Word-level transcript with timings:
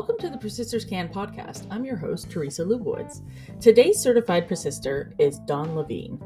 Welcome 0.00 0.16
to 0.20 0.30
the 0.30 0.38
Persisters 0.38 0.86
Can 0.86 1.10
podcast. 1.10 1.66
I'm 1.70 1.84
your 1.84 1.94
host, 1.94 2.30
Teresa 2.30 2.62
Lubowitz. 2.64 3.20
Today's 3.60 3.98
certified 3.98 4.48
persister 4.48 5.12
is 5.18 5.40
Dawn 5.40 5.76
Levine. 5.76 6.18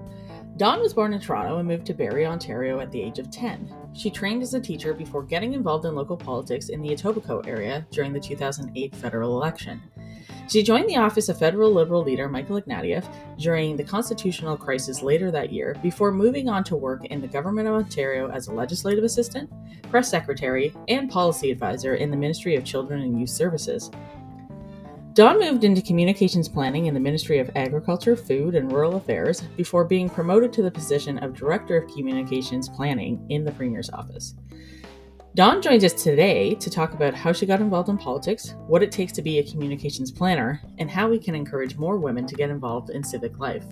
Dawn 0.56 0.78
was 0.78 0.94
born 0.94 1.12
in 1.12 1.20
Toronto 1.20 1.58
and 1.58 1.66
moved 1.66 1.84
to 1.86 1.94
Barrie, 1.94 2.26
Ontario 2.26 2.78
at 2.78 2.92
the 2.92 3.02
age 3.02 3.18
of 3.18 3.28
10. 3.28 3.74
She 3.92 4.08
trained 4.08 4.40
as 4.40 4.54
a 4.54 4.60
teacher 4.60 4.94
before 4.94 5.24
getting 5.24 5.52
involved 5.52 5.84
in 5.84 5.96
local 5.96 6.16
politics 6.16 6.68
in 6.68 6.80
the 6.80 6.90
Etobicoke 6.90 7.48
area 7.48 7.84
during 7.90 8.12
the 8.12 8.20
2008 8.20 8.94
federal 8.94 9.36
election. 9.36 9.82
She 10.48 10.62
joined 10.62 10.88
the 10.88 10.98
office 10.98 11.28
of 11.28 11.38
federal 11.38 11.72
Liberal 11.72 12.04
leader 12.04 12.28
Michael 12.28 12.60
Ignatieff 12.60 13.04
during 13.36 13.76
the 13.76 13.82
constitutional 13.82 14.56
crisis 14.56 15.02
later 15.02 15.32
that 15.32 15.52
year 15.52 15.74
before 15.82 16.12
moving 16.12 16.48
on 16.48 16.62
to 16.64 16.76
work 16.76 17.04
in 17.06 17.20
the 17.20 17.26
Government 17.26 17.66
of 17.66 17.74
Ontario 17.74 18.30
as 18.30 18.46
a 18.46 18.52
legislative 18.52 19.02
assistant, 19.02 19.50
press 19.90 20.08
secretary, 20.08 20.72
and 20.86 21.10
policy 21.10 21.50
advisor 21.50 21.96
in 21.96 22.12
the 22.12 22.16
Ministry 22.16 22.54
of 22.54 22.64
Children 22.64 23.00
and 23.02 23.18
Youth 23.18 23.30
Services. 23.30 23.90
Dawn 25.14 25.38
moved 25.38 25.62
into 25.62 25.80
communications 25.80 26.48
planning 26.48 26.86
in 26.86 26.94
the 26.94 26.98
Ministry 26.98 27.38
of 27.38 27.48
Agriculture, 27.54 28.16
Food, 28.16 28.56
and 28.56 28.72
Rural 28.72 28.96
Affairs 28.96 29.42
before 29.56 29.84
being 29.84 30.10
promoted 30.10 30.52
to 30.52 30.62
the 30.62 30.72
position 30.72 31.18
of 31.18 31.36
Director 31.36 31.76
of 31.76 31.88
Communications 31.94 32.68
Planning 32.68 33.24
in 33.28 33.44
the 33.44 33.52
Premier's 33.52 33.90
office. 33.90 34.34
Dawn 35.36 35.62
joins 35.62 35.84
us 35.84 35.92
today 35.92 36.56
to 36.56 36.68
talk 36.68 36.94
about 36.94 37.14
how 37.14 37.32
she 37.32 37.46
got 37.46 37.60
involved 37.60 37.90
in 37.90 37.96
politics, 37.96 38.56
what 38.66 38.82
it 38.82 38.90
takes 38.90 39.12
to 39.12 39.22
be 39.22 39.38
a 39.38 39.48
communications 39.48 40.10
planner, 40.10 40.60
and 40.78 40.90
how 40.90 41.08
we 41.08 41.20
can 41.20 41.36
encourage 41.36 41.76
more 41.76 41.96
women 41.96 42.26
to 42.26 42.34
get 42.34 42.50
involved 42.50 42.90
in 42.90 43.04
civic 43.04 43.38
life. 43.38 43.64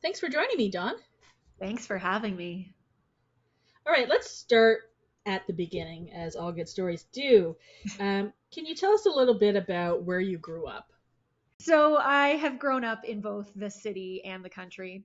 Thanks 0.00 0.18
for 0.18 0.30
joining 0.30 0.56
me, 0.56 0.70
Dawn. 0.70 0.94
Thanks 1.64 1.86
for 1.86 1.96
having 1.96 2.36
me. 2.36 2.74
All 3.86 3.92
right, 3.94 4.06
let's 4.06 4.30
start 4.30 4.92
at 5.24 5.46
the 5.46 5.52
beginning, 5.54 6.12
as 6.12 6.36
all 6.36 6.52
good 6.52 6.68
stories 6.68 7.06
do. 7.10 7.56
Um, 7.98 8.34
can 8.52 8.66
you 8.66 8.74
tell 8.74 8.92
us 8.92 9.06
a 9.06 9.10
little 9.10 9.38
bit 9.38 9.56
about 9.56 10.02
where 10.02 10.20
you 10.20 10.36
grew 10.36 10.66
up? 10.66 10.92
So 11.60 11.96
I 11.96 12.36
have 12.36 12.58
grown 12.58 12.84
up 12.84 13.06
in 13.06 13.22
both 13.22 13.50
the 13.56 13.70
city 13.70 14.22
and 14.26 14.44
the 14.44 14.50
country. 14.50 15.04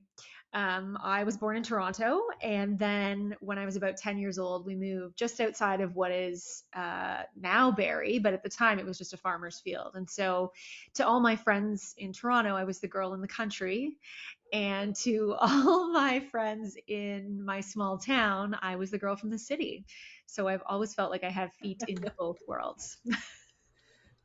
Um, 0.51 0.97
I 1.01 1.23
was 1.23 1.37
born 1.37 1.55
in 1.55 1.63
Toronto, 1.63 2.23
and 2.41 2.77
then 2.77 3.35
when 3.39 3.59
I 3.59 3.65
was 3.65 3.75
about 3.75 3.97
10 3.97 4.17
years 4.17 4.39
old, 4.39 4.65
we 4.65 4.75
moved 4.75 5.15
just 5.15 5.39
outside 5.39 5.79
of 5.79 5.95
what 5.95 6.11
is 6.11 6.63
uh, 6.75 7.21
now 7.39 7.71
Barrie, 7.71 8.17
but 8.17 8.33
at 8.33 8.41
the 8.41 8.49
time 8.49 8.79
it 8.79 8.85
was 8.85 8.97
just 8.97 9.13
a 9.13 9.17
farmer's 9.17 9.59
field. 9.59 9.91
And 9.93 10.09
so, 10.09 10.51
to 10.95 11.05
all 11.05 11.19
my 11.19 11.35
friends 11.35 11.93
in 11.99 12.11
Toronto, 12.11 12.55
I 12.55 12.63
was 12.63 12.79
the 12.79 12.87
girl 12.87 13.13
in 13.13 13.21
the 13.21 13.27
country, 13.27 13.95
and 14.53 14.95
to 14.97 15.35
all 15.39 15.91
my 15.91 16.19
friends 16.19 16.75
in 16.87 17.43
my 17.43 17.61
small 17.61 17.97
town, 17.97 18.57
I 18.61 18.75
was 18.75 18.91
the 18.91 18.97
girl 18.97 19.15
from 19.15 19.29
the 19.29 19.39
city. 19.39 19.85
So 20.25 20.47
I've 20.47 20.63
always 20.65 20.93
felt 20.93 21.11
like 21.11 21.23
I 21.23 21.29
have 21.29 21.51
feet 21.61 21.81
in 21.87 21.97
both 22.17 22.37
worlds. 22.47 22.97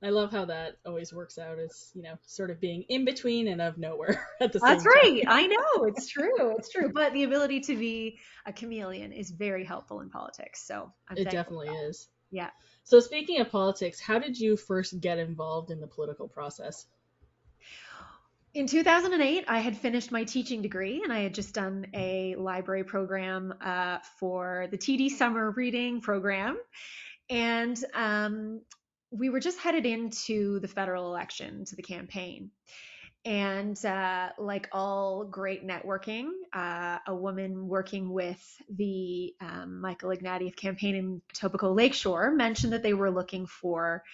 I 0.03 0.11
love 0.11 0.31
how 0.31 0.45
that 0.45 0.77
always 0.85 1.15
works 1.15 1.39
out 1.39 1.59
as, 1.59 1.91
you 1.95 2.03
know, 2.03 2.17
sort 2.27 2.51
of 2.51 2.61
being 2.61 2.83
in 2.91 3.07
between 3.07 3.49
and 3.49 3.63
of 3.63 3.79
nowhere 3.79 4.27
at 4.41 4.53
the 4.53 4.59
That's 4.59 4.85
right. 4.85 5.23
I 5.27 5.47
know. 5.47 5.85
It's 5.85 6.09
true. 6.09 6.57
It's 6.59 6.69
true. 6.69 6.91
But 6.93 7.15
the 7.15 7.25
ability 7.25 7.61
to 7.61 7.77
be 7.77 8.19
a 8.45 8.53
chameleon 8.53 9.13
is 9.13 9.31
very 9.31 9.65
helpful 9.65 10.01
in 10.01 10.11
politics. 10.11 10.67
So 10.67 10.93
I'm 11.09 11.17
it 11.17 11.31
definitely 11.31 11.69
is. 11.69 12.09
Yeah. 12.31 12.51
So 12.83 13.01
speaking 13.01 13.41
of 13.41 13.51
politics, 13.51 13.99
how 13.99 14.19
did 14.19 14.39
you 14.39 14.59
first 14.59 15.01
get 15.01 15.19
involved 15.19 15.71
in 15.71 15.81
the 15.81 15.87
political 15.87 16.29
process? 16.29 16.87
In 18.55 18.69
2008, 18.69 19.47
I 19.49 19.59
had 19.59 19.77
finished 19.77 20.13
my 20.13 20.23
teaching 20.23 20.63
degree 20.63 21.03
and 21.03 21.13
I 21.13 21.23
had 21.23 21.35
just 21.35 21.55
done 21.55 21.89
a 21.93 22.37
library 22.37 22.85
program 22.85 23.53
uh, 23.61 23.99
for 24.21 24.69
the 24.71 24.79
TD 24.79 25.11
Summer 25.11 25.51
Reading 25.51 26.01
Program. 26.01 26.57
And 27.29 27.77
um, 27.95 28.61
we 29.11 29.29
were 29.29 29.41
just 29.41 29.59
headed 29.59 29.87
into 29.87 30.61
the 30.61 30.69
federal 30.69 31.09
election 31.09 31.65
to 31.65 31.75
the 31.75 31.83
campaign. 31.83 32.53
And 33.25 33.83
uh, 33.85 34.29
like 34.39 34.69
all 34.71 35.25
great 35.25 35.67
networking, 35.67 36.29
uh, 36.53 36.99
a 37.09 37.15
woman 37.15 37.67
working 37.67 38.13
with 38.13 38.41
the 38.69 39.35
um, 39.41 39.81
Michael 39.81 40.11
Ignatieff 40.11 40.55
campaign 40.55 40.95
in 40.95 41.23
Etobicoke 41.33 41.75
Lakeshore 41.75 42.31
mentioned 42.31 42.73
that 42.73 42.85
they 42.85 42.95
were 42.95 43.11
looking 43.11 43.47
for 43.47 44.05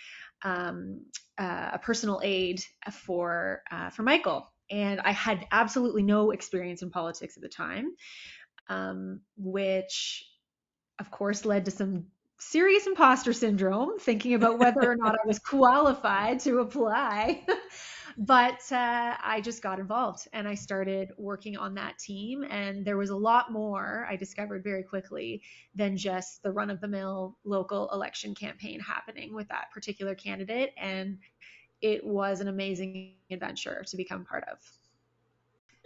um, 0.43 1.01
uh, 1.39 1.71
a 1.73 1.79
personal 1.79 2.21
aide 2.23 2.63
for 2.93 3.63
uh, 3.71 3.91
for 3.91 4.03
Michael. 4.03 4.53
And 4.71 5.01
I 5.01 5.13
had 5.13 5.47
absolutely 5.51 6.03
no 6.03 6.31
experience 6.31 6.83
in 6.83 6.91
politics 6.91 7.37
at 7.37 7.43
the 7.43 7.49
time, 7.49 7.93
um, 8.69 9.21
which 9.37 10.25
of 11.01 11.11
course 11.11 11.45
led 11.45 11.65
to 11.65 11.71
some 11.71 12.07
serious 12.39 12.87
imposter 12.87 13.33
syndrome, 13.33 13.99
thinking 13.99 14.35
about 14.35 14.59
whether 14.59 14.91
or 14.91 14.97
not 14.97 15.15
I 15.15 15.27
was 15.27 15.39
qualified 15.51 16.41
to 16.41 16.61
apply. 16.61 17.45
but 18.21 18.71
uh, 18.71 19.17
I 19.25 19.41
just 19.43 19.63
got 19.63 19.79
involved 19.79 20.29
and 20.35 20.47
I 20.47 20.55
started 20.55 21.11
working 21.17 21.57
on 21.57 21.75
that 21.77 21.99
team. 21.99 22.45
And 22.51 22.85
there 22.85 22.99
was 22.99 23.09
a 23.09 23.17
lot 23.17 23.51
more 23.51 24.07
I 24.11 24.17
discovered 24.17 24.63
very 24.63 24.83
quickly 24.83 25.41
than 25.75 25.97
just 25.97 26.43
the 26.43 26.53
run 26.53 26.69
of 26.69 26.83
the 26.83 26.89
mill 26.89 27.39
local 27.45 27.89
election 27.95 28.35
campaign 28.35 28.79
happening 28.79 29.35
with 29.35 29.49
that 29.49 29.71
particular 29.73 30.15
candidate. 30.15 30.75
And 30.77 31.17
it 31.81 32.05
was 32.05 32.43
an 32.43 32.49
amazing 32.49 33.15
adventure 33.31 33.85
to 33.87 33.97
become 33.97 34.27
part 34.27 34.45
of. 34.53 34.59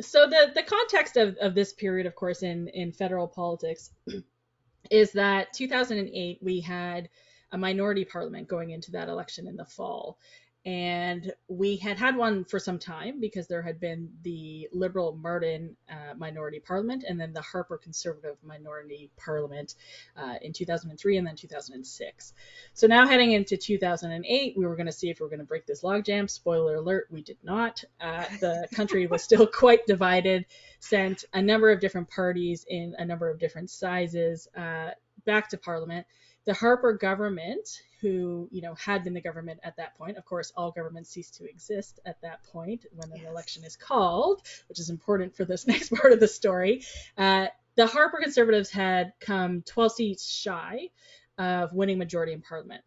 So 0.04 0.26
the 0.28 0.50
the 0.56 0.64
context 0.64 1.16
of, 1.16 1.36
of 1.36 1.54
this 1.54 1.72
period, 1.72 2.04
of 2.04 2.16
course, 2.16 2.42
in 2.42 2.66
in 2.66 2.90
federal 2.90 3.28
politics 3.28 3.90
is 4.90 5.12
that 5.12 5.52
2008 5.52 6.40
we 6.42 6.60
had 6.60 7.08
a 7.52 7.58
minority 7.58 8.04
parliament 8.04 8.48
going 8.48 8.70
into 8.70 8.90
that 8.90 9.08
election 9.08 9.46
in 9.46 9.54
the 9.54 9.64
fall. 9.64 10.18
And 10.66 11.30
we 11.48 11.76
had 11.76 11.98
had 11.98 12.16
one 12.16 12.42
for 12.44 12.58
some 12.58 12.78
time 12.78 13.20
because 13.20 13.46
there 13.46 13.60
had 13.60 13.78
been 13.78 14.08
the 14.22 14.66
Liberal 14.72 15.14
Martin 15.14 15.76
uh, 15.90 16.14
minority 16.16 16.58
parliament 16.58 17.04
and 17.06 17.20
then 17.20 17.34
the 17.34 17.42
Harper 17.42 17.76
Conservative 17.76 18.36
minority 18.42 19.10
parliament 19.18 19.74
uh, 20.16 20.36
in 20.40 20.54
2003 20.54 21.18
and 21.18 21.26
then 21.26 21.36
2006. 21.36 22.32
So 22.72 22.86
now 22.86 23.06
heading 23.06 23.32
into 23.32 23.58
2008, 23.58 24.54
we 24.56 24.66
were 24.66 24.74
going 24.74 24.86
to 24.86 24.92
see 24.92 25.10
if 25.10 25.20
we 25.20 25.26
are 25.26 25.28
going 25.30 25.38
to 25.38 25.44
break 25.44 25.66
this 25.66 25.82
logjam. 25.82 26.30
Spoiler 26.30 26.76
alert, 26.76 27.08
we 27.10 27.20
did 27.20 27.38
not. 27.42 27.84
Uh, 28.00 28.24
the 28.40 28.66
country 28.74 29.06
was 29.06 29.22
still 29.24 29.46
quite 29.46 29.86
divided, 29.86 30.46
sent 30.80 31.26
a 31.34 31.42
number 31.42 31.70
of 31.70 31.80
different 31.80 32.08
parties 32.08 32.64
in 32.68 32.94
a 32.98 33.04
number 33.04 33.28
of 33.28 33.38
different 33.38 33.68
sizes 33.68 34.48
uh, 34.56 34.90
back 35.26 35.50
to 35.50 35.58
parliament 35.58 36.06
the 36.44 36.54
Harper 36.54 36.92
government, 36.92 37.82
who 38.00 38.48
you 38.50 38.60
know 38.60 38.74
had 38.74 39.04
been 39.04 39.14
the 39.14 39.20
government 39.20 39.60
at 39.62 39.76
that 39.76 39.96
point, 39.96 40.16
of 40.16 40.24
course, 40.24 40.52
all 40.56 40.70
governments 40.70 41.10
cease 41.10 41.30
to 41.30 41.48
exist 41.48 42.00
at 42.04 42.20
that 42.22 42.42
point 42.44 42.86
when 42.94 43.10
an 43.12 43.20
yes. 43.22 43.30
election 43.30 43.64
is 43.64 43.76
called, 43.76 44.42
which 44.68 44.78
is 44.78 44.90
important 44.90 45.34
for 45.34 45.44
this 45.44 45.66
next 45.66 45.90
part 45.92 46.12
of 46.12 46.20
the 46.20 46.28
story. 46.28 46.82
Uh, 47.16 47.46
the 47.76 47.86
Harper 47.86 48.20
Conservatives 48.22 48.70
had 48.70 49.12
come 49.20 49.62
12 49.62 49.92
seats 49.92 50.30
shy 50.30 50.90
of 51.38 51.72
winning 51.72 51.98
majority 51.98 52.32
in 52.32 52.40
Parliament, 52.40 52.84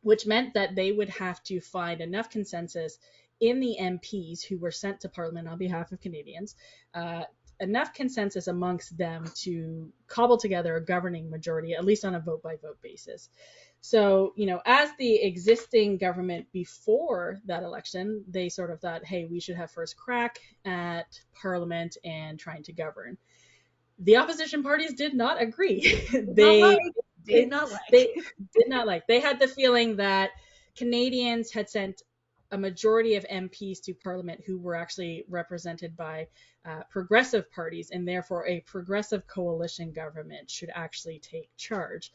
which 0.00 0.26
meant 0.26 0.54
that 0.54 0.74
they 0.74 0.90
would 0.90 1.10
have 1.10 1.42
to 1.44 1.60
find 1.60 2.00
enough 2.00 2.30
consensus 2.30 2.98
in 3.40 3.60
the 3.60 3.76
MPs 3.78 4.42
who 4.42 4.58
were 4.58 4.72
sent 4.72 5.00
to 5.00 5.08
Parliament 5.08 5.46
on 5.46 5.58
behalf 5.58 5.92
of 5.92 6.00
Canadians 6.00 6.56
uh, 6.94 7.24
enough 7.60 7.92
consensus 7.92 8.46
amongst 8.46 8.96
them 8.96 9.24
to 9.34 9.92
cobble 10.08 10.36
together 10.36 10.76
a 10.76 10.84
governing 10.84 11.30
majority, 11.30 11.74
at 11.74 11.84
least 11.84 12.04
on 12.04 12.14
a 12.14 12.20
vote 12.20 12.42
by 12.42 12.56
vote 12.56 12.78
basis. 12.82 13.28
So, 13.80 14.32
you 14.36 14.46
know, 14.46 14.60
as 14.66 14.90
the 14.98 15.22
existing 15.22 15.98
government 15.98 16.46
before 16.52 17.38
that 17.46 17.62
election, 17.62 18.24
they 18.28 18.48
sort 18.48 18.70
of 18.70 18.80
thought, 18.80 19.04
hey, 19.04 19.26
we 19.26 19.40
should 19.40 19.56
have 19.56 19.70
first 19.70 19.96
crack 19.96 20.38
at 20.64 21.20
parliament 21.40 21.96
and 22.04 22.38
trying 22.38 22.64
to 22.64 22.72
govern. 22.72 23.16
The 24.00 24.16
opposition 24.16 24.62
parties 24.62 24.94
did 24.94 25.14
not 25.14 25.40
agree. 25.40 26.02
they 26.12 26.60
not 26.60 26.68
like. 26.68 26.78
did 27.24 27.48
not 27.48 27.70
like. 27.70 27.80
They 27.90 28.06
did 28.54 28.68
not 28.68 28.86
like. 28.86 29.06
They 29.06 29.20
had 29.20 29.38
the 29.38 29.48
feeling 29.48 29.96
that 29.96 30.30
Canadians 30.76 31.52
had 31.52 31.70
sent 31.70 32.02
a 32.50 32.58
majority 32.58 33.14
of 33.14 33.24
MPs 33.24 33.80
to 33.82 33.94
Parliament 33.94 34.42
who 34.46 34.58
were 34.58 34.74
actually 34.74 35.24
represented 35.28 35.96
by 35.96 36.28
uh, 36.64 36.82
progressive 36.90 37.50
parties, 37.52 37.90
and 37.90 38.06
therefore 38.06 38.46
a 38.46 38.60
progressive 38.60 39.26
coalition 39.26 39.92
government 39.92 40.50
should 40.50 40.70
actually 40.74 41.18
take 41.18 41.48
charge. 41.56 42.12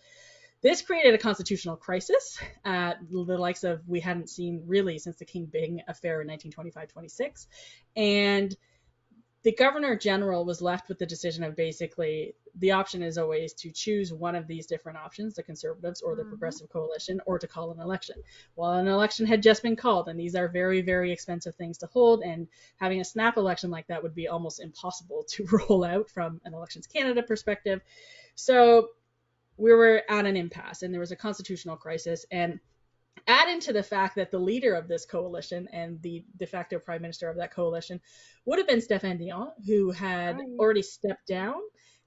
This 0.61 0.83
created 0.83 1.15
a 1.15 1.17
constitutional 1.17 1.75
crisis, 1.75 2.37
uh, 2.65 2.93
the 3.09 3.37
likes 3.37 3.63
of 3.63 3.81
we 3.87 3.99
hadn't 3.99 4.29
seen 4.29 4.61
really 4.67 4.99
since 4.99 5.17
the 5.17 5.25
King 5.25 5.45
Byng 5.45 5.81
affair 5.87 6.21
in 6.21 6.27
1925 6.27 6.87
26. 6.87 7.47
And 7.95 8.55
the 9.43 9.53
governor 9.53 9.95
general 9.95 10.45
was 10.45 10.61
left 10.61 10.87
with 10.87 10.99
the 10.99 11.05
decision 11.05 11.43
of 11.43 11.55
basically 11.55 12.35
the 12.55 12.71
option 12.71 13.01
is 13.01 13.17
always 13.17 13.53
to 13.53 13.71
choose 13.71 14.13
one 14.13 14.35
of 14.35 14.45
these 14.45 14.67
different 14.67 14.99
options, 14.99 15.33
the 15.33 15.41
conservatives 15.41 16.01
or 16.01 16.15
the 16.15 16.21
mm-hmm. 16.21 16.29
progressive 16.29 16.69
coalition, 16.69 17.19
or 17.25 17.39
to 17.39 17.47
call 17.47 17.71
an 17.71 17.79
election. 17.79 18.15
Well, 18.55 18.73
an 18.73 18.87
election 18.87 19.25
had 19.25 19.41
just 19.41 19.63
been 19.63 19.75
called, 19.75 20.09
and 20.09 20.19
these 20.19 20.35
are 20.35 20.47
very, 20.47 20.81
very 20.81 21.11
expensive 21.11 21.55
things 21.55 21.77
to 21.79 21.87
hold, 21.87 22.21
and 22.21 22.47
having 22.77 23.01
a 23.01 23.05
snap 23.05 23.37
election 23.37 23.71
like 23.71 23.87
that 23.87 24.03
would 24.03 24.13
be 24.13 24.27
almost 24.27 24.61
impossible 24.61 25.25
to 25.29 25.45
roll 25.69 25.83
out 25.83 26.09
from 26.09 26.39
an 26.45 26.53
Elections 26.53 26.85
Canada 26.85 27.23
perspective. 27.23 27.81
So 28.35 28.89
we 29.57 29.73
were 29.73 30.03
at 30.07 30.25
an 30.25 30.37
impasse, 30.37 30.83
and 30.83 30.93
there 30.93 31.01
was 31.01 31.11
a 31.11 31.15
constitutional 31.15 31.77
crisis, 31.77 32.25
and 32.31 32.59
add 33.27 33.49
into 33.49 33.73
the 33.73 33.83
fact 33.83 34.15
that 34.15 34.31
the 34.31 34.39
leader 34.39 34.73
of 34.73 34.87
this 34.87 35.05
coalition 35.05 35.67
and 35.71 36.01
the 36.01 36.23
de 36.37 36.45
facto 36.45 36.79
prime 36.79 37.01
minister 37.01 37.29
of 37.29 37.37
that 37.37 37.53
coalition 37.53 37.99
would 38.45 38.57
have 38.57 38.67
been 38.67 38.79
Stéphane 38.79 39.17
Dion, 39.17 39.51
who 39.65 39.91
had 39.91 40.37
right. 40.37 40.47
already 40.59 40.81
stepped 40.81 41.27
down 41.27 41.55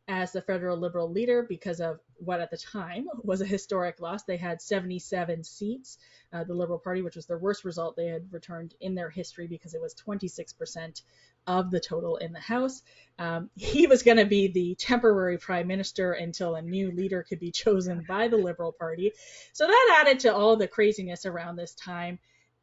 as 0.07 0.33
the 0.33 0.43
federal 0.43 0.77
liberal 0.77 1.11
leader 1.11 1.47
because 1.49 1.81
of 1.81 1.99
what 2.17 2.41
at 2.41 2.51
the 2.51 2.59
time 2.59 3.07
was 3.23 3.41
a 3.41 3.47
historic 3.47 4.01
loss. 4.01 4.25
They 4.25 4.37
had 4.37 4.61
77 4.61 5.43
seats, 5.45 5.99
uh, 6.33 6.45
the 6.45 6.55
Liberal 6.55 6.79
Party, 6.79 7.01
which 7.01 7.17
was 7.17 7.27
their 7.27 7.39
worst 7.39 7.65
result 7.65 7.97
they 7.97 8.09
had 8.09 8.31
returned 8.31 8.75
in 8.81 8.95
their 8.95 9.09
history 9.09 9.47
because 9.47 9.73
it 9.73 9.81
was 9.81 9.95
26% 9.95 11.03
of 11.47 11.71
the 11.71 11.81
total 11.81 12.17
in 12.17 12.33
the 12.33 12.41
House. 12.41 12.83
Um, 13.19 13.51
he 13.57 13.87
was 13.87 14.03
going 14.03 14.17
to 14.17 14.25
be 14.25 14.49
the 14.49 14.75
temporary 14.75 15.39
prime 15.39 15.67
minister 15.67 16.13
until 16.13 16.57
a 16.57 16.63
new 16.63 16.91
leader 16.91 17.23
could 17.23 17.39
be 17.39 17.51
chosen 17.51 18.05
by 18.09 18.29
the 18.29 18.37
Liberal 18.37 18.73
Party. 18.73 19.13
So 19.53 19.67
that 19.67 19.99
added 20.01 20.21
to 20.21 20.35
all 20.35 20.57
the 20.57 20.69
craziness 20.69 21.27
around 21.27 21.57
this 21.57 21.75
time. 21.75 22.19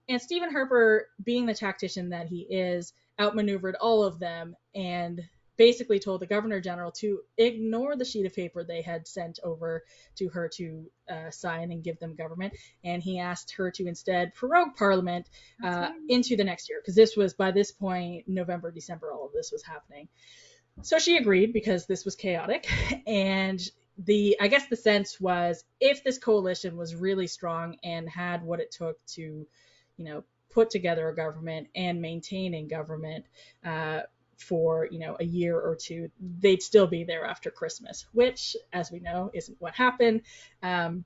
And 0.09 0.21
Stephen 0.21 0.51
Harper, 0.51 1.07
being 1.23 1.45
the 1.45 1.53
tactician 1.53 2.09
that 2.09 2.27
he 2.27 2.41
is, 2.41 2.93
outmaneuvered 3.19 3.75
all 3.75 4.03
of 4.03 4.19
them 4.19 4.55
and 4.75 5.21
basically 5.61 5.99
told 5.99 6.19
the 6.19 6.25
governor 6.25 6.59
general 6.59 6.91
to 6.91 7.19
ignore 7.37 7.95
the 7.95 8.03
sheet 8.03 8.25
of 8.25 8.33
paper 8.33 8.63
they 8.63 8.81
had 8.81 9.07
sent 9.07 9.37
over 9.43 9.83
to 10.15 10.27
her 10.27 10.49
to 10.49 10.89
uh, 11.07 11.29
sign 11.29 11.71
and 11.71 11.83
give 11.83 11.99
them 11.99 12.15
government. 12.15 12.51
And 12.83 12.99
he 13.03 13.19
asked 13.19 13.53
her 13.57 13.69
to 13.69 13.85
instead 13.85 14.33
prorogue 14.33 14.75
parliament 14.75 15.29
uh, 15.63 15.89
into 16.09 16.35
the 16.35 16.43
next 16.43 16.67
year, 16.67 16.79
because 16.81 16.95
this 16.95 17.15
was 17.15 17.35
by 17.35 17.51
this 17.51 17.71
point, 17.71 18.27
November, 18.27 18.71
December, 18.71 19.11
all 19.13 19.27
of 19.27 19.33
this 19.33 19.51
was 19.51 19.61
happening. 19.61 20.07
So 20.81 20.97
she 20.97 21.15
agreed 21.17 21.53
because 21.53 21.85
this 21.85 22.05
was 22.05 22.15
chaotic. 22.15 22.67
And 23.05 23.61
the 23.99 24.37
I 24.41 24.47
guess 24.47 24.67
the 24.67 24.75
sense 24.75 25.21
was 25.21 25.63
if 25.79 26.03
this 26.03 26.17
coalition 26.17 26.75
was 26.75 26.95
really 26.95 27.27
strong 27.27 27.77
and 27.83 28.09
had 28.09 28.41
what 28.41 28.59
it 28.59 28.71
took 28.71 28.97
to, 29.13 29.21
you 29.21 30.05
know, 30.05 30.23
put 30.49 30.71
together 30.71 31.07
a 31.07 31.15
government 31.15 31.67
and 31.75 32.01
maintain 32.01 32.55
a 32.55 32.63
government, 32.63 33.25
uh, 33.63 34.01
for 34.41 34.87
you 34.91 34.99
know 34.99 35.15
a 35.19 35.23
year 35.23 35.59
or 35.59 35.75
two, 35.75 36.09
they'd 36.19 36.61
still 36.61 36.87
be 36.87 37.03
there 37.03 37.25
after 37.25 37.51
Christmas, 37.51 38.05
which, 38.11 38.55
as 38.73 38.91
we 38.91 38.99
know, 38.99 39.31
isn't 39.33 39.57
what 39.59 39.73
happened. 39.75 40.21
Um, 40.63 41.05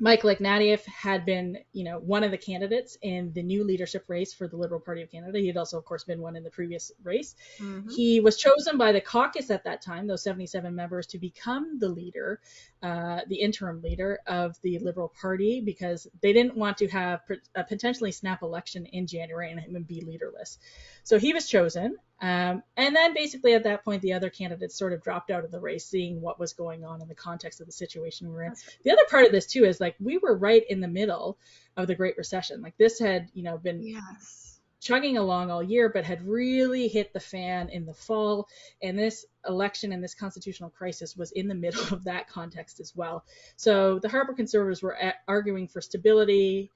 Michael 0.00 0.30
Ignatieff 0.30 0.84
had 0.86 1.24
been, 1.24 1.58
you 1.72 1.84
know, 1.84 2.00
one 2.00 2.24
of 2.24 2.32
the 2.32 2.38
candidates 2.38 2.98
in 3.00 3.32
the 3.32 3.44
new 3.44 3.62
leadership 3.62 4.04
race 4.08 4.34
for 4.34 4.48
the 4.48 4.56
Liberal 4.56 4.80
Party 4.80 5.02
of 5.02 5.10
Canada. 5.10 5.38
He 5.38 5.46
had 5.46 5.56
also, 5.56 5.78
of 5.78 5.84
course, 5.84 6.02
been 6.02 6.20
one 6.20 6.34
in 6.34 6.42
the 6.42 6.50
previous 6.50 6.90
race. 7.04 7.36
Mm-hmm. 7.58 7.90
He 7.90 8.18
was 8.18 8.36
chosen 8.36 8.76
by 8.76 8.90
the 8.90 9.00
caucus 9.00 9.52
at 9.52 9.62
that 9.64 9.82
time, 9.82 10.08
those 10.08 10.24
77 10.24 10.74
members, 10.74 11.06
to 11.08 11.18
become 11.18 11.78
the 11.78 11.88
leader, 11.88 12.40
uh, 12.82 13.20
the 13.28 13.36
interim 13.36 13.82
leader 13.82 14.18
of 14.26 14.60
the 14.62 14.80
Liberal 14.80 15.12
Party, 15.20 15.60
because 15.60 16.08
they 16.20 16.32
didn't 16.32 16.56
want 16.56 16.78
to 16.78 16.88
have 16.88 17.20
a 17.54 17.62
potentially 17.62 18.10
snap 18.10 18.42
election 18.42 18.86
in 18.86 19.06
January 19.06 19.52
and 19.52 19.60
him 19.60 19.80
be 19.84 20.00
leaderless. 20.00 20.58
So 21.04 21.20
he 21.20 21.32
was 21.32 21.46
chosen. 21.46 21.98
Um, 22.20 22.62
and 22.76 22.94
then 22.94 23.12
basically 23.12 23.54
at 23.54 23.64
that 23.64 23.84
point, 23.84 24.02
the 24.02 24.12
other 24.12 24.30
candidates 24.30 24.76
sort 24.76 24.92
of 24.92 25.02
dropped 25.02 25.30
out 25.30 25.44
of 25.44 25.50
the 25.50 25.60
race, 25.60 25.84
seeing 25.84 26.20
what 26.20 26.38
was 26.38 26.52
going 26.52 26.84
on 26.84 27.02
in 27.02 27.08
the 27.08 27.14
context 27.14 27.60
of 27.60 27.66
the 27.66 27.72
situation 27.72 28.28
we 28.28 28.34
were 28.34 28.44
in. 28.44 28.54
The 28.84 28.92
other 28.92 29.04
part 29.10 29.26
of 29.26 29.32
this 29.32 29.46
too 29.46 29.64
is 29.64 29.80
like 29.80 29.96
we 30.00 30.18
were 30.18 30.36
right 30.36 30.62
in 30.68 30.80
the 30.80 30.88
middle 30.88 31.38
of 31.76 31.86
the 31.86 31.94
Great 31.94 32.16
Recession. 32.16 32.62
Like 32.62 32.76
this 32.76 32.98
had, 32.98 33.28
you 33.34 33.42
know, 33.42 33.58
been 33.58 33.82
yes. 33.82 34.60
chugging 34.80 35.18
along 35.18 35.50
all 35.50 35.62
year, 35.62 35.88
but 35.88 36.04
had 36.04 36.26
really 36.26 36.88
hit 36.88 37.12
the 37.12 37.20
fan 37.20 37.68
in 37.68 37.84
the 37.84 37.94
fall. 37.94 38.48
And 38.80 38.98
this 38.98 39.26
election 39.46 39.92
and 39.92 40.02
this 40.02 40.14
constitutional 40.14 40.70
crisis 40.70 41.16
was 41.16 41.32
in 41.32 41.48
the 41.48 41.54
middle 41.54 41.82
of 41.92 42.04
that 42.04 42.28
context 42.28 42.80
as 42.80 42.94
well. 42.94 43.24
So 43.56 43.98
the 43.98 44.08
Harper 44.08 44.34
conservatives 44.34 44.82
were 44.82 44.96
arguing 45.26 45.68
for 45.68 45.80
stability, 45.80 46.70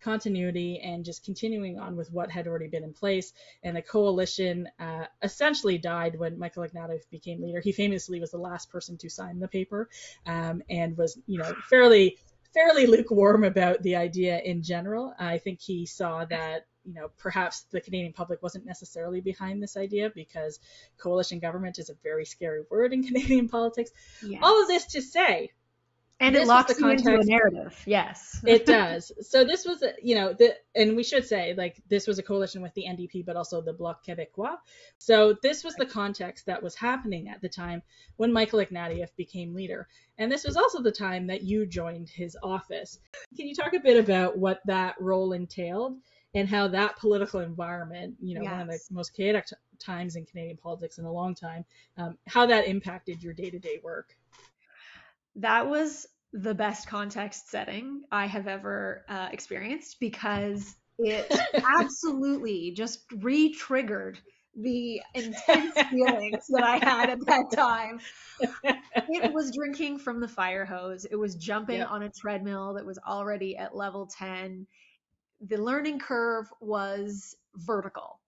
continuity 0.00 0.80
and 0.80 1.04
just 1.04 1.24
continuing 1.24 1.78
on 1.78 1.96
with 1.96 2.12
what 2.12 2.30
had 2.30 2.46
already 2.46 2.68
been 2.68 2.84
in 2.84 2.92
place. 2.92 3.32
And 3.62 3.76
the 3.76 3.82
coalition 3.82 4.68
uh, 4.78 5.06
essentially 5.22 5.78
died 5.78 6.18
when 6.18 6.38
Michael 6.38 6.64
Ignatieff 6.64 7.08
became 7.10 7.42
leader. 7.42 7.60
He 7.60 7.72
famously 7.72 8.20
was 8.20 8.30
the 8.30 8.38
last 8.38 8.70
person 8.70 8.96
to 8.98 9.10
sign 9.10 9.38
the 9.38 9.48
paper 9.48 9.88
um, 10.26 10.62
and 10.68 10.96
was, 10.96 11.18
you 11.26 11.38
know, 11.38 11.52
fairly 11.68 12.18
fairly 12.54 12.86
lukewarm 12.86 13.44
about 13.44 13.82
the 13.82 13.96
idea 13.96 14.38
in 14.38 14.62
general. 14.62 15.14
I 15.18 15.38
think 15.38 15.60
he 15.60 15.86
saw 15.86 16.24
that 16.26 16.66
you 16.84 16.94
know 16.94 17.10
perhaps 17.18 17.62
the 17.70 17.80
Canadian 17.80 18.12
public 18.12 18.42
wasn't 18.42 18.64
necessarily 18.64 19.20
behind 19.20 19.62
this 19.62 19.76
idea 19.76 20.10
because 20.14 20.58
coalition 20.96 21.38
government 21.38 21.78
is 21.78 21.90
a 21.90 21.94
very 22.02 22.24
scary 22.24 22.62
word 22.70 22.92
in 22.92 23.02
Canadian 23.06 23.48
politics. 23.48 23.90
Yes. 24.24 24.40
All 24.42 24.62
of 24.62 24.68
this 24.68 24.86
to 24.86 25.02
say 25.02 25.50
and 26.20 26.34
this 26.34 26.44
it 26.44 26.48
locks 26.48 26.78
you 26.78 26.88
into 26.88 27.14
a 27.14 27.24
narrative. 27.24 27.80
Yes, 27.86 28.40
it 28.46 28.66
does. 28.66 29.12
So 29.20 29.44
this 29.44 29.64
was, 29.64 29.84
you 30.02 30.14
know, 30.14 30.32
the 30.32 30.56
and 30.74 30.96
we 30.96 31.04
should 31.04 31.26
say 31.26 31.54
like 31.56 31.80
this 31.88 32.06
was 32.06 32.18
a 32.18 32.22
coalition 32.22 32.60
with 32.60 32.74
the 32.74 32.84
NDP, 32.88 33.24
but 33.24 33.36
also 33.36 33.60
the 33.60 33.72
Bloc 33.72 34.04
Québécois. 34.04 34.56
So 34.98 35.36
this 35.42 35.62
was 35.62 35.74
the 35.74 35.86
context 35.86 36.46
that 36.46 36.62
was 36.62 36.74
happening 36.74 37.28
at 37.28 37.40
the 37.40 37.48
time 37.48 37.82
when 38.16 38.32
Michael 38.32 38.60
Ignatieff 38.60 39.14
became 39.16 39.54
leader, 39.54 39.86
and 40.18 40.30
this 40.30 40.44
was 40.44 40.56
also 40.56 40.82
the 40.82 40.92
time 40.92 41.26
that 41.28 41.42
you 41.42 41.66
joined 41.66 42.08
his 42.08 42.36
office. 42.42 42.98
Can 43.36 43.46
you 43.46 43.54
talk 43.54 43.74
a 43.74 43.80
bit 43.80 44.02
about 44.02 44.36
what 44.36 44.60
that 44.66 45.00
role 45.00 45.32
entailed 45.32 45.98
and 46.34 46.48
how 46.48 46.68
that 46.68 46.96
political 46.98 47.40
environment, 47.40 48.16
you 48.20 48.34
know, 48.34 48.42
yes. 48.42 48.50
one 48.50 48.60
of 48.60 48.68
the 48.68 48.80
most 48.90 49.14
chaotic 49.14 49.46
t- 49.46 49.56
times 49.78 50.16
in 50.16 50.26
Canadian 50.26 50.56
politics 50.56 50.98
in 50.98 51.04
a 51.04 51.12
long 51.12 51.34
time, 51.34 51.64
um, 51.96 52.18
how 52.26 52.44
that 52.44 52.66
impacted 52.66 53.22
your 53.22 53.32
day-to-day 53.32 53.80
work? 53.82 54.16
That 55.38 55.68
was 55.68 56.06
the 56.32 56.54
best 56.54 56.88
context 56.88 57.50
setting 57.50 58.02
I 58.12 58.26
have 58.26 58.46
ever 58.46 59.04
uh, 59.08 59.28
experienced 59.32 59.98
because 60.00 60.76
it 60.98 61.32
absolutely 61.64 62.72
just 62.72 63.04
re 63.20 63.52
triggered 63.52 64.18
the 64.60 65.00
intense 65.14 65.74
feelings 65.90 66.46
that 66.48 66.64
I 66.64 66.78
had 66.84 67.10
at 67.10 67.24
that 67.26 67.50
time. 67.52 68.00
It 69.08 69.32
was 69.32 69.54
drinking 69.54 69.98
from 69.98 70.20
the 70.20 70.28
fire 70.28 70.64
hose, 70.64 71.04
it 71.04 71.16
was 71.16 71.36
jumping 71.36 71.78
yep. 71.78 71.90
on 71.90 72.02
a 72.02 72.10
treadmill 72.10 72.74
that 72.74 72.84
was 72.84 72.98
already 73.06 73.56
at 73.56 73.76
level 73.76 74.06
10. 74.06 74.66
The 75.46 75.56
learning 75.56 76.00
curve 76.00 76.46
was 76.60 77.36
vertical. 77.54 78.20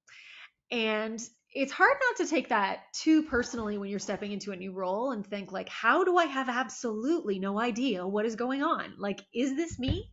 And 0.71 1.21
it's 1.53 1.73
hard 1.73 1.97
not 2.09 2.25
to 2.25 2.31
take 2.31 2.49
that 2.51 2.93
too 2.93 3.25
personally 3.25 3.77
when 3.77 3.91
you're 3.91 3.99
stepping 3.99 4.31
into 4.31 4.53
a 4.53 4.57
new 4.57 4.73
role 4.73 5.11
and 5.11 5.27
think 5.27 5.51
like 5.51 5.69
how 5.69 6.05
do 6.05 6.17
i 6.17 6.25
have 6.25 6.49
absolutely 6.49 7.41
no 7.41 7.59
idea 7.59 8.07
what 8.07 8.25
is 8.25 8.37
going 8.37 8.63
on? 8.63 8.95
Like 8.99 9.21
is 9.35 9.57
this 9.57 9.79
me? 9.79 10.11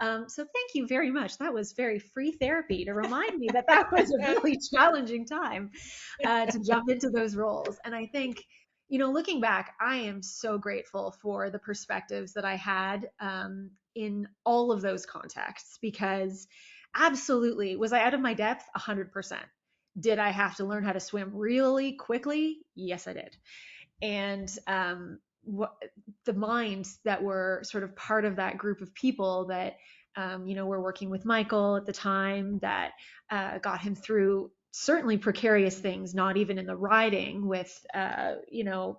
Um, 0.00 0.28
so 0.28 0.42
thank 0.42 0.70
you 0.74 0.86
very 0.86 1.10
much. 1.10 1.38
That 1.38 1.52
was 1.52 1.72
very 1.72 1.98
free 1.98 2.32
therapy 2.32 2.84
to 2.84 2.92
remind 2.92 3.38
me 3.38 3.48
that 3.52 3.66
that 3.68 3.92
was 3.92 4.12
a 4.12 4.18
really 4.32 4.58
challenging 4.74 5.26
time 5.26 5.70
uh, 6.24 6.46
to 6.46 6.58
jump 6.60 6.90
into 6.90 7.10
those 7.10 7.36
roles. 7.36 7.78
And 7.84 7.94
i 7.94 8.06
think 8.06 8.44
you 8.88 8.98
know 8.98 9.10
looking 9.10 9.40
back 9.40 9.74
i 9.80 9.96
am 9.96 10.22
so 10.22 10.58
grateful 10.58 11.14
for 11.22 11.48
the 11.48 11.58
perspectives 11.58 12.32
that 12.34 12.44
i 12.44 12.56
had 12.56 13.08
um, 13.20 13.70
in 13.94 14.28
all 14.44 14.72
of 14.72 14.82
those 14.82 15.06
contexts 15.06 15.78
because 15.80 16.46
absolutely 16.94 17.76
was 17.76 17.92
i 17.92 18.02
out 18.02 18.14
of 18.14 18.20
my 18.20 18.34
depth? 18.34 18.64
100% 18.76 19.38
did 19.98 20.18
I 20.18 20.30
have 20.30 20.56
to 20.56 20.64
learn 20.64 20.84
how 20.84 20.92
to 20.92 21.00
swim 21.00 21.32
really 21.34 21.92
quickly? 21.92 22.58
Yes, 22.74 23.06
I 23.06 23.12
did. 23.12 23.36
And 24.00 24.50
um, 24.66 25.18
what, 25.44 25.74
the 26.24 26.32
minds 26.32 26.98
that 27.04 27.22
were 27.22 27.60
sort 27.64 27.84
of 27.84 27.94
part 27.96 28.24
of 28.24 28.36
that 28.36 28.58
group 28.58 28.80
of 28.80 28.94
people 28.94 29.46
that, 29.46 29.76
um, 30.16 30.46
you 30.46 30.54
know, 30.54 30.66
were 30.66 30.82
working 30.82 31.10
with 31.10 31.24
Michael 31.24 31.76
at 31.76 31.86
the 31.86 31.92
time 31.92 32.58
that 32.60 32.92
uh, 33.30 33.58
got 33.58 33.80
him 33.80 33.94
through 33.94 34.50
certainly 34.72 35.18
precarious 35.18 35.78
things, 35.78 36.14
not 36.14 36.36
even 36.36 36.58
in 36.58 36.66
the 36.66 36.76
riding 36.76 37.46
with, 37.46 37.84
uh, 37.94 38.34
you 38.50 38.64
know, 38.64 38.98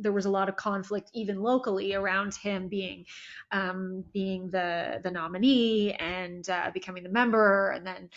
there 0.00 0.12
was 0.12 0.24
a 0.24 0.30
lot 0.30 0.48
of 0.48 0.56
conflict 0.56 1.10
even 1.12 1.42
locally 1.42 1.94
around 1.94 2.34
him 2.34 2.68
being 2.68 3.04
um, 3.52 4.02
being 4.12 4.50
the 4.50 4.98
the 5.02 5.10
nominee 5.10 5.92
and 5.92 6.48
uh, 6.48 6.70
becoming 6.72 7.02
the 7.02 7.10
member 7.10 7.70
and 7.70 7.86
then 7.86 8.08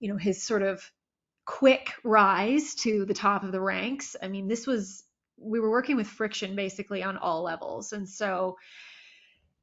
you 0.00 0.10
know 0.10 0.18
his 0.18 0.42
sort 0.42 0.62
of 0.62 0.90
quick 1.44 1.92
rise 2.04 2.74
to 2.74 3.04
the 3.04 3.14
top 3.14 3.44
of 3.44 3.52
the 3.52 3.60
ranks. 3.60 4.16
I 4.22 4.28
mean, 4.28 4.48
this 4.48 4.66
was 4.66 5.04
we 5.36 5.60
were 5.60 5.70
working 5.70 5.96
with 5.96 6.06
friction 6.06 6.56
basically 6.56 7.02
on 7.02 7.16
all 7.16 7.42
levels, 7.42 7.92
and 7.92 8.08
so 8.08 8.56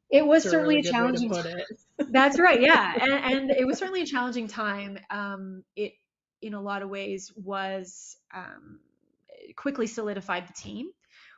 it 0.10 0.26
was 0.26 0.44
That's 0.44 0.52
certainly 0.52 0.76
a, 0.76 0.78
really 0.80 0.90
a 0.90 0.92
challenging. 0.92 1.34
That's 2.12 2.40
right, 2.40 2.62
yeah, 2.62 2.94
and, 3.02 3.14
and, 3.14 3.52
it 3.52 3.66
was 3.66 3.78
certainly 3.78 4.02
a 4.02 4.06
challenging 4.06 4.48
time. 4.48 5.00
Um, 5.10 5.64
it 5.76 5.94
in 6.42 6.54
a 6.54 6.62
lot 6.62 6.82
of 6.82 6.90
ways 6.90 7.32
was 7.36 8.18
um, 8.34 8.80
quickly 9.56 9.88
solidified 9.88 10.48
the 10.48 10.54
team, 10.54 10.90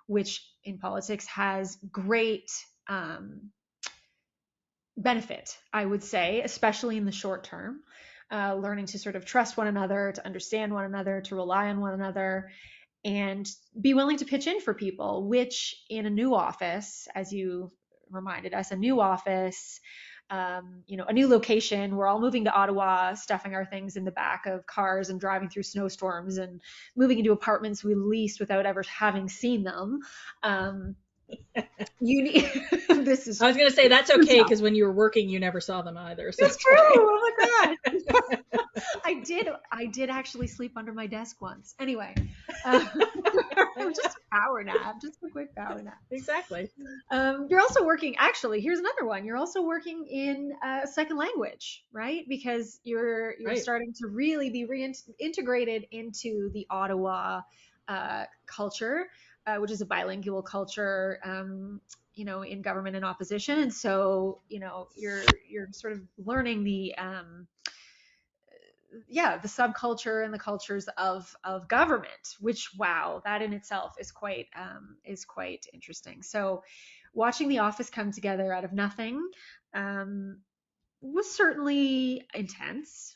which 0.07 0.45
in 0.63 0.79
politics 0.79 1.25
has 1.27 1.77
great 1.91 2.51
um, 2.87 3.51
benefit, 4.97 5.57
I 5.71 5.85
would 5.85 6.03
say, 6.03 6.41
especially 6.41 6.97
in 6.97 7.05
the 7.05 7.11
short 7.11 7.43
term. 7.43 7.81
Uh, 8.33 8.55
learning 8.55 8.87
to 8.87 8.97
sort 8.97 9.15
of 9.15 9.25
trust 9.25 9.57
one 9.57 9.67
another, 9.67 10.11
to 10.11 10.25
understand 10.25 10.73
one 10.73 10.85
another, 10.85 11.21
to 11.21 11.35
rely 11.35 11.69
on 11.69 11.79
one 11.79 11.93
another, 11.93 12.49
and 13.05 13.47
be 13.79 13.93
willing 13.93 14.17
to 14.17 14.25
pitch 14.25 14.47
in 14.47 14.59
for 14.59 14.73
people, 14.73 15.27
which 15.27 15.75
in 15.87 16.07
a 16.07 16.09
new 16.09 16.33
office, 16.33 17.07
as 17.13 17.31
you 17.31 17.71
reminded 18.09 18.55
us, 18.55 18.71
a 18.71 18.75
new 18.75 18.99
office, 18.99 19.79
um, 20.29 20.81
you 20.87 20.97
know, 20.97 21.03
a 21.03 21.13
new 21.13 21.27
location. 21.27 21.95
We're 21.95 22.07
all 22.07 22.19
moving 22.19 22.45
to 22.45 22.51
Ottawa, 22.51 23.13
stuffing 23.13 23.53
our 23.53 23.65
things 23.65 23.97
in 23.97 24.05
the 24.05 24.11
back 24.11 24.45
of 24.45 24.65
cars 24.65 25.09
and 25.09 25.19
driving 25.19 25.49
through 25.49 25.63
snowstorms 25.63 26.37
and 26.37 26.61
moving 26.95 27.19
into 27.19 27.33
apartments 27.33 27.83
we 27.83 27.93
leased 27.93 28.39
without 28.39 28.65
ever 28.65 28.83
having 28.83 29.29
seen 29.29 29.63
them. 29.63 29.99
Um, 30.41 30.95
you 31.99 32.23
need 32.23 32.51
this 33.05 33.27
is 33.27 33.41
I 33.41 33.47
was 33.47 33.57
gonna 33.57 33.71
say 33.71 33.87
that's 33.87 34.11
okay 34.11 34.39
because 34.43 34.61
when 34.61 34.75
you 34.75 34.85
were 34.85 34.91
working 34.91 35.29
you 35.29 35.39
never 35.39 35.61
saw 35.61 35.81
them 35.81 35.97
either. 35.97 36.31
So 36.31 36.45
it's 36.45 36.57
true. 36.57 36.75
Oh 36.77 37.33
my 37.39 37.75
god. 37.85 38.01
I 39.05 39.15
did 39.25 39.47
I 39.71 39.85
did 39.85 40.09
actually 40.09 40.47
sleep 40.47 40.73
under 40.77 40.93
my 40.93 41.07
desk 41.07 41.41
once. 41.41 41.75
Anyway. 41.79 42.15
Uh, 42.65 42.85
just 43.89 44.15
a 44.15 44.35
power 44.35 44.63
nap, 44.63 45.01
just 45.01 45.17
a 45.25 45.29
quick 45.29 45.53
power 45.53 45.81
nap. 45.81 45.97
Exactly. 46.11 46.69
Um, 47.11 47.47
you're 47.49 47.59
also 47.59 47.83
working 47.83 48.15
actually, 48.17 48.61
here's 48.61 48.79
another 48.79 49.05
one. 49.05 49.25
You're 49.25 49.35
also 49.35 49.61
working 49.61 50.05
in 50.07 50.53
a 50.63 50.87
second 50.87 51.17
language, 51.17 51.83
right? 51.91 52.23
Because 52.29 52.79
you're 52.83 53.33
you're 53.37 53.49
right. 53.49 53.57
starting 53.61 53.93
to 53.95 54.07
really 54.07 54.49
be 54.49 54.65
reintegrated 54.65 55.87
into 55.91 56.51
the 56.53 56.65
Ottawa 56.69 57.41
uh, 57.89 58.25
culture 58.45 59.07
uh, 59.45 59.57
which 59.57 59.71
is 59.71 59.81
a 59.81 59.85
bilingual 59.85 60.41
culture, 60.41 61.19
um, 61.23 61.81
you 62.13 62.25
know, 62.25 62.43
in 62.43 62.61
government 62.61 62.95
and 62.95 63.03
opposition. 63.03 63.59
And 63.59 63.73
so, 63.73 64.41
you 64.47 64.59
know, 64.59 64.87
you're 64.95 65.23
you're 65.47 65.67
sort 65.71 65.93
of 65.93 66.01
learning 66.17 66.63
the 66.63 66.95
um, 66.95 67.47
yeah 69.07 69.37
the 69.37 69.47
subculture 69.47 70.23
and 70.23 70.33
the 70.33 70.39
cultures 70.39 70.87
of 70.97 71.35
of 71.43 71.67
government 71.67 72.35
which 72.39 72.69
wow 72.77 73.21
that 73.25 73.41
in 73.41 73.53
itself 73.53 73.93
is 73.99 74.11
quite 74.11 74.47
um, 74.55 74.97
is 75.05 75.25
quite 75.25 75.65
interesting 75.73 76.21
so 76.21 76.63
watching 77.13 77.47
the 77.49 77.59
office 77.59 77.89
come 77.89 78.11
together 78.11 78.53
out 78.53 78.65
of 78.65 78.73
nothing 78.73 79.21
um, 79.73 80.39
was 81.01 81.29
certainly 81.29 82.25
intense 82.33 83.15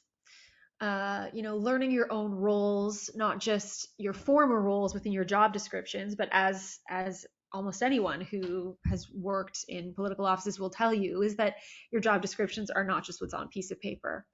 uh, 0.80 1.28
you 1.34 1.42
know, 1.42 1.58
learning 1.58 1.92
your 1.92 2.12
own 2.12 2.32
roles, 2.32 3.10
not 3.16 3.40
just 3.40 3.88
your 3.98 4.14
former 4.14 4.62
roles 4.62 4.94
within 4.94 5.12
your 5.12 5.26
job 5.26 5.52
descriptions, 5.52 6.16
but 6.16 6.30
as 6.32 6.80
as 6.88 7.26
almost 7.52 7.82
anyone 7.82 8.22
who 8.22 8.78
has 8.86 9.08
worked 9.12 9.66
in 9.68 9.94
political 9.94 10.26
offices 10.26 10.60
will 10.60 10.70
tell 10.70 10.94
you, 10.94 11.24
is 11.24 11.38
that 11.38 11.56
your 11.92 12.02
job 12.02 12.22
descriptions 12.22 12.70
are 12.70 12.84
not 12.84 13.04
just 13.04 13.22
what's 13.22 13.34
on 13.34 13.46
a 13.46 13.50
piece 13.50 13.72
of 13.72 13.80
paper. 13.80 14.26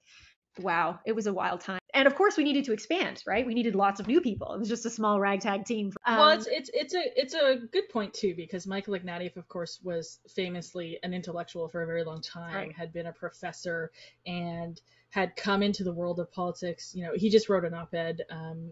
Wow, 0.60 1.00
it 1.06 1.14
was 1.14 1.28
a 1.28 1.34
wild 1.34 1.62
time. 1.62 1.80
And 1.96 2.08
of 2.08 2.16
course, 2.16 2.38
we 2.38 2.44
needed 2.44 2.66
to 2.66 2.74
expand, 2.74 3.24
right? 3.26 3.46
We 3.46 3.54
needed 3.54 3.76
lots 3.76 4.00
of 4.00 4.08
new 4.08 4.22
people. 4.22 4.54
It 4.54 4.60
was 4.60 4.70
just 4.70 4.86
a 4.86 4.90
small 4.90 5.20
ragtag 5.20 5.66
team. 5.66 5.92
Um, 6.06 6.18
well, 6.18 6.30
it's 6.32 6.48
it's 6.48 6.70
it's 6.74 6.94
a 6.94 7.04
it's 7.16 7.34
a 7.34 7.58
good 7.72 7.90
point 7.90 8.14
too 8.14 8.34
because 8.36 8.68
Michael 8.68 8.94
Ignatieff, 8.94 9.38
of 9.38 9.48
course, 9.48 9.80
was 9.84 10.20
famously 10.30 11.00
an 11.04 11.14
intellectual 11.14 11.68
for 11.68 11.82
a 11.82 11.86
very 11.86 12.04
long 12.04 12.22
time, 12.22 12.54
right. 12.56 12.76
had 12.76 12.94
been 12.94 13.08
a 13.08 13.12
professor, 13.12 13.92
and 14.26 14.80
had 15.10 15.36
come 15.36 15.62
into 15.64 15.84
the 15.84 15.94
world 15.94 16.20
of 16.20 16.32
politics. 16.32 16.94
You 16.96 17.06
know, 17.06 17.14
he 17.16 17.30
just 17.30 17.50
wrote 17.50 17.66
an 17.66 17.74
op-ed 17.74 18.22
um, 18.30 18.72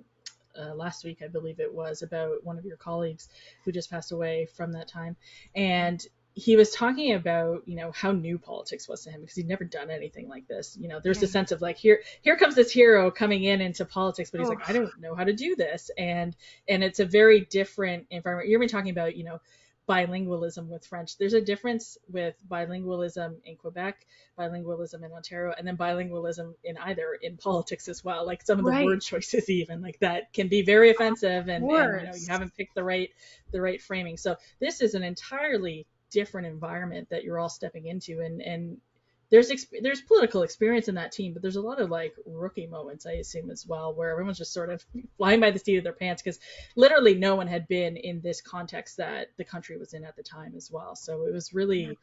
uh, 0.60 0.74
last 0.76 1.04
week, 1.04 1.22
I 1.24 1.28
believe 1.28 1.60
it 1.60 1.72
was, 1.72 2.02
about 2.02 2.44
one 2.44 2.58
of 2.58 2.66
your 2.66 2.78
colleagues 2.78 3.30
who 3.64 3.72
just 3.72 3.90
passed 3.90 4.12
away 4.12 4.48
from 4.56 4.72
that 4.74 4.88
time, 4.88 5.16
and 5.56 6.04
he 6.34 6.56
was 6.56 6.72
talking 6.72 7.14
about 7.14 7.68
you 7.68 7.76
know 7.76 7.92
how 7.92 8.12
new 8.12 8.38
politics 8.38 8.88
was 8.88 9.04
to 9.04 9.12
him 9.12 9.22
because 9.22 9.36
he'd 9.36 9.48
never 9.48 9.64
done 9.64 9.90
anything 9.90 10.30
like 10.30 10.48
this 10.48 10.78
you 10.80 10.88
know 10.88 11.00
there's 11.04 11.22
yeah. 11.22 11.26
a 11.26 11.28
sense 11.28 11.52
of 11.52 11.62
like 11.62 11.78
here 11.78 12.02
here 12.22 12.38
comes 12.38 12.56
this 12.56 12.72
hero 12.72 13.12
coming 13.12 13.44
in 13.44 13.62
into 13.62 13.84
politics 13.86 14.32
but 14.32 14.40
he's 14.40 14.48
oh. 14.48 14.54
like 14.54 14.70
i 14.70 14.74
don't 14.74 15.00
know 15.00 15.14
how 15.14 15.24
to 15.24 15.34
do 15.34 15.56
this 15.56 15.92
and 15.98 16.36
and 16.68 16.84
it's 16.84 17.00
a 17.00 17.06
very 17.06 17.42
different 17.42 18.06
environment 18.12 18.50
you're 18.50 18.60
been 18.60 18.70
talking 18.70 18.92
about 18.92 19.16
you 19.16 19.24
know 19.24 19.40
bilingualism 19.90 20.68
with 20.68 20.86
French. 20.86 21.18
There's 21.18 21.34
a 21.34 21.42
difference 21.42 21.98
with 22.10 22.36
bilingualism 22.50 23.36
in 23.44 23.58
Quebec, 23.58 24.06
bilingualism 24.40 25.04
in 25.04 25.12
Ontario, 25.12 25.54
and 25.58 25.68
then 25.68 25.76
bilingualism 25.76 26.54
in 26.64 26.78
either 26.78 27.18
in 27.22 27.36
politics 27.36 27.90
as 27.90 28.04
well. 28.04 28.26
Like 28.26 28.42
some 28.44 28.60
of 28.60 28.66
the 28.66 28.72
right. 28.72 28.86
word 28.86 29.02
choices, 29.02 29.50
even 29.50 29.82
like 29.82 30.00
that, 30.00 30.32
can 30.34 30.48
be 30.48 30.62
very 30.62 30.92
offensive, 30.92 31.50
and, 31.50 31.66
and 31.66 31.66
you 31.66 32.08
know 32.08 32.16
you 32.16 32.28
haven't 32.30 32.56
picked 32.56 32.76
the 32.76 32.84
right 32.84 33.10
the 33.52 33.60
right 33.60 33.82
framing. 33.82 34.16
So 34.18 34.38
this 34.62 34.82
is 34.82 34.94
an 34.94 35.04
entirely 35.04 35.88
different 36.12 36.48
environment 36.48 37.08
that 37.10 37.24
you're 37.24 37.40
all 37.40 37.50
stepping 37.50 37.88
into, 37.88 38.22
and 38.22 38.42
and 38.42 38.78
there's 39.32 39.50
exp- 39.50 39.82
there's 39.82 40.02
political 40.02 40.44
experience 40.44 40.90
in 40.90 40.96
that 40.96 41.14
team, 41.14 41.34
but 41.34 41.42
there's 41.42 41.56
a 41.56 41.62
lot 41.62 41.80
of 41.80 41.90
like 41.90 42.14
rookie 42.26 42.68
moments, 42.68 43.06
I 43.06 43.14
assume 43.14 43.50
as 43.50 43.66
well, 43.66 43.94
where 43.94 44.12
everyone's 44.12 44.38
just 44.38 44.54
sort 44.54 44.70
of 44.70 44.86
flying 45.18 45.40
by 45.40 45.52
the 45.52 45.60
seat 45.60 45.78
of 45.78 45.86
their 45.86 45.94
pants 45.94 46.22
because 46.22 46.40
literally 46.76 47.16
no 47.16 47.36
one 47.36 47.48
had 47.48 47.68
been 47.68 47.96
in 47.96 48.20
this 48.22 48.42
context 48.42 48.98
that 48.98 49.30
the 49.38 49.46
country 49.46 49.78
was 49.78 49.94
in 49.94 50.04
at 50.04 50.18
the 50.18 50.24
time 50.24 50.54
as 50.56 50.70
well. 50.70 50.96
So 50.98 51.26
it 51.26 51.34
was 51.34 51.54
really, 51.54 51.98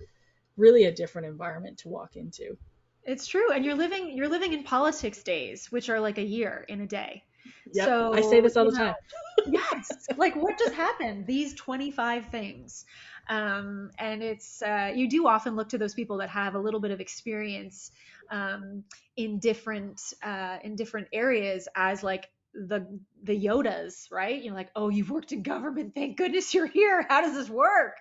really 0.56 0.84
a 0.84 0.92
different 0.92 1.28
environment 1.28 1.78
to 1.78 1.88
walk 1.88 2.16
into. 2.16 2.56
It's 3.04 3.26
true, 3.26 3.52
and 3.52 3.64
you're 3.64 3.76
living 3.76 4.16
you're 4.16 4.28
living 4.28 4.54
in 4.54 4.64
politics 4.64 5.22
days, 5.22 5.70
which 5.70 5.90
are 5.90 6.00
like 6.00 6.16
a 6.16 6.24
year 6.24 6.64
in 6.66 6.80
a 6.80 6.86
day. 6.86 7.24
Yep, 7.72 7.86
so 7.86 8.12
I 8.14 8.22
say 8.22 8.40
this 8.40 8.56
all 8.56 8.64
the 8.64 8.72
know, 8.72 8.78
time. 8.78 8.94
yes, 9.46 10.08
like 10.16 10.34
what 10.34 10.58
just 10.58 10.74
happened? 10.74 11.26
These 11.26 11.54
25 11.54 12.26
things. 12.26 12.86
Um, 13.28 13.90
and 13.98 14.22
it's 14.22 14.62
uh, 14.62 14.92
you 14.94 15.08
do 15.08 15.26
often 15.26 15.54
look 15.54 15.68
to 15.70 15.78
those 15.78 15.94
people 15.94 16.18
that 16.18 16.30
have 16.30 16.54
a 16.54 16.58
little 16.58 16.80
bit 16.80 16.90
of 16.90 17.00
experience 17.00 17.90
um, 18.30 18.84
in 19.16 19.38
different 19.38 20.00
uh, 20.22 20.58
in 20.62 20.76
different 20.76 21.08
areas 21.12 21.68
as 21.74 22.02
like 22.02 22.30
the 22.54 22.86
the 23.22 23.38
Yodas, 23.38 24.10
right? 24.10 24.42
You're 24.42 24.54
like, 24.54 24.70
oh, 24.74 24.88
you've 24.88 25.10
worked 25.10 25.32
in 25.32 25.42
government. 25.42 25.94
Thank 25.94 26.16
goodness 26.16 26.54
you're 26.54 26.66
here. 26.66 27.04
How 27.08 27.20
does 27.20 27.34
this 27.34 27.50
work? 27.50 27.96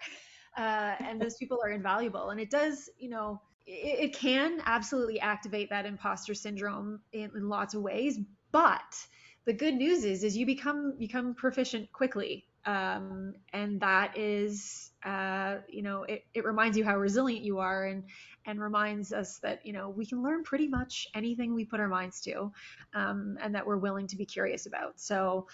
Uh, 0.57 0.95
and 0.99 1.21
those 1.21 1.35
people 1.35 1.59
are 1.63 1.69
invaluable. 1.69 2.31
And 2.31 2.39
it 2.39 2.49
does, 2.49 2.89
you 2.97 3.09
know, 3.09 3.41
it, 3.67 4.05
it 4.05 4.13
can 4.15 4.59
absolutely 4.65 5.19
activate 5.19 5.69
that 5.69 5.85
imposter 5.85 6.33
syndrome 6.33 7.01
in, 7.11 7.31
in 7.35 7.49
lots 7.49 7.75
of 7.75 7.81
ways. 7.81 8.17
But 8.51 9.07
the 9.45 9.53
good 9.53 9.75
news 9.75 10.03
is, 10.03 10.23
is 10.23 10.35
you 10.35 10.45
become 10.45 10.95
become 10.97 11.35
proficient 11.35 11.91
quickly 11.91 12.46
um, 12.67 13.33
and 13.53 13.79
that 13.79 14.17
is 14.17 14.91
uh, 15.03 15.55
you 15.69 15.81
know 15.81 16.03
it, 16.03 16.25
it 16.33 16.45
reminds 16.45 16.77
you 16.77 16.83
how 16.83 16.97
resilient 16.97 17.43
you 17.43 17.59
are 17.59 17.85
and 17.85 18.03
and 18.45 18.61
reminds 18.61 19.13
us 19.13 19.39
that 19.39 19.65
you 19.65 19.73
know 19.73 19.89
we 19.89 20.05
can 20.05 20.21
learn 20.21 20.43
pretty 20.43 20.67
much 20.67 21.07
anything 21.15 21.55
we 21.55 21.65
put 21.65 21.79
our 21.79 21.87
minds 21.87 22.21
to 22.21 22.51
um, 22.93 23.37
and 23.41 23.55
that 23.55 23.65
we're 23.65 23.77
willing 23.77 24.05
to 24.07 24.17
be 24.17 24.25
curious 24.25 24.65
about. 24.67 24.99
So 24.99 25.47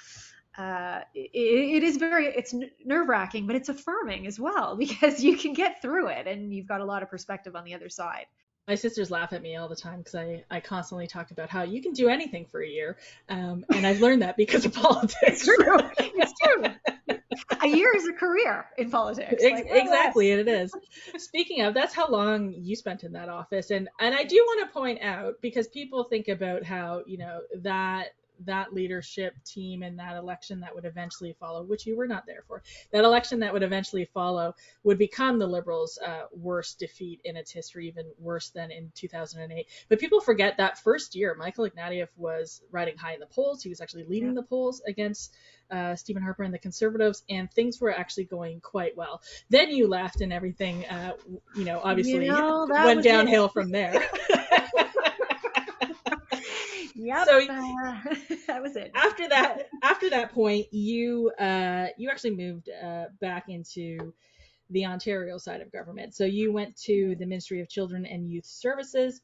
uh, 0.58 1.02
it, 1.14 1.30
it 1.34 1.84
is 1.84 1.98
very 1.98 2.28
it's 2.28 2.54
nerve 2.86 3.08
wracking 3.08 3.48
but 3.48 3.56
it's 3.56 3.70
affirming 3.70 4.28
as 4.28 4.40
well 4.40 4.76
because 4.78 5.24
you 5.24 5.38
can 5.38 5.54
get 5.54 5.82
through 5.82 6.08
it 6.08 6.28
and 6.28 6.54
you've 6.54 6.68
got 6.68 6.82
a 6.82 6.86
lot 6.86 7.04
of 7.04 7.10
perspective 7.10 7.56
on 7.56 7.64
the 7.64 7.74
other 7.74 7.90
side 7.90 8.26
my 8.68 8.76
sisters 8.76 9.12
laugh 9.12 9.34
at 9.34 9.42
me 9.42 9.56
all 9.56 9.68
the 9.68 9.76
time 9.76 10.00
because 10.00 10.16
I, 10.16 10.44
I 10.50 10.60
constantly 10.60 11.08
talk 11.08 11.32
about 11.32 11.50
how 11.50 11.64
you 11.64 11.82
can 11.82 11.92
do 11.92 12.08
anything 12.08 12.46
for 12.46 12.62
a 12.62 12.68
year. 12.68 12.98
Um, 13.28 13.66
and 13.74 13.86
I've 13.86 14.00
learned 14.00 14.22
that 14.22 14.38
because 14.38 14.66
of 14.66 14.74
politics. 14.74 15.18
It's 15.24 15.46
true. 15.46 15.80
It's 16.00 16.34
true. 16.42 17.20
a 17.62 17.68
year 17.68 17.94
is 17.96 18.08
a 18.08 18.14
career 18.14 18.66
in 18.78 18.90
politics. 18.90 19.44
Like, 19.44 19.66
exactly, 19.70 20.32
and 20.32 20.42
it 20.42 20.48
is. 20.48 20.74
Speaking 21.18 21.64
of, 21.64 21.74
that's 21.74 21.94
how 21.94 22.08
long 22.08 22.54
you 22.54 22.76
spent 22.76 23.04
in 23.04 23.12
that 23.14 23.28
office. 23.28 23.72
And 23.72 23.90
and 24.00 24.16
I 24.16 24.24
do 24.24 24.36
want 24.36 24.68
to 24.68 24.74
point 24.74 25.02
out 25.02 25.36
because 25.42 25.68
people 25.68 26.06
think 26.06 26.30
about 26.30 26.64
how, 26.64 27.04
you 27.06 27.18
know, 27.18 27.42
that 27.58 28.14
that 28.46 28.74
leadership 28.74 29.36
team 29.44 29.84
and 29.84 29.98
that 30.00 30.16
election 30.16 30.60
that 30.62 30.74
would 30.74 30.86
eventually 30.86 31.36
follow, 31.40 31.64
which 31.64 31.86
you 31.86 31.96
were 31.96 32.08
not 32.08 32.26
there 32.26 32.44
for, 32.48 32.64
that 32.92 33.04
election 33.04 33.40
that 33.40 33.54
would 33.54 33.64
eventually 33.64 34.06
follow 34.06 34.54
would 34.84 34.98
become 34.98 35.40
the 35.40 35.48
Liberals' 35.48 35.98
uh, 36.06 36.24
worst 36.32 36.80
defeat 36.80 37.22
in 37.24 37.36
its 37.36 37.52
history, 37.52 37.88
even 37.88 38.06
worse 38.20 38.50
than 38.50 38.72
in 38.72 38.92
2008. 38.96 39.68
But 39.90 40.00
people 40.00 40.22
forget 40.22 40.58
that 40.58 40.80
first 40.80 41.16
year, 41.16 41.36
Michael 41.36 41.70
Ignatieff 41.70 42.10
was 42.18 42.62
riding 42.72 42.98
high 42.98 43.14
in 43.14 43.20
the 43.20 43.26
polls. 43.28 43.64
He 43.64 43.70
was 43.70 43.82
actually 43.82 44.06
leading 44.06 44.30
yeah. 44.30 44.36
the 44.36 44.44
polls 44.44 44.82
against 44.88 45.34
uh, 45.72 45.96
Stephen 45.96 46.22
Harper 46.22 46.44
and 46.44 46.54
the 46.54 46.60
Conservatives, 46.60 47.24
and 47.30 47.52
things 47.52 47.82
were 47.82 47.92
actually 47.92 48.26
going 48.26 48.62
quite 48.62 48.96
well. 48.96 49.22
Then 49.50 49.72
you 49.72 49.88
left, 49.88 50.22
and 50.22 50.32
everything, 50.32 50.86
uh, 50.86 51.14
you 51.56 51.66
know, 51.66 51.82
obviously 51.84 52.26
you 52.26 52.32
know, 52.32 52.68
went 52.70 53.04
downhill 53.04 53.46
it. 53.46 53.54
from 53.54 53.72
there. 53.72 53.94
Yep. 57.04 57.28
So 57.28 57.38
uh, 57.40 57.98
that 58.48 58.62
was 58.62 58.76
it. 58.78 58.92
After 58.96 59.28
that, 59.28 59.68
after 59.82 60.10
that 60.10 60.32
point, 60.32 60.68
you 60.72 61.32
uh, 61.40 61.88
you 61.98 62.10
actually 62.10 62.36
moved 62.36 62.70
uh, 62.70 63.06
back 63.20 63.50
into 63.50 64.14
the 64.70 64.86
Ontario 64.86 65.38
side 65.38 65.62
of 65.62 65.72
government. 65.72 66.16
So 66.16 66.24
you 66.24 66.54
went 66.54 66.76
to 66.84 67.16
the 67.20 67.26
Ministry 67.26 67.60
of 67.60 67.68
Children 67.68 68.06
and 68.06 68.30
Youth 68.30 68.46
Services, 68.46 69.22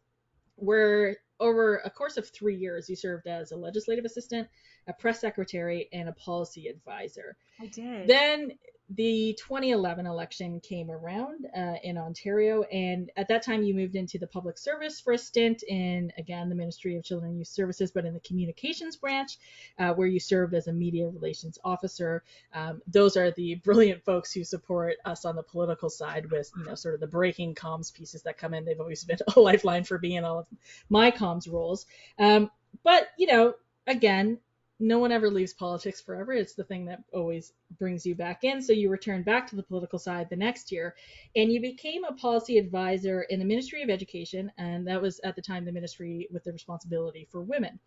where 0.56 1.18
over 1.40 1.78
a 1.86 1.90
course 1.90 2.18
of 2.18 2.28
three 2.28 2.56
years, 2.56 2.90
you 2.90 2.98
served 2.98 3.28
as 3.28 3.54
a 3.54 3.56
legislative 3.56 4.04
assistant, 4.04 4.48
a 4.88 4.94
press 4.94 5.22
secretary, 5.22 5.88
and 5.94 6.10
a 6.10 6.14
policy 6.14 6.68
advisor. 6.68 7.38
I 7.62 7.68
did. 7.68 8.10
Then 8.10 8.52
the 8.96 9.38
2011 9.38 10.08
election 10.08 10.60
came 10.62 10.90
around 10.90 11.46
uh, 11.56 11.76
in 11.84 11.98
Ontario, 11.98 12.64
and 12.64 13.12
at 13.18 13.28
that 13.28 13.44
time 13.44 13.62
you 13.62 13.74
moved 13.76 13.96
into 13.96 14.18
the 14.18 14.26
public 14.26 14.58
service 14.58 15.00
for 15.00 15.14
a 15.14 15.18
stint 15.18 15.62
in, 15.64 16.12
again, 16.18 16.50
the 16.50 16.56
Ministry 16.56 16.96
of 16.96 17.04
Children 17.04 17.32
and 17.32 17.40
Youth 17.40 17.50
Services, 17.50 17.92
but 17.92 18.06
in 18.06 18.16
the 18.16 18.20
communications 18.22 18.96
branch, 18.96 19.38
uh, 19.78 19.94
where 19.94 20.08
you 20.08 20.20
served 20.20 20.56
as 20.56 20.68
a 20.68 20.74
media 20.74 21.08
relations 21.08 21.60
officer. 21.64 22.24
Um, 22.54 22.82
those 22.88 23.16
are 23.16 23.30
the 23.32 23.56
brilliant 23.64 24.04
folks 24.04 24.34
who 24.34 24.44
support 24.44 24.96
us 25.06 25.24
on 25.24 25.36
the 25.36 25.44
political 25.44 25.90
side 25.90 26.32
with, 26.32 26.52
you 26.58 26.66
know, 26.66 26.76
sort 26.76 26.96
of 26.96 27.00
the 27.00 27.08
breaking 27.08 27.54
comms 27.54 27.94
pieces 27.94 28.24
that 28.24 28.40
come 28.40 28.56
in. 28.56 28.66
They've 28.66 28.80
always 28.80 29.04
been 29.04 29.20
a 29.36 29.40
lifeline 29.40 29.84
for 29.84 30.00
me 30.00 30.18
in 30.18 30.24
all 30.24 30.40
of 30.40 30.48
my 30.90 31.12
comms 31.12 31.52
roles. 31.52 31.86
Um, 32.18 32.50
but, 32.84 33.10
you 33.18 33.28
know, 33.28 33.54
again, 33.86 34.40
no 34.80 34.98
one 35.00 35.12
ever 35.12 35.30
leaves 35.30 35.54
politics 35.54 36.02
forever. 36.02 36.32
It's 36.32 36.56
the 36.56 36.64
thing 36.64 36.86
that 36.86 37.04
always 37.14 37.54
brings 37.78 38.06
you 38.06 38.16
back 38.16 38.44
in. 38.44 38.62
So 38.62 38.72
you 38.72 38.90
return 38.90 39.24
back 39.24 39.48
to 39.48 39.56
the 39.56 39.64
political 39.64 40.00
side 40.00 40.30
the 40.30 40.36
next 40.36 40.72
year, 40.72 40.96
and 41.36 41.52
you 41.52 41.60
became 41.60 42.06
a 42.06 42.14
policy 42.14 42.58
advisor 42.58 43.24
in 43.24 43.40
the 43.40 43.46
Ministry 43.46 43.84
of 43.84 43.90
Education, 43.90 44.52
and 44.58 44.88
that 44.88 45.02
was 45.02 45.20
at 45.24 45.36
the 45.36 45.42
time 45.42 45.66
the 45.66 45.72
ministry 45.72 46.28
with 46.32 46.44
the 46.44 46.54
responsibility 46.54 47.28
for 47.30 47.42
women. 47.42 47.80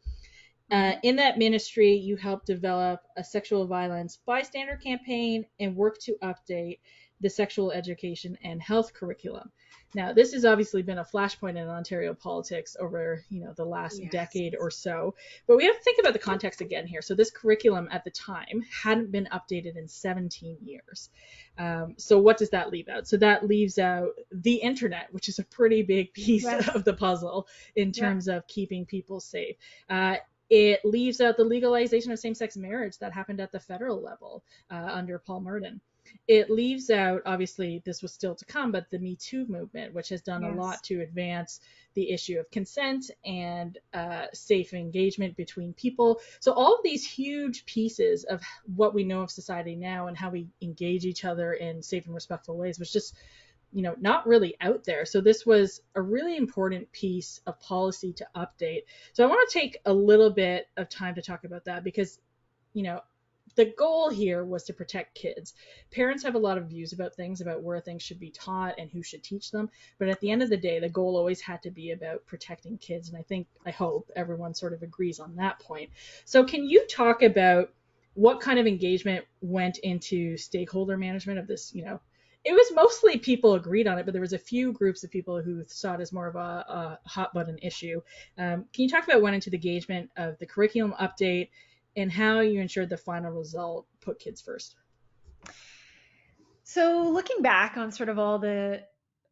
Uh, 0.71 0.95
in 1.03 1.17
that 1.17 1.39
ministry, 1.39 1.93
you 1.93 2.17
helped 2.17 2.47
develop 2.47 3.01
a 3.17 3.25
sexual 3.25 3.67
violence 3.67 4.19
bystander 4.25 4.77
campaign 4.77 5.45
and 5.61 5.77
work 5.77 5.99
to 5.99 6.17
update 6.23 6.79
the 7.23 7.31
sexual 7.31 7.73
education 7.73 8.37
and 8.43 8.61
health 8.61 8.93
curriculum. 8.93 9.50
Now, 9.95 10.12
this 10.12 10.33
has 10.33 10.45
obviously 10.45 10.83
been 10.83 10.99
a 10.99 11.05
flashpoint 11.05 11.57
in 11.57 11.69
Ontario 11.69 12.14
politics 12.14 12.76
over, 12.81 13.23
you 13.29 13.45
know, 13.45 13.52
the 13.52 13.64
last 13.64 14.00
yes. 14.00 14.11
decade 14.11 14.57
or 14.59 14.71
so. 14.71 15.14
But 15.47 15.57
we 15.57 15.64
have 15.67 15.76
to 15.76 15.83
think 15.83 15.99
about 16.00 16.14
the 16.14 16.19
context 16.19 16.62
again 16.62 16.87
here. 16.87 17.02
So 17.02 17.14
this 17.14 17.31
curriculum 17.31 17.88
at 17.91 18.02
the 18.02 18.11
time 18.11 18.62
hadn't 18.83 19.12
been 19.12 19.29
updated 19.33 19.76
in 19.76 19.87
17 19.87 20.57
years. 20.62 21.11
Um, 21.59 21.95
so 21.99 22.19
what 22.19 22.38
does 22.38 22.50
that 22.50 22.71
leave 22.71 22.88
out? 22.88 23.07
So 23.07 23.19
that 23.19 23.47
leaves 23.47 23.79
out 23.79 24.12
the 24.31 24.55
internet, 24.55 25.09
which 25.12 25.29
is 25.29 25.38
a 25.38 25.45
pretty 25.45 25.83
big 25.83 26.12
piece 26.14 26.45
yes. 26.45 26.69
of 26.75 26.85
the 26.85 26.95
puzzle 26.95 27.47
in 27.76 27.93
terms 27.93 28.29
of 28.29 28.47
keeping 28.47 28.87
people 28.87 29.21
safe. 29.21 29.57
Uh, 29.91 30.17
it 30.49 30.85
leaves 30.85 31.21
out 31.21 31.37
the 31.37 31.45
legalization 31.45 32.12
of 32.12 32.19
same-sex 32.19 32.57
marriage 32.59 32.99
that 32.99 33.12
happened 33.12 33.41
at 33.41 33.52
the 33.52 33.61
federal 33.61 34.02
level 34.02 34.45
uh, 34.71 34.88
under 34.93 35.19
Paul 35.19 35.41
Martin 35.41 35.81
it 36.28 36.50
leaves 36.50 36.90
out 36.90 37.23
obviously 37.26 37.83
this 37.85 38.02
was 38.02 38.12
still 38.12 38.35
to 38.35 38.45
come 38.45 38.73
but 38.73 38.90
the 38.90 38.99
me 38.99 39.16
too 39.16 39.47
movement 39.47 39.92
which 39.92 40.09
has 40.09 40.23
done 40.23 40.42
yes. 40.42 40.52
a 40.52 40.61
lot 40.61 40.83
to 40.83 41.00
advance 41.00 41.61
the 41.95 42.11
issue 42.11 42.38
of 42.38 42.50
consent 42.50 43.11
and 43.25 43.78
uh, 43.95 44.26
safe 44.33 44.73
engagement 44.73 45.37
between 45.37 45.73
people. 45.75 46.21
So 46.40 46.52
all 46.52 46.75
of 46.75 46.81
these 46.83 47.07
huge 47.07 47.64
pieces 47.66 48.25
of 48.25 48.42
what 48.75 48.95
we 48.95 49.04
know 49.04 49.23
of 49.23 49.31
society 49.31 49.76
now 49.76 50.07
and 50.07 50.16
how 50.16 50.31
we 50.31 50.49
engage 50.61 51.04
each 51.04 51.25
other 51.25 51.52
in 51.54 51.83
safe 51.83 52.07
and 52.07 52.14
respectful 52.14 52.57
ways 52.57 52.78
was 52.78 52.92
just 52.92 53.16
you 53.73 53.83
know 53.83 53.95
not 53.99 54.26
really 54.26 54.54
out 54.61 54.85
there. 54.85 55.04
So 55.04 55.21
this 55.21 55.47
was 55.47 55.81
a 55.95 56.02
really 56.02 56.37
important 56.37 56.90
piece 56.92 57.40
of 57.47 57.59
policy 57.61 58.12
to 58.14 58.26
update. 58.37 58.83
So 59.12 59.25
i 59.25 59.26
want 59.26 59.49
to 59.49 59.59
take 59.59 59.78
a 59.87 59.92
little 59.92 60.31
bit 60.31 60.69
of 60.76 60.88
time 60.88 61.14
to 61.14 61.23
talk 61.23 61.45
about 61.45 61.64
that 61.64 61.85
because 61.85 62.21
you 62.75 62.83
know 62.83 63.00
the 63.55 63.73
goal 63.77 64.09
here 64.11 64.45
was 64.45 64.65
to 64.65 64.73
protect 64.73 65.15
kids. 65.15 65.55
Parents 65.91 66.23
have 66.23 66.35
a 66.35 66.39
lot 66.39 66.59
of 66.59 66.69
views 66.69 66.93
about 66.93 67.15
things, 67.15 67.41
about 67.41 67.63
where 67.63 67.81
things 67.81 68.03
should 68.03 68.21
be 68.21 68.31
taught 68.31 68.75
and 68.79 68.91
who 68.91 69.03
should 69.03 69.23
teach 69.23 69.51
them. 69.51 69.71
But 69.99 70.09
at 70.09 70.21
the 70.21 70.31
end 70.31 70.43
of 70.43 70.51
the 70.51 70.57
day, 70.57 70.81
the 70.81 70.89
goal 70.89 71.17
always 71.17 71.41
had 71.41 71.63
to 71.63 71.71
be 71.71 71.91
about 71.91 72.27
protecting 72.27 72.79
kids. 72.79 73.09
And 73.09 73.17
I 73.19 73.23
think, 73.23 73.47
I 73.67 73.71
hope 73.71 74.11
everyone 74.17 74.55
sort 74.55 74.73
of 74.73 74.83
agrees 74.83 75.21
on 75.21 75.37
that 75.37 75.59
point. 75.61 75.91
So, 76.25 76.45
can 76.45 76.65
you 76.69 76.87
talk 76.87 77.23
about 77.23 77.71
what 78.15 78.41
kind 78.41 78.59
of 78.59 78.67
engagement 78.67 79.25
went 79.41 79.79
into 79.79 80.37
stakeholder 80.37 80.97
management 80.97 81.38
of 81.38 81.47
this, 81.47 81.75
you 81.75 81.85
know, 81.85 82.01
it 82.45 82.53
was 82.53 82.73
mostly 82.75 83.19
people 83.19 83.55
agreed 83.55 83.87
on 83.87 83.99
it, 83.99 84.05
but 84.05 84.12
there 84.12 84.21
was 84.21 84.33
a 84.33 84.38
few 84.38 84.73
groups 84.73 85.05
of 85.05 85.11
people 85.11 85.41
who 85.41 85.62
saw 85.69 85.95
it 85.95 86.01
as 86.01 86.12
more 86.12 86.27
of 86.27 86.35
a, 86.35 86.38
a 86.38 86.99
hot 87.07 87.33
button 87.33 87.57
issue. 87.62 88.01
Um, 88.37 88.67
can 88.73 88.83
you 88.83 88.88
talk 88.88 89.05
about 89.05 89.17
what 89.17 89.25
went 89.25 89.35
into 89.37 89.51
the 89.51 89.57
engagement 89.57 90.11
of 90.17 90.38
the 90.38 90.47
curriculum 90.47 90.95
update 91.01 91.51
and 91.96 92.11
how 92.11 92.40
you 92.40 92.61
ensured 92.61 92.88
the 92.88 92.96
final 92.96 93.31
result 93.33 93.87
put 94.00 94.18
kids 94.18 94.40
first. 94.40 94.76
So, 96.64 97.11
looking 97.11 97.42
back 97.42 97.76
on 97.76 97.92
sort 97.92 98.09
of 98.09 98.18
all 98.18 98.38
the 98.38 98.83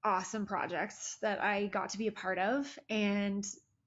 awesome 0.04 0.46
projects 0.46 1.16
that 1.22 1.42
I 1.42 1.66
got 1.66 1.90
to 1.90 1.98
be 1.98 2.06
a 2.06 2.12
part 2.12 2.38
of, 2.38 2.78
and 2.88 3.46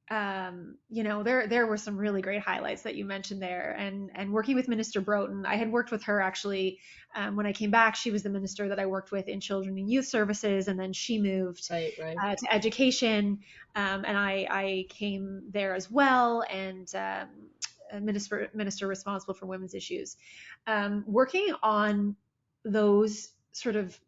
um, 0.10 0.76
you 0.90 1.04
know, 1.04 1.24
there 1.24 1.48
there 1.48 1.66
were 1.66 1.78
some 1.78 1.98
really 1.98 2.22
great 2.22 2.42
highlights 2.42 2.84
that 2.84 2.96
you 2.96 3.06
mentioned 3.06 3.42
there, 3.42 3.76
and 3.78 4.12
and 4.16 4.32
working 4.32 4.56
with 4.56 4.68
Minister 4.68 5.02
Broten, 5.02 5.46
I 5.46 5.56
had 5.56 5.72
worked 5.72 5.92
with 5.92 6.04
her 6.04 6.22
actually 6.22 6.80
um, 7.16 7.36
when 7.36 7.46
I 7.46 7.54
came 7.54 7.72
back. 7.72 7.96
She 7.96 8.12
was 8.12 8.22
the 8.22 8.30
minister 8.30 8.68
that 8.70 8.80
I 8.80 8.86
worked 8.86 9.12
with 9.12 9.28
in 9.28 9.40
Children 9.40 9.78
and 9.78 9.90
Youth 9.90 10.06
Services, 10.06 10.68
and 10.68 10.80
then 10.80 10.94
she 10.94 11.20
moved 11.20 11.68
right, 11.72 11.94
right. 12.02 12.18
Uh, 12.22 12.36
to 12.36 12.54
Education, 12.54 13.40
um, 13.76 14.04
and 14.06 14.18
I 14.18 14.46
I 14.50 14.86
came 14.90 15.44
there 15.52 15.74
as 15.74 15.90
well, 15.90 16.44
and 16.50 16.94
um, 16.96 17.30
minister, 18.00 18.50
minister 18.54 18.88
responsible 18.88 19.34
for 19.34 19.46
women's 19.46 19.74
issues, 19.74 20.18
um, 20.68 21.04
working 21.08 21.54
on 21.62 22.16
those 22.64 23.30
sort 23.52 23.76
of 23.76 24.00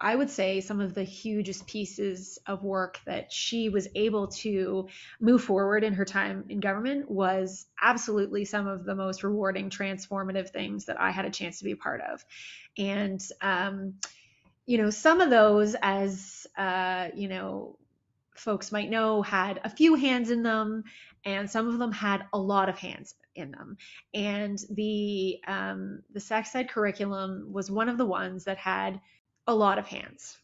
I 0.00 0.14
would 0.14 0.30
say 0.30 0.60
some 0.60 0.80
of 0.80 0.94
the 0.94 1.04
hugest 1.04 1.66
pieces 1.66 2.38
of 2.46 2.62
work 2.62 3.00
that 3.06 3.32
she 3.32 3.68
was 3.70 3.88
able 3.94 4.28
to 4.28 4.88
move 5.20 5.42
forward 5.42 5.84
in 5.84 5.94
her 5.94 6.04
time 6.04 6.44
in 6.48 6.60
government 6.60 7.10
was 7.10 7.66
absolutely 7.80 8.44
some 8.44 8.66
of 8.66 8.84
the 8.84 8.94
most 8.94 9.22
rewarding, 9.22 9.70
transformative 9.70 10.50
things 10.50 10.86
that 10.86 11.00
I 11.00 11.10
had 11.10 11.24
a 11.24 11.30
chance 11.30 11.58
to 11.58 11.64
be 11.64 11.72
a 11.72 11.76
part 11.76 12.02
of. 12.02 12.24
And, 12.76 13.22
um, 13.40 13.94
you 14.66 14.78
know, 14.78 14.90
some 14.90 15.20
of 15.20 15.30
those, 15.30 15.74
as, 15.80 16.46
uh, 16.56 17.08
you 17.14 17.28
know, 17.28 17.78
folks 18.36 18.72
might 18.72 18.90
know, 18.90 19.22
had 19.22 19.60
a 19.64 19.70
few 19.70 19.94
hands 19.94 20.30
in 20.30 20.42
them, 20.42 20.84
and 21.24 21.50
some 21.50 21.68
of 21.68 21.78
them 21.78 21.92
had 21.92 22.24
a 22.32 22.38
lot 22.38 22.68
of 22.68 22.78
hands 22.78 23.14
in 23.34 23.50
them. 23.50 23.76
And 24.14 24.58
the 24.70 25.40
um, 25.46 26.02
the 26.12 26.20
sex 26.20 26.54
ed 26.54 26.68
curriculum 26.70 27.52
was 27.52 27.70
one 27.70 27.88
of 27.88 27.98
the 27.98 28.06
ones 28.06 28.44
that 28.44 28.58
had 28.58 29.00
a 29.46 29.54
lot 29.54 29.78
of 29.78 29.86
hands, 29.86 30.36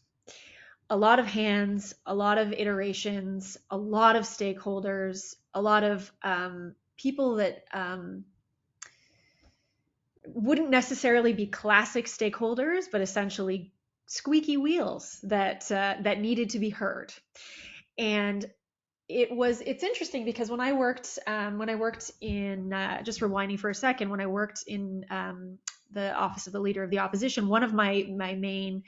a 0.89 0.97
lot 0.97 1.19
of 1.19 1.25
hands, 1.25 1.93
a 2.05 2.13
lot 2.13 2.37
of 2.37 2.53
iterations, 2.53 3.57
a 3.69 3.77
lot 3.77 4.15
of 4.15 4.23
stakeholders, 4.23 5.35
a 5.53 5.61
lot 5.61 5.83
of 5.83 6.11
um, 6.23 6.75
people 6.97 7.35
that 7.35 7.63
um, 7.71 8.25
wouldn't 10.25 10.69
necessarily 10.69 11.33
be 11.33 11.47
classic 11.47 12.05
stakeholders, 12.05 12.85
but 12.91 13.01
essentially 13.01 13.71
squeaky 14.07 14.57
wheels 14.57 15.19
that 15.23 15.71
uh, 15.71 15.95
that 16.01 16.19
needed 16.19 16.51
to 16.51 16.59
be 16.59 16.69
heard. 16.69 17.13
And 17.97 18.45
it 19.09 19.31
was 19.31 19.61
it's 19.61 19.83
interesting 19.83 20.25
because 20.25 20.49
when 20.49 20.59
I 20.59 20.73
worked 20.73 21.19
um, 21.27 21.57
when 21.57 21.69
I 21.69 21.75
worked 21.75 22.11
in 22.21 22.73
uh, 22.73 23.01
just 23.03 23.21
rewinding 23.21 23.59
for 23.59 23.69
a 23.69 23.75
second 23.75 24.09
when 24.09 24.19
I 24.19 24.27
worked 24.27 24.63
in 24.67 25.05
um, 25.09 25.57
the 25.91 26.13
office 26.13 26.47
of 26.47 26.53
the 26.53 26.59
leader 26.59 26.83
of 26.83 26.89
the 26.89 26.99
opposition 26.99 27.47
one 27.47 27.63
of 27.63 27.73
my 27.73 28.05
my 28.09 28.35
main 28.35 28.83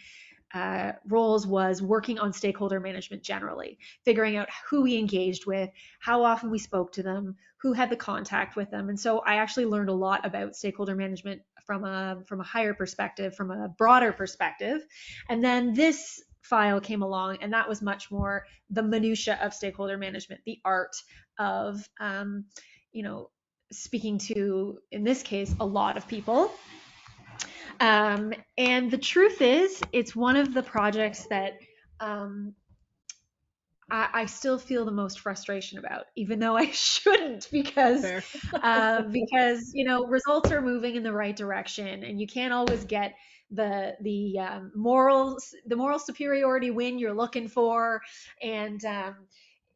uh, 0.54 0.94
roles 1.08 1.46
was 1.46 1.82
working 1.82 2.18
on 2.20 2.34
stakeholder 2.34 2.80
management 2.80 3.22
generally, 3.22 3.78
figuring 4.04 4.36
out 4.36 4.50
who 4.70 4.82
we 4.82 4.98
engaged 4.98 5.46
with, 5.46 5.70
how 6.00 6.24
often 6.24 6.50
we 6.50 6.58
spoke 6.58 6.92
to 6.94 7.04
them, 7.04 7.36
who 7.58 7.74
had 7.74 7.90
the 7.90 7.96
contact 7.96 8.56
with 8.56 8.72
them, 8.72 8.90
and 8.90 9.00
so 9.00 9.20
I 9.20 9.36
actually 9.36 9.66
learned 9.66 9.90
a 9.90 9.94
lot 9.94 10.26
about 10.26 10.56
stakeholder 10.56 10.96
management 10.96 11.42
from 11.66 11.86
a 11.86 12.24
from 12.26 12.40
a 12.40 12.44
higher 12.44 12.74
perspective, 12.74 13.36
from 13.36 13.52
a 13.52 13.70
broader 13.70 14.12
perspective, 14.12 14.82
and 15.30 15.44
then 15.44 15.74
this 15.74 16.24
file 16.50 16.82
came 16.82 17.02
along, 17.04 17.38
and 17.42 17.54
that 17.54 17.70
was 17.70 17.82
much 17.82 18.12
more 18.12 18.46
the 18.70 18.82
minutia 18.82 19.40
of 19.42 19.54
stakeholder 19.54 19.98
management, 19.98 20.42
the 20.46 20.60
art 20.66 20.96
of, 21.38 21.88
um, 22.00 22.46
you 22.92 23.04
know, 23.04 23.30
speaking 23.72 24.18
to, 24.18 24.80
in 24.92 25.04
this 25.04 25.22
case, 25.22 25.54
a 25.60 25.66
lot 25.66 25.96
of 25.96 26.08
people. 26.08 26.52
Um, 27.80 28.34
and 28.58 28.92
the 28.92 28.98
truth 28.98 29.42
is, 29.42 29.82
it's 29.94 30.16
one 30.16 30.36
of 30.36 30.54
the 30.54 30.64
projects 30.64 31.28
that 31.28 31.60
um, 32.00 32.56
I, 33.92 34.10
I, 34.14 34.26
still 34.26 34.58
feel 34.58 34.86
the 34.86 34.92
most 34.92 35.20
frustration 35.20 35.80
about, 35.80 36.06
even 36.16 36.40
though 36.40 36.56
I 36.56 36.70
shouldn't, 36.72 37.50
because 37.52 38.06
uh, 38.54 39.02
because 39.12 39.72
you 39.74 39.86
know 39.86 40.06
results 40.06 40.52
are 40.52 40.62
moving 40.62 40.96
in 40.96 41.04
the 41.04 41.14
right 41.14 41.36
direction, 41.36 42.04
and 42.04 42.20
you 42.20 42.28
can't 42.28 42.54
always 42.54 42.86
get 42.86 43.16
the 43.52 43.96
the 44.02 44.40
um, 44.40 44.72
morals 44.76 45.56
the 45.66 45.76
moral 45.76 45.98
superiority 45.98 46.70
win 46.70 47.00
you're 47.00 47.14
looking 47.14 47.48
for 47.48 48.00
and 48.44 48.86
um, 48.86 49.16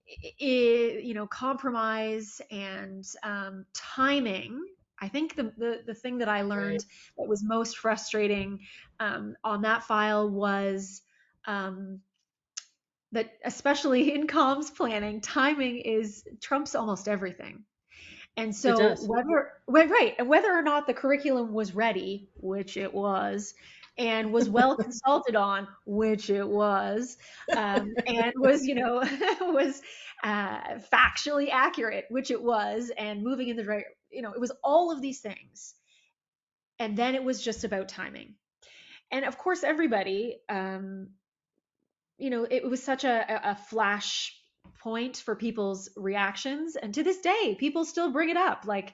it, 0.05 1.03
you 1.03 1.13
know 1.13 1.27
compromise 1.27 2.41
and 2.51 3.05
um, 3.23 3.65
timing. 3.73 4.63
I 4.99 5.09
think 5.09 5.35
the, 5.35 5.51
the, 5.57 5.81
the 5.85 5.93
thing 5.93 6.19
that 6.19 6.29
I 6.29 6.43
learned 6.43 6.85
that 7.17 7.27
was 7.27 7.43
most 7.43 7.77
frustrating 7.77 8.59
um, 9.01 9.35
on 9.43 9.63
that 9.63 9.83
file 9.83 10.29
was 10.29 11.01
um, 11.45 11.99
that 13.13 13.33
especially 13.45 14.13
in 14.15 14.27
comms 14.27 14.75
planning, 14.75 15.21
timing 15.21 15.77
is 15.77 16.23
trumps 16.41 16.75
almost 16.75 17.07
everything. 17.07 17.63
And 18.35 18.55
so 18.55 18.95
whether 19.05 19.51
right, 19.67 20.15
and 20.17 20.27
whether 20.27 20.51
or 20.51 20.63
not 20.63 20.87
the 20.87 20.93
curriculum 20.93 21.53
was 21.53 21.75
ready, 21.75 22.29
which 22.35 22.77
it 22.77 22.91
was, 22.91 23.53
and 23.95 24.33
was 24.33 24.49
well 24.49 24.75
consulted 24.77 25.35
on, 25.35 25.67
which 25.85 26.31
it 26.31 26.47
was, 26.47 27.17
um, 27.55 27.93
and 28.07 28.33
was 28.35 28.65
you 28.65 28.73
know 28.73 29.03
was 29.41 29.81
uh, 30.23 30.79
factually 30.91 31.49
accurate, 31.51 32.05
which 32.09 32.31
it 32.31 32.41
was, 32.41 32.91
and 32.97 33.21
moving 33.23 33.49
in 33.49 33.57
the 33.57 33.65
right, 33.65 33.85
you 34.09 34.21
know, 34.21 34.33
it 34.33 34.39
was 34.39 34.51
all 34.63 34.91
of 34.91 35.01
these 35.01 35.19
things. 35.19 35.75
And 36.79 36.97
then 36.97 37.13
it 37.13 37.23
was 37.23 37.43
just 37.43 37.65
about 37.65 37.89
timing. 37.89 38.33
And 39.11 39.25
of 39.25 39.37
course, 39.37 39.63
everybody, 39.63 40.39
um, 40.49 41.09
you 42.17 42.29
know, 42.29 42.47
it 42.49 42.67
was 42.69 42.83
such 42.83 43.03
a, 43.03 43.51
a 43.51 43.55
flash 43.55 44.35
point 44.81 45.17
for 45.17 45.35
people's 45.35 45.89
reactions. 45.95 46.75
And 46.75 46.93
to 46.93 47.03
this 47.03 47.19
day, 47.19 47.55
people 47.59 47.85
still 47.85 48.11
bring 48.11 48.29
it 48.29 48.37
up. 48.37 48.65
Like, 48.65 48.93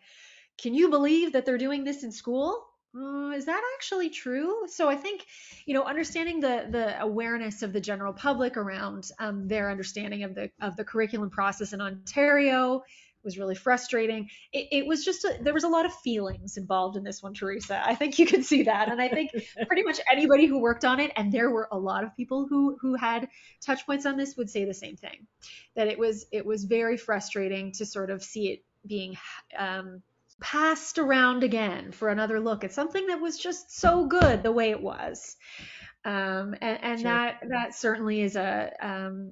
can 0.62 0.73
you 0.73 0.89
believe 0.89 1.34
that 1.34 1.45
they're 1.45 1.58
doing 1.58 1.84
this 1.84 2.03
in 2.03 2.12
school? 2.12 2.65
Uh, 2.95 3.32
is 3.36 3.45
that 3.45 3.62
actually 3.75 4.10
true? 4.10 4.67
So 4.67 4.89
I 4.89 4.95
think, 4.95 5.25
you 5.65 5.75
know, 5.75 5.84
understanding 5.84 6.39
the 6.39 6.65
the 6.69 6.99
awareness 7.01 7.62
of 7.62 7.71
the 7.71 7.79
general 7.79 8.13
public 8.13 8.58
around 8.58 9.12
um, 9.19 9.47
their 9.47 9.69
understanding 9.69 10.23
of 10.23 10.34
the 10.34 10.49
of 10.60 10.75
the 10.75 10.84
curriculum 10.84 11.29
process 11.29 11.73
in 11.73 11.82
Ontario 11.82 12.84
was 13.23 13.38
really 13.38 13.55
frustrating. 13.55 14.29
It, 14.53 14.67
it 14.71 14.88
was 14.88 15.03
just 15.03 15.23
a, 15.25 15.38
there 15.41 15.53
was 15.53 15.63
a 15.63 15.69
lot 15.69 15.86
of 15.86 15.93
feelings 15.93 16.58
involved 16.58 16.97
in 16.97 17.03
this 17.03 17.21
one, 17.21 17.34
Teresa. 17.34 17.82
I 17.86 17.95
think 17.95 18.19
you 18.19 18.25
can 18.25 18.43
see 18.43 18.63
that, 18.63 18.91
and 18.91 19.01
I 19.01 19.10
think 19.10 19.32
pretty 19.67 19.84
much 19.84 19.99
anybody 20.12 20.45
who 20.45 20.60
worked 20.60 20.86
on 20.86 20.99
it, 20.99 21.12
and 21.15 21.32
there 21.32 21.49
were 21.49 21.67
a 21.71 21.77
lot 21.77 22.03
of 22.03 22.15
people 22.15 22.47
who 22.47 22.77
who 22.82 22.95
had 22.95 23.27
touch 23.62 23.86
points 23.86 24.05
on 24.05 24.17
this, 24.17 24.36
would 24.38 24.49
say 24.49 24.65
the 24.65 24.73
same 24.73 24.95
thing. 24.95 25.27
That 25.75 25.88
it 25.88 25.99
was 25.99 26.25
it 26.32 26.45
was 26.45 26.63
very 26.63 26.97
frustrating 26.97 27.71
to 27.73 27.86
sort 27.86 28.10
of 28.10 28.23
see 28.23 28.49
it 28.49 28.63
being 28.86 29.17
um, 29.58 30.01
passed 30.39 30.97
around 30.97 31.43
again 31.43 31.91
for 31.91 32.10
another 32.10 32.39
look 32.39 32.63
at 32.63 32.73
something 32.73 33.08
that 33.08 33.19
was 33.19 33.38
just 33.38 33.77
so 33.77 34.05
good 34.05 34.43
the 34.43 34.51
way 34.51 34.71
it 34.71 34.82
was. 34.82 35.36
Um, 36.05 36.55
and, 36.62 36.79
and 36.82 36.99
sure. 36.99 37.12
that 37.12 37.43
that 37.49 37.75
certainly 37.75 38.21
is 38.21 38.36
a 38.36 38.71
um, 38.82 39.32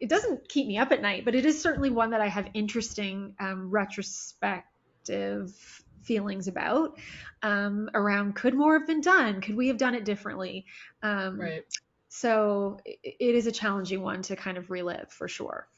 it 0.00 0.08
doesn't 0.08 0.48
keep 0.48 0.66
me 0.66 0.78
up 0.78 0.92
at 0.92 1.02
night, 1.02 1.24
but 1.24 1.34
it 1.34 1.46
is 1.46 1.60
certainly 1.60 1.90
one 1.90 2.10
that 2.10 2.20
I 2.20 2.28
have 2.28 2.48
interesting 2.54 3.34
um, 3.40 3.70
retrospective 3.70 5.54
feelings 6.02 6.48
about 6.48 6.98
um, 7.42 7.90
around 7.94 8.34
could 8.34 8.54
more 8.54 8.78
have 8.78 8.86
been 8.86 9.00
done? 9.00 9.40
Could 9.40 9.56
we 9.56 9.68
have 9.68 9.78
done 9.78 9.94
it 9.94 10.04
differently? 10.04 10.66
Um, 11.02 11.40
right. 11.40 11.64
So 12.08 12.78
it, 12.84 12.98
it 13.02 13.34
is 13.34 13.46
a 13.46 13.52
challenging 13.52 14.02
one 14.02 14.22
to 14.22 14.36
kind 14.36 14.56
of 14.56 14.70
relive 14.70 15.10
for 15.10 15.28
sure. 15.28 15.68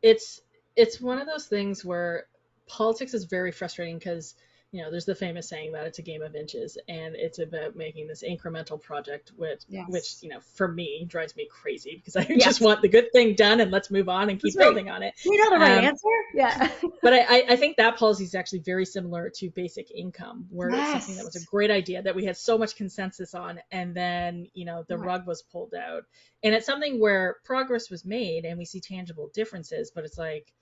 It's 0.00 0.40
it's 0.76 1.00
one 1.00 1.18
of 1.18 1.26
those 1.26 1.46
things 1.46 1.84
where 1.84 2.26
politics 2.66 3.14
is 3.14 3.24
very 3.24 3.52
frustrating 3.52 3.98
because 3.98 4.34
you 4.72 4.82
know, 4.82 4.90
there's 4.90 5.04
the 5.04 5.14
famous 5.14 5.50
saying 5.50 5.72
that 5.72 5.86
it's 5.86 5.98
a 5.98 6.02
game 6.02 6.22
of 6.22 6.34
inches, 6.34 6.78
and 6.88 7.14
it's 7.14 7.38
about 7.38 7.76
making 7.76 8.08
this 8.08 8.24
incremental 8.26 8.80
project, 8.80 9.30
which, 9.36 9.60
yes. 9.68 9.86
which 9.88 10.16
you 10.22 10.30
know, 10.30 10.40
for 10.54 10.66
me 10.66 11.04
drives 11.06 11.36
me 11.36 11.46
crazy 11.50 11.96
because 11.96 12.16
I 12.16 12.26
yes. 12.30 12.42
just 12.42 12.60
want 12.62 12.80
the 12.80 12.88
good 12.88 13.12
thing 13.12 13.34
done 13.34 13.60
and 13.60 13.70
let's 13.70 13.90
move 13.90 14.08
on 14.08 14.30
and 14.30 14.40
keep 14.40 14.56
right. 14.56 14.64
building 14.64 14.88
on 14.88 15.02
it. 15.02 15.12
You 15.26 15.36
know 15.36 15.50
the 15.50 15.60
right 15.60 15.78
um, 15.78 15.84
answer, 15.84 16.08
yeah. 16.34 16.70
but 17.02 17.12
I, 17.12 17.44
I 17.50 17.56
think 17.56 17.76
that 17.76 17.98
policy 17.98 18.24
is 18.24 18.34
actually 18.34 18.60
very 18.60 18.86
similar 18.86 19.28
to 19.36 19.50
basic 19.50 19.90
income, 19.90 20.46
where 20.48 20.70
yes. 20.70 20.96
it's 20.96 21.04
something 21.04 21.16
that 21.16 21.26
was 21.26 21.36
a 21.36 21.46
great 21.46 21.70
idea 21.70 22.00
that 22.00 22.14
we 22.14 22.24
had 22.24 22.38
so 22.38 22.56
much 22.56 22.74
consensus 22.74 23.34
on, 23.34 23.60
and 23.70 23.94
then 23.94 24.46
you 24.54 24.64
know 24.64 24.86
the 24.88 24.96
right. 24.96 25.06
rug 25.06 25.26
was 25.26 25.42
pulled 25.42 25.74
out, 25.74 26.04
and 26.42 26.54
it's 26.54 26.64
something 26.64 26.98
where 26.98 27.36
progress 27.44 27.90
was 27.90 28.06
made 28.06 28.46
and 28.46 28.58
we 28.58 28.64
see 28.64 28.80
tangible 28.80 29.30
differences, 29.34 29.92
but 29.94 30.04
it's 30.04 30.16
like 30.16 30.52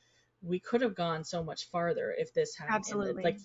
we 0.42 0.58
could 0.58 0.80
have 0.80 0.94
gone 0.94 1.24
so 1.24 1.42
much 1.42 1.68
farther 1.70 2.14
if 2.16 2.32
this 2.32 2.54
had 2.56 2.68
absolutely 2.70 3.10
ended. 3.10 3.24
like 3.24 3.38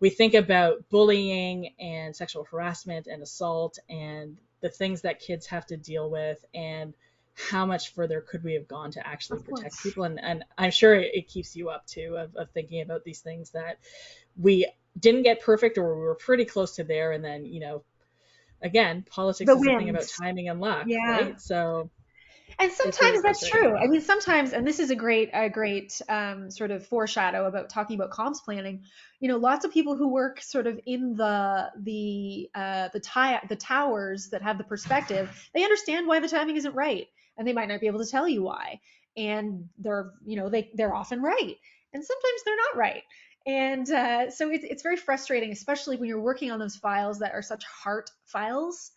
we 0.00 0.10
think 0.10 0.34
about 0.34 0.88
bullying 0.90 1.74
and 1.78 2.14
sexual 2.14 2.44
harassment 2.44 3.06
and 3.06 3.22
assault 3.22 3.78
and 3.88 4.36
the 4.60 4.68
things 4.68 5.02
that 5.02 5.20
kids 5.20 5.46
have 5.46 5.66
to 5.66 5.76
deal 5.76 6.10
with 6.10 6.44
and 6.54 6.94
how 7.34 7.64
much 7.64 7.94
further 7.94 8.20
could 8.20 8.44
we 8.44 8.54
have 8.54 8.68
gone 8.68 8.90
to 8.90 9.06
actually 9.06 9.38
of 9.38 9.44
protect 9.44 9.74
course. 9.74 9.82
people 9.82 10.04
and, 10.04 10.20
and 10.22 10.44
i'm 10.58 10.70
sure 10.70 10.94
it, 10.94 11.14
it 11.14 11.28
keeps 11.28 11.56
you 11.56 11.70
up 11.70 11.86
too 11.86 12.16
of, 12.18 12.34
of 12.36 12.50
thinking 12.50 12.82
about 12.82 13.04
these 13.04 13.20
things 13.20 13.50
that 13.50 13.78
we 14.36 14.66
didn't 14.98 15.22
get 15.22 15.40
perfect 15.40 15.78
or 15.78 15.94
we 15.94 16.02
were 16.02 16.14
pretty 16.14 16.44
close 16.44 16.76
to 16.76 16.84
there 16.84 17.12
and 17.12 17.24
then 17.24 17.46
you 17.46 17.60
know 17.60 17.82
again 18.60 19.04
politics 19.08 19.50
the 19.50 19.56
is 19.56 19.64
something 19.64 19.88
about 19.88 20.08
timing 20.20 20.48
and 20.48 20.60
luck 20.60 20.84
yeah. 20.86 21.10
right 21.10 21.40
so 21.40 21.90
and 22.58 22.72
sometimes 22.72 23.22
that's 23.22 23.48
true. 23.48 23.76
I 23.76 23.86
mean, 23.86 24.00
sometimes, 24.00 24.52
and 24.52 24.66
this 24.66 24.78
is 24.78 24.90
a 24.90 24.96
great, 24.96 25.30
a 25.32 25.48
great 25.48 26.00
um, 26.08 26.50
sort 26.50 26.70
of 26.70 26.86
foreshadow 26.86 27.46
about 27.46 27.70
talking 27.70 27.96
about 27.96 28.10
comms 28.10 28.42
planning. 28.44 28.82
You 29.20 29.28
know, 29.28 29.36
lots 29.36 29.64
of 29.64 29.72
people 29.72 29.96
who 29.96 30.08
work 30.08 30.40
sort 30.40 30.66
of 30.66 30.80
in 30.86 31.16
the 31.16 31.70
the 31.80 32.50
uh, 32.54 32.88
the 32.92 33.00
tie 33.00 33.40
the 33.48 33.56
towers 33.56 34.30
that 34.30 34.42
have 34.42 34.58
the 34.58 34.64
perspective, 34.64 35.30
they 35.54 35.64
understand 35.64 36.06
why 36.06 36.20
the 36.20 36.28
timing 36.28 36.56
isn't 36.56 36.74
right, 36.74 37.06
and 37.36 37.46
they 37.46 37.52
might 37.52 37.68
not 37.68 37.80
be 37.80 37.86
able 37.86 38.04
to 38.04 38.10
tell 38.10 38.28
you 38.28 38.42
why. 38.42 38.80
And 39.16 39.68
they're, 39.78 40.12
you 40.24 40.36
know, 40.36 40.48
they 40.48 40.70
they're 40.74 40.94
often 40.94 41.22
right, 41.22 41.56
and 41.92 42.04
sometimes 42.04 42.42
they're 42.44 42.56
not 42.56 42.76
right. 42.76 43.02
And 43.44 43.90
uh, 43.90 44.30
so 44.30 44.50
it's 44.50 44.64
it's 44.64 44.82
very 44.82 44.96
frustrating, 44.96 45.52
especially 45.52 45.96
when 45.96 46.08
you're 46.08 46.20
working 46.20 46.50
on 46.50 46.58
those 46.58 46.76
files 46.76 47.18
that 47.18 47.32
are 47.34 47.42
such 47.42 47.64
heart 47.64 48.10
files 48.24 48.92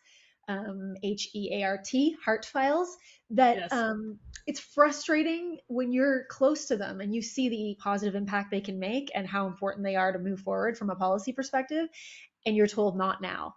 um, 0.48 0.96
H 1.04 1.30
E 1.34 1.50
A 1.54 1.64
R 1.64 1.80
T, 1.84 2.16
heart 2.24 2.46
files, 2.46 2.98
that 3.32 3.58
yes. 3.58 3.72
um, 3.72 4.20
it's 4.48 4.60
frustrating 4.60 5.58
when 5.68 5.92
you're 5.92 6.26
close 6.30 6.66
to 6.66 6.78
them 6.78 7.02
and 7.02 7.14
you 7.14 7.22
see 7.22 7.50
the 7.50 7.78
positive 7.82 8.16
impact 8.16 8.52
they 8.52 8.62
can 8.62 8.80
make 8.80 9.12
and 9.16 9.28
how 9.28 9.48
important 9.48 9.84
they 9.84 9.96
are 9.96 10.12
to 10.12 10.20
move 10.20 10.40
forward 10.40 10.78
from 10.78 10.90
a 10.90 10.96
policy 10.96 11.32
perspective, 11.32 11.88
and 12.46 12.56
you're 12.56 12.68
told 12.68 12.98
not 12.98 13.22
now. 13.22 13.56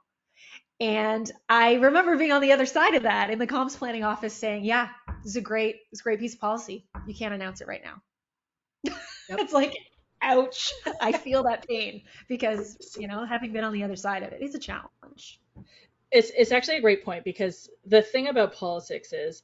And 0.81 1.31
I 1.49 1.75
remember 1.75 2.17
being 2.17 2.33
on 2.33 2.41
the 2.41 2.53
other 2.53 2.67
side 2.67 2.95
of 2.95 3.03
that 3.03 3.31
in 3.31 3.39
the 3.39 3.47
comms 3.47 3.77
planning 3.77 4.05
office 4.05 4.33
saying, 4.33 4.65
yeah, 4.65 4.89
this 5.25 5.33
is 5.33 5.37
a 5.37 5.41
great, 5.41 5.77
it's 5.91 6.01
a 6.01 6.05
great 6.05 6.21
piece 6.21 6.35
of 6.35 6.41
policy. 6.41 6.87
You 7.07 7.15
can't 7.15 7.35
announce 7.35 7.61
it 7.61 7.69
right 7.69 7.83
now. 7.85 8.03
Yep. 9.29 9.41
it's 9.41 9.53
like, 9.53 9.77
ouch. 10.23 10.73
I 11.03 11.13
feel 11.13 11.43
that 11.43 11.69
pain 11.69 12.01
because, 12.29 12.97
you 12.99 13.09
know, 13.09 13.27
having 13.27 13.53
been 13.53 13.63
on 13.63 13.75
the 13.75 13.85
other 13.85 13.95
side 13.95 14.23
of 14.23 14.33
it, 14.33 14.39
it's 14.41 14.55
a 14.55 14.59
challenge 14.59 15.39
it's 16.11 16.31
it's 16.37 16.53
actually 16.53 16.79
a 16.79 16.83
great 16.83 17.05
point 17.05 17.25
because 17.25 17.69
the 17.87 18.03
thing 18.03 18.29
about 18.29 18.55
politics 18.55 19.13
is 19.13 19.43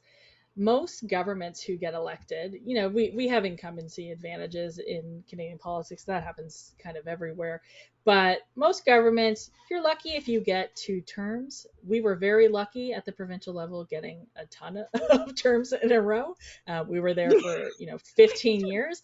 most 0.57 1.07
governments 1.07 1.61
who 1.61 1.75
get 1.75 1.93
elected, 1.93 2.55
you 2.63 2.75
know, 2.75 2.87
we, 2.87 3.11
we 3.15 3.27
have 3.27 3.43
incumbency 3.43 4.11
advantages 4.11 4.79
in 4.79 5.23
Canadian 5.29 5.57
politics. 5.57 6.05
That 6.05 6.23
happens 6.23 6.73
kind 6.81 6.95
of 6.95 7.07
everywhere. 7.07 7.61
But 8.05 8.41
most 8.55 8.85
governments, 8.85 9.49
you're 9.69 9.81
lucky 9.81 10.11
if 10.11 10.27
you 10.27 10.39
get 10.39 10.75
two 10.75 11.01
terms. 11.01 11.65
We 11.85 12.01
were 12.01 12.15
very 12.15 12.47
lucky 12.47 12.93
at 12.93 13.03
the 13.03 13.11
provincial 13.11 13.53
level 13.53 13.83
getting 13.83 14.27
a 14.35 14.45
ton 14.45 14.77
of, 15.09 15.35
terms 15.35 15.73
in 15.73 15.91
a 15.91 15.99
row. 15.99 16.35
Uh, 16.67 16.85
we 16.87 16.99
were 16.99 17.15
there 17.15 17.31
for, 17.31 17.69
you 17.79 17.87
know, 17.87 17.97
15 17.97 18.67
years. 18.67 19.01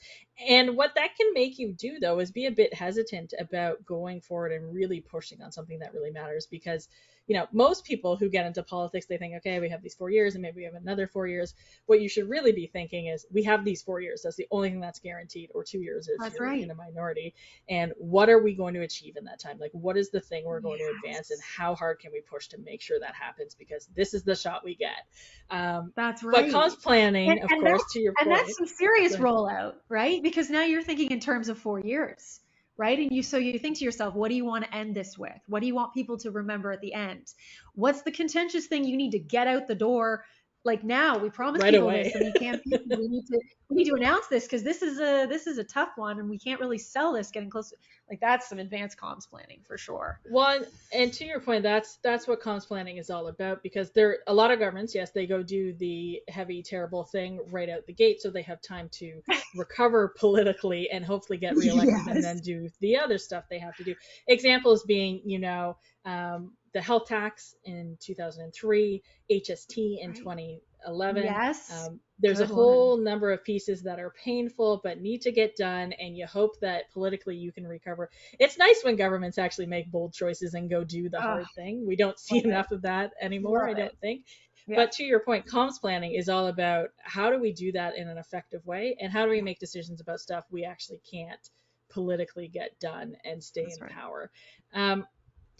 And 0.47 0.77
what 0.77 0.93
that 0.95 1.15
can 1.17 1.33
make 1.33 1.57
you 1.57 1.73
do, 1.73 1.99
though, 1.99 2.19
is 2.19 2.31
be 2.31 2.45
a 2.45 2.51
bit 2.51 2.73
hesitant 2.73 3.33
about 3.39 3.83
going 3.85 4.21
forward 4.21 4.51
and 4.51 4.73
really 4.73 5.01
pushing 5.01 5.41
on 5.41 5.51
something 5.51 5.79
that 5.79 5.93
really 5.93 6.11
matters 6.11 6.45
because– 6.45 6.87
you 7.27 7.37
know, 7.37 7.47
most 7.51 7.85
people 7.85 8.17
who 8.17 8.29
get 8.29 8.45
into 8.45 8.61
politics, 8.61 9.05
they 9.05 9.17
think, 9.17 9.35
okay, 9.35 9.59
we 9.59 9.69
have 9.69 9.81
these 9.81 9.93
four 9.93 10.09
years 10.09 10.35
and 10.35 10.41
maybe 10.41 10.57
we 10.57 10.63
have 10.63 10.73
another 10.73 11.07
four 11.07 11.27
years. 11.27 11.53
What 11.85 12.01
you 12.01 12.09
should 12.09 12.27
really 12.27 12.51
be 12.51 12.67
thinking 12.67 13.07
is, 13.07 13.25
we 13.31 13.43
have 13.43 13.63
these 13.63 13.81
four 13.81 14.01
years. 14.01 14.23
That's 14.23 14.35
the 14.35 14.47
only 14.51 14.69
thing 14.69 14.81
that's 14.81 14.99
guaranteed, 14.99 15.49
or 15.53 15.63
two 15.63 15.79
years 15.79 16.07
if 16.07 16.19
that's 16.19 16.37
you're 16.37 16.47
right. 16.47 16.61
in 16.61 16.71
a 16.71 16.75
minority. 16.75 17.33
And 17.69 17.93
what 17.97 18.29
are 18.29 18.41
we 18.41 18.53
going 18.53 18.73
to 18.73 18.81
achieve 18.91 19.15
in 19.17 19.25
that 19.25 19.39
time? 19.39 19.57
Like, 19.59 19.71
what 19.73 19.97
is 19.97 20.09
the 20.09 20.19
thing 20.19 20.45
we're 20.45 20.59
going 20.59 20.79
yes. 20.79 20.89
to 20.89 20.95
advance, 20.95 21.31
and 21.31 21.39
how 21.41 21.75
hard 21.75 21.99
can 21.99 22.11
we 22.11 22.21
push 22.21 22.47
to 22.49 22.57
make 22.59 22.81
sure 22.81 22.99
that 22.99 23.15
happens? 23.15 23.55
Because 23.55 23.87
this 23.95 24.13
is 24.13 24.23
the 24.23 24.35
shot 24.35 24.63
we 24.63 24.75
get. 24.75 25.05
Um, 25.49 25.93
that's 25.95 26.23
right. 26.23 26.51
But 26.51 26.69
comms 26.69 26.81
planning, 26.81 27.29
and, 27.29 27.43
of 27.43 27.51
and 27.51 27.61
course, 27.61 27.83
to 27.93 27.99
your 27.99 28.13
and 28.19 28.27
point. 28.27 28.39
And 28.39 28.47
that's 28.47 28.57
some 28.57 28.67
serious 28.67 29.15
rollout, 29.17 29.75
right? 29.89 30.21
Because 30.21 30.49
now 30.49 30.63
you're 30.63 30.83
thinking 30.83 31.11
in 31.11 31.19
terms 31.19 31.49
of 31.49 31.57
four 31.57 31.79
years 31.79 32.39
right? 32.77 32.97
And 32.97 33.11
you 33.11 33.21
so 33.21 33.37
you 33.37 33.59
think 33.59 33.77
to 33.77 33.85
yourself, 33.85 34.15
what 34.15 34.29
do 34.29 34.35
you 34.35 34.43
want 34.43 34.63
to 34.63 34.75
end 34.75 34.95
this 34.95 35.15
with? 35.15 35.37
What 35.45 35.59
do 35.59 35.67
you 35.67 35.75
want 35.75 35.93
people 35.93 36.17
to 36.19 36.31
remember 36.31 36.71
at 36.71 36.81
the 36.81 36.93
end? 36.93 37.31
What's 37.75 38.01
the 38.01 38.11
contentious 38.11 38.65
thing 38.65 38.85
you 38.85 38.97
need 38.97 39.11
to 39.11 39.19
get 39.19 39.45
out 39.45 39.67
the 39.67 39.75
door 39.75 40.23
like 40.63 40.83
now 40.83 41.17
we 41.17 41.29
promise 41.29 41.61
right 41.61 41.73
people 41.73 41.89
away. 41.89 42.03
this 42.03 42.15
and 42.15 42.25
we 42.25 42.31
can't 42.33 42.61
we 42.65 43.07
need 43.07 43.25
to 43.25 43.39
we 43.69 43.77
need 43.77 43.89
to 43.89 43.95
announce 43.95 44.27
this 44.27 44.43
because 44.45 44.63
this 44.63 44.81
is 44.81 44.99
a 44.99 45.25
this 45.27 45.47
is 45.47 45.57
a 45.57 45.63
tough 45.63 45.89
one 45.95 46.19
and 46.19 46.29
we 46.29 46.37
can't 46.37 46.59
really 46.59 46.77
sell 46.77 47.13
this 47.13 47.31
getting 47.31 47.49
close 47.49 47.73
like 48.11 48.19
that's 48.19 48.47
some 48.49 48.59
advanced 48.59 48.97
comms 48.97 49.27
planning 49.27 49.59
for 49.65 49.77
sure 49.77 50.19
one 50.29 50.65
and 50.93 51.13
to 51.13 51.25
your 51.25 51.39
point 51.39 51.63
that's 51.63 51.97
that's 52.03 52.27
what 52.27 52.41
comms 52.41 52.67
planning 52.67 52.97
is 52.97 53.09
all 53.09 53.27
about 53.27 53.63
because 53.63 53.89
there 53.91 54.19
a 54.27 54.33
lot 54.33 54.51
of 54.51 54.59
governments 54.59 54.93
yes 54.93 55.11
they 55.11 55.25
go 55.25 55.41
do 55.41 55.73
the 55.73 56.21
heavy 56.27 56.61
terrible 56.61 57.05
thing 57.05 57.39
right 57.49 57.69
out 57.69 57.85
the 57.87 57.93
gate 57.93 58.21
so 58.21 58.29
they 58.29 58.41
have 58.41 58.61
time 58.61 58.89
to 58.91 59.21
recover 59.55 60.13
politically 60.19 60.89
and 60.91 61.05
hopefully 61.05 61.37
get 61.37 61.55
reelected 61.55 61.95
yes. 62.05 62.07
and 62.07 62.23
then 62.23 62.37
do 62.39 62.69
the 62.81 62.97
other 62.97 63.17
stuff 63.17 63.45
they 63.49 63.59
have 63.59 63.75
to 63.75 63.83
do 63.83 63.95
examples 64.27 64.83
being 64.83 65.21
you 65.25 65.39
know 65.39 65.75
um, 66.05 66.51
the 66.73 66.81
health 66.81 67.07
tax 67.07 67.55
in 67.65 67.97
2003, 67.99 69.01
HST 69.31 69.97
in 70.01 70.11
right. 70.25 70.59
11. 70.87 71.23
Yes. 71.23 71.87
Um, 71.87 71.99
there's 72.21 72.39
Good 72.39 72.49
a 72.49 72.53
whole 72.53 72.97
number 72.97 73.31
of 73.31 73.43
pieces 73.43 73.81
that 73.83 73.99
are 73.99 74.11
painful 74.11 74.81
but 74.83 75.01
need 75.01 75.21
to 75.21 75.31
get 75.31 75.55
done, 75.55 75.93
and 75.93 76.15
you 76.15 76.25
hope 76.27 76.59
that 76.61 76.91
politically 76.91 77.35
you 77.35 77.51
can 77.51 77.67
recover. 77.67 78.09
It's 78.39 78.57
nice 78.57 78.81
when 78.83 78.95
governments 78.95 79.37
actually 79.37 79.65
make 79.67 79.91
bold 79.91 80.13
choices 80.13 80.53
and 80.53 80.69
go 80.69 80.83
do 80.83 81.09
the 81.09 81.17
Oh, 81.17 81.21
hard 81.21 81.45
thing. 81.55 81.85
We 81.85 81.95
don't 81.95 82.19
see 82.19 82.37
love 82.37 82.45
it. 82.45 82.49
enough 82.49 82.71
of 82.71 82.81
that 82.83 83.11
anymore, 83.21 83.67
I 83.67 83.73
don't 83.73 83.87
it. 83.87 83.97
think. 84.01 84.25
Yeah. 84.67 84.75
But 84.75 84.91
to 84.93 85.03
your 85.03 85.21
point, 85.21 85.47
comms 85.47 85.79
planning 85.81 86.13
is 86.13 86.29
all 86.29 86.47
about 86.47 86.89
how 86.99 87.31
do 87.31 87.39
we 87.39 87.51
do 87.51 87.71
that 87.71 87.97
in 87.97 88.07
an 88.07 88.17
effective 88.17 88.65
way, 88.65 88.95
and 89.01 89.11
how 89.11 89.25
do 89.25 89.31
we 89.31 89.41
make 89.41 89.59
decisions 89.59 89.99
about 90.01 90.19
stuff 90.19 90.45
we 90.51 90.63
actually 90.63 91.01
can't 91.09 91.49
politically 91.89 92.47
get 92.47 92.79
done 92.79 93.15
and 93.25 93.43
stay 93.43 93.63
That's 93.63 93.77
in 93.77 93.83
right. 93.83 93.91
power. 93.91 94.31
Um, 94.73 95.05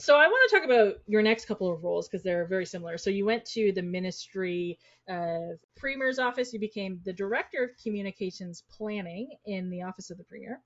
so 0.02 0.18
I 0.18 0.28
want 0.28 0.50
to 0.50 0.56
talk 0.56 0.66
about 0.66 0.96
your 1.06 1.22
next 1.22 1.46
couple 1.46 1.72
of 1.72 1.84
roles 1.84 2.08
because 2.08 2.24
they're 2.24 2.48
very 2.48 2.66
similar. 2.66 2.98
So 2.98 3.12
you 3.12 3.24
went 3.24 3.46
to 3.46 3.72
the 3.72 3.84
Ministry 3.84 4.80
of 5.08 5.60
Premier's 5.78 6.18
office. 6.18 6.52
You 6.52 6.60
became 6.60 7.00
the 7.06 7.14
Director 7.14 7.64
of 7.64 7.70
Communications 7.82 8.64
Planning 8.76 9.30
in 9.46 9.70
the 9.70 9.84
Office 9.84 10.10
of 10.10 10.18
the 10.18 10.24
Premier. 10.24 10.60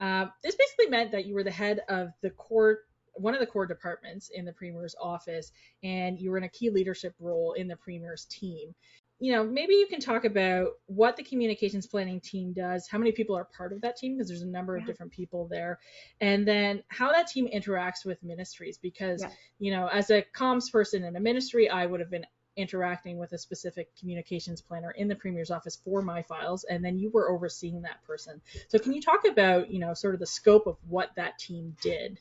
Um, 0.00 0.32
this 0.42 0.56
basically 0.56 0.88
meant 0.88 1.12
that 1.12 1.26
you 1.26 1.34
were 1.34 1.44
the 1.44 1.50
head 1.50 1.82
of 1.88 2.08
the 2.22 2.30
core, 2.30 2.80
one 3.14 3.34
of 3.34 3.40
the 3.40 3.46
core 3.46 3.66
departments 3.66 4.30
in 4.34 4.44
the 4.44 4.52
Premier's 4.52 4.96
office, 5.00 5.52
and 5.84 6.18
you 6.18 6.32
were 6.32 6.38
in 6.38 6.44
a 6.44 6.48
key 6.48 6.68
leadership 6.68 7.14
role 7.20 7.52
in 7.52 7.68
the 7.68 7.76
Premier's 7.76 8.24
team. 8.24 8.74
You 9.22 9.30
know, 9.30 9.44
maybe 9.44 9.74
you 9.74 9.86
can 9.86 10.00
talk 10.00 10.24
about 10.24 10.70
what 10.86 11.16
the 11.16 11.22
communications 11.22 11.86
planning 11.86 12.18
team 12.20 12.52
does, 12.52 12.88
how 12.88 12.98
many 12.98 13.12
people 13.12 13.36
are 13.36 13.44
part 13.44 13.72
of 13.72 13.80
that 13.82 13.96
team, 13.96 14.16
because 14.16 14.26
there's 14.26 14.42
a 14.42 14.46
number 14.46 14.76
of 14.76 14.84
different 14.84 15.12
people 15.12 15.46
there, 15.46 15.78
and 16.20 16.46
then 16.46 16.82
how 16.88 17.12
that 17.12 17.28
team 17.28 17.48
interacts 17.54 18.04
with 18.04 18.20
ministries. 18.24 18.78
Because, 18.78 19.22
Yeah. 19.22 19.30
you 19.60 19.70
know, 19.70 19.86
as 19.86 20.10
a 20.10 20.22
comms 20.34 20.72
person 20.72 21.04
in 21.04 21.14
a 21.14 21.20
ministry, 21.20 21.70
I 21.70 21.86
would 21.86 22.00
have 22.00 22.10
been 22.10 22.26
interacting 22.56 23.16
with 23.16 23.32
a 23.32 23.38
specific 23.38 23.96
communications 23.96 24.60
planner 24.60 24.90
in 24.90 25.06
the 25.06 25.14
premier's 25.14 25.50
office 25.50 25.76
for 25.84 26.02
my 26.02 26.20
files 26.20 26.64
and 26.64 26.84
then 26.84 26.98
you 26.98 27.08
were 27.08 27.30
overseeing 27.30 27.80
that 27.80 28.04
person 28.04 28.42
so 28.68 28.78
can 28.78 28.92
you 28.92 29.00
talk 29.00 29.24
about 29.24 29.70
you 29.70 29.78
know 29.78 29.94
sort 29.94 30.12
of 30.12 30.20
the 30.20 30.26
scope 30.26 30.66
of 30.66 30.76
what 30.86 31.08
that 31.16 31.38
team 31.38 31.74
did 31.80 32.20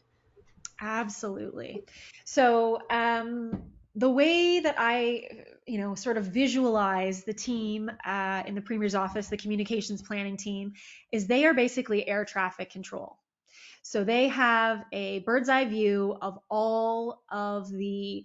Absolutely. 0.81 1.83
So, 2.25 2.81
um, 2.89 3.61
the 3.95 4.09
way 4.09 4.59
that 4.59 4.75
I, 4.77 5.45
you 5.65 5.79
know, 5.79 5.95
sort 5.95 6.17
of 6.17 6.25
visualize 6.25 7.23
the 7.23 7.33
team 7.33 7.91
uh, 8.05 8.43
in 8.45 8.55
the 8.55 8.61
Premier's 8.61 8.95
office, 8.95 9.27
the 9.27 9.37
communications 9.37 10.01
planning 10.01 10.37
team, 10.37 10.73
is 11.11 11.27
they 11.27 11.45
are 11.45 11.53
basically 11.53 12.07
air 12.07 12.23
traffic 12.23 12.71
control. 12.71 13.17
So 13.83 14.03
they 14.03 14.27
have 14.29 14.85
a 14.91 15.19
bird's 15.19 15.49
eye 15.49 15.65
view 15.65 16.17
of 16.21 16.39
all 16.49 17.23
of 17.29 17.69
the 17.69 18.23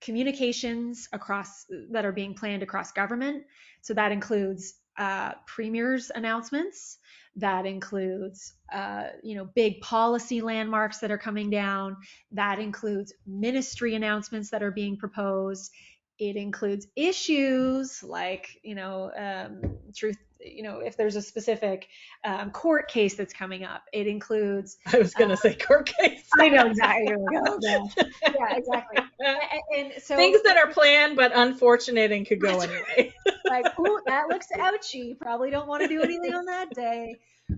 communications 0.00 1.08
across 1.12 1.66
that 1.90 2.04
are 2.04 2.12
being 2.12 2.34
planned 2.34 2.62
across 2.62 2.92
government. 2.92 3.44
So 3.82 3.94
that 3.94 4.12
includes 4.12 4.74
uh, 4.98 5.32
premiers 5.46 6.10
announcements. 6.14 6.98
That 7.36 7.66
includes, 7.66 8.52
uh, 8.72 9.08
you 9.22 9.34
know, 9.34 9.44
big 9.44 9.80
policy 9.80 10.40
landmarks 10.40 10.98
that 10.98 11.10
are 11.10 11.18
coming 11.18 11.50
down. 11.50 11.96
That 12.30 12.60
includes 12.60 13.12
ministry 13.26 13.96
announcements 13.96 14.50
that 14.50 14.62
are 14.62 14.70
being 14.70 14.96
proposed. 14.96 15.72
It 16.20 16.36
includes 16.36 16.86
issues 16.94 18.04
like, 18.04 18.60
you 18.62 18.76
know, 18.76 19.10
um, 19.16 19.78
truth, 19.96 20.16
you 20.38 20.62
know, 20.62 20.78
if 20.78 20.96
there's 20.96 21.16
a 21.16 21.22
specific 21.22 21.88
um, 22.24 22.52
court 22.52 22.88
case 22.88 23.16
that's 23.16 23.32
coming 23.32 23.64
up. 23.64 23.82
It 23.92 24.06
includes, 24.06 24.76
i 24.92 24.98
was 24.98 25.12
going 25.12 25.30
to 25.30 25.36
say 25.36 25.56
court 25.56 25.86
case 25.86 26.28
I 26.38 26.50
know 26.50 26.66
exactly. 26.66 27.16
Yeah, 27.32 27.80
yeah 28.22 28.56
exactly. 28.56 29.04
And, 29.18 29.38
and 29.76 30.02
so 30.02 30.14
things 30.14 30.40
that 30.44 30.56
are 30.56 30.68
planned 30.72 31.16
but 31.16 31.32
unfortunate 31.34 32.12
and 32.12 32.24
could 32.24 32.40
go 32.40 32.60
anyway 32.60 33.12
like, 33.44 33.66
ooh, 33.78 34.00
that 34.06 34.28
looks 34.28 34.48
ouchy. 34.58 35.16
Probably 35.20 35.50
don't 35.50 35.68
want 35.68 35.82
to 35.82 35.88
do 35.88 36.02
anything 36.02 36.34
on 36.34 36.46
that 36.46 36.70
day. 36.74 37.16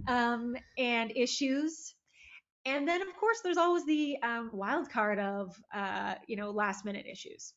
Um, 0.08 0.56
and 0.76 1.12
issues. 1.14 1.94
And 2.64 2.88
then, 2.88 3.00
of 3.00 3.14
course, 3.16 3.38
there's 3.44 3.56
always 3.56 3.86
the 3.86 4.16
um, 4.22 4.50
wild 4.52 4.90
card 4.90 5.20
of, 5.20 5.54
uh, 5.72 6.16
you 6.26 6.36
know, 6.36 6.50
last 6.50 6.84
minute 6.84 7.06
issues. 7.10 7.54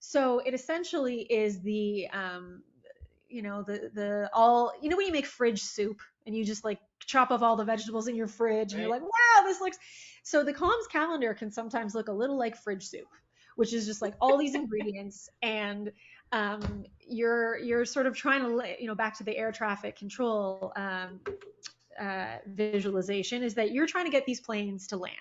So 0.00 0.40
it 0.40 0.52
essentially 0.52 1.22
is 1.22 1.62
the, 1.62 2.08
um, 2.08 2.62
you 3.28 3.40
know, 3.40 3.62
the 3.62 3.90
the 3.94 4.30
all, 4.34 4.72
you 4.82 4.90
know, 4.90 4.96
when 4.96 5.06
you 5.06 5.12
make 5.12 5.24
fridge 5.24 5.62
soup 5.62 6.00
and 6.26 6.36
you 6.36 6.44
just 6.44 6.64
like 6.64 6.78
chop 7.06 7.30
up 7.30 7.40
all 7.40 7.56
the 7.56 7.64
vegetables 7.64 8.08
in 8.08 8.14
your 8.14 8.26
fridge 8.26 8.72
and 8.72 8.82
you're 8.82 8.90
like, 8.90 9.02
wow, 9.02 9.44
this 9.44 9.60
looks. 9.60 9.78
So 10.22 10.44
the 10.44 10.52
comms 10.52 10.88
calendar 10.90 11.32
can 11.32 11.50
sometimes 11.50 11.94
look 11.94 12.08
a 12.08 12.12
little 12.12 12.36
like 12.36 12.56
fridge 12.56 12.86
soup, 12.86 13.08
which 13.56 13.72
is 13.72 13.86
just 13.86 14.02
like 14.02 14.14
all 14.20 14.36
these 14.36 14.54
ingredients 14.54 15.30
and 15.40 15.90
um, 16.32 16.84
you're 17.00 17.58
you're 17.58 17.84
sort 17.84 18.06
of 18.06 18.16
trying 18.16 18.42
to 18.42 18.76
you 18.78 18.86
know 18.86 18.94
back 18.94 19.16
to 19.18 19.24
the 19.24 19.36
air 19.36 19.52
traffic 19.52 19.96
control 19.96 20.72
um, 20.76 21.20
uh, 22.00 22.38
visualization 22.46 23.42
is 23.42 23.54
that 23.54 23.72
you're 23.72 23.86
trying 23.86 24.06
to 24.06 24.10
get 24.10 24.24
these 24.24 24.40
planes 24.40 24.86
to 24.86 24.96
land. 24.96 25.14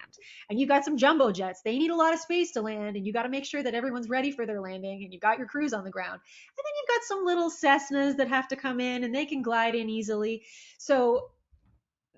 And 0.50 0.60
you've 0.60 0.70
got 0.70 0.86
some 0.86 0.98
jumbo 0.98 1.32
jets. 1.32 1.62
They 1.62 1.78
need 1.78 1.92
a 1.92 1.96
lot 1.96 2.14
of 2.14 2.20
space 2.20 2.52
to 2.52 2.62
land 2.62 2.96
and 2.96 3.06
you 3.06 3.12
got 3.12 3.24
to 3.24 3.30
make 3.30 3.44
sure 3.44 3.62
that 3.62 3.74
everyone's 3.74 4.08
ready 4.08 4.32
for 4.32 4.46
their 4.46 4.62
landing 4.62 5.04
and 5.04 5.12
you've 5.12 5.22
got 5.22 5.38
your 5.38 5.48
crews 5.48 5.74
on 5.74 5.84
the 5.84 5.90
ground. 5.90 6.14
And 6.14 6.58
then 6.58 6.74
you've 6.78 6.88
got 6.88 7.04
some 7.04 7.26
little 7.26 7.52
cessnas 7.52 8.18
that 8.18 8.30
have 8.30 8.48
to 8.50 8.56
come 8.56 8.80
in 8.80 9.04
and 9.04 9.14
they 9.14 9.26
can 9.26 9.42
glide 9.42 9.76
in 9.76 9.90
easily. 9.90 10.44
So 10.78 11.32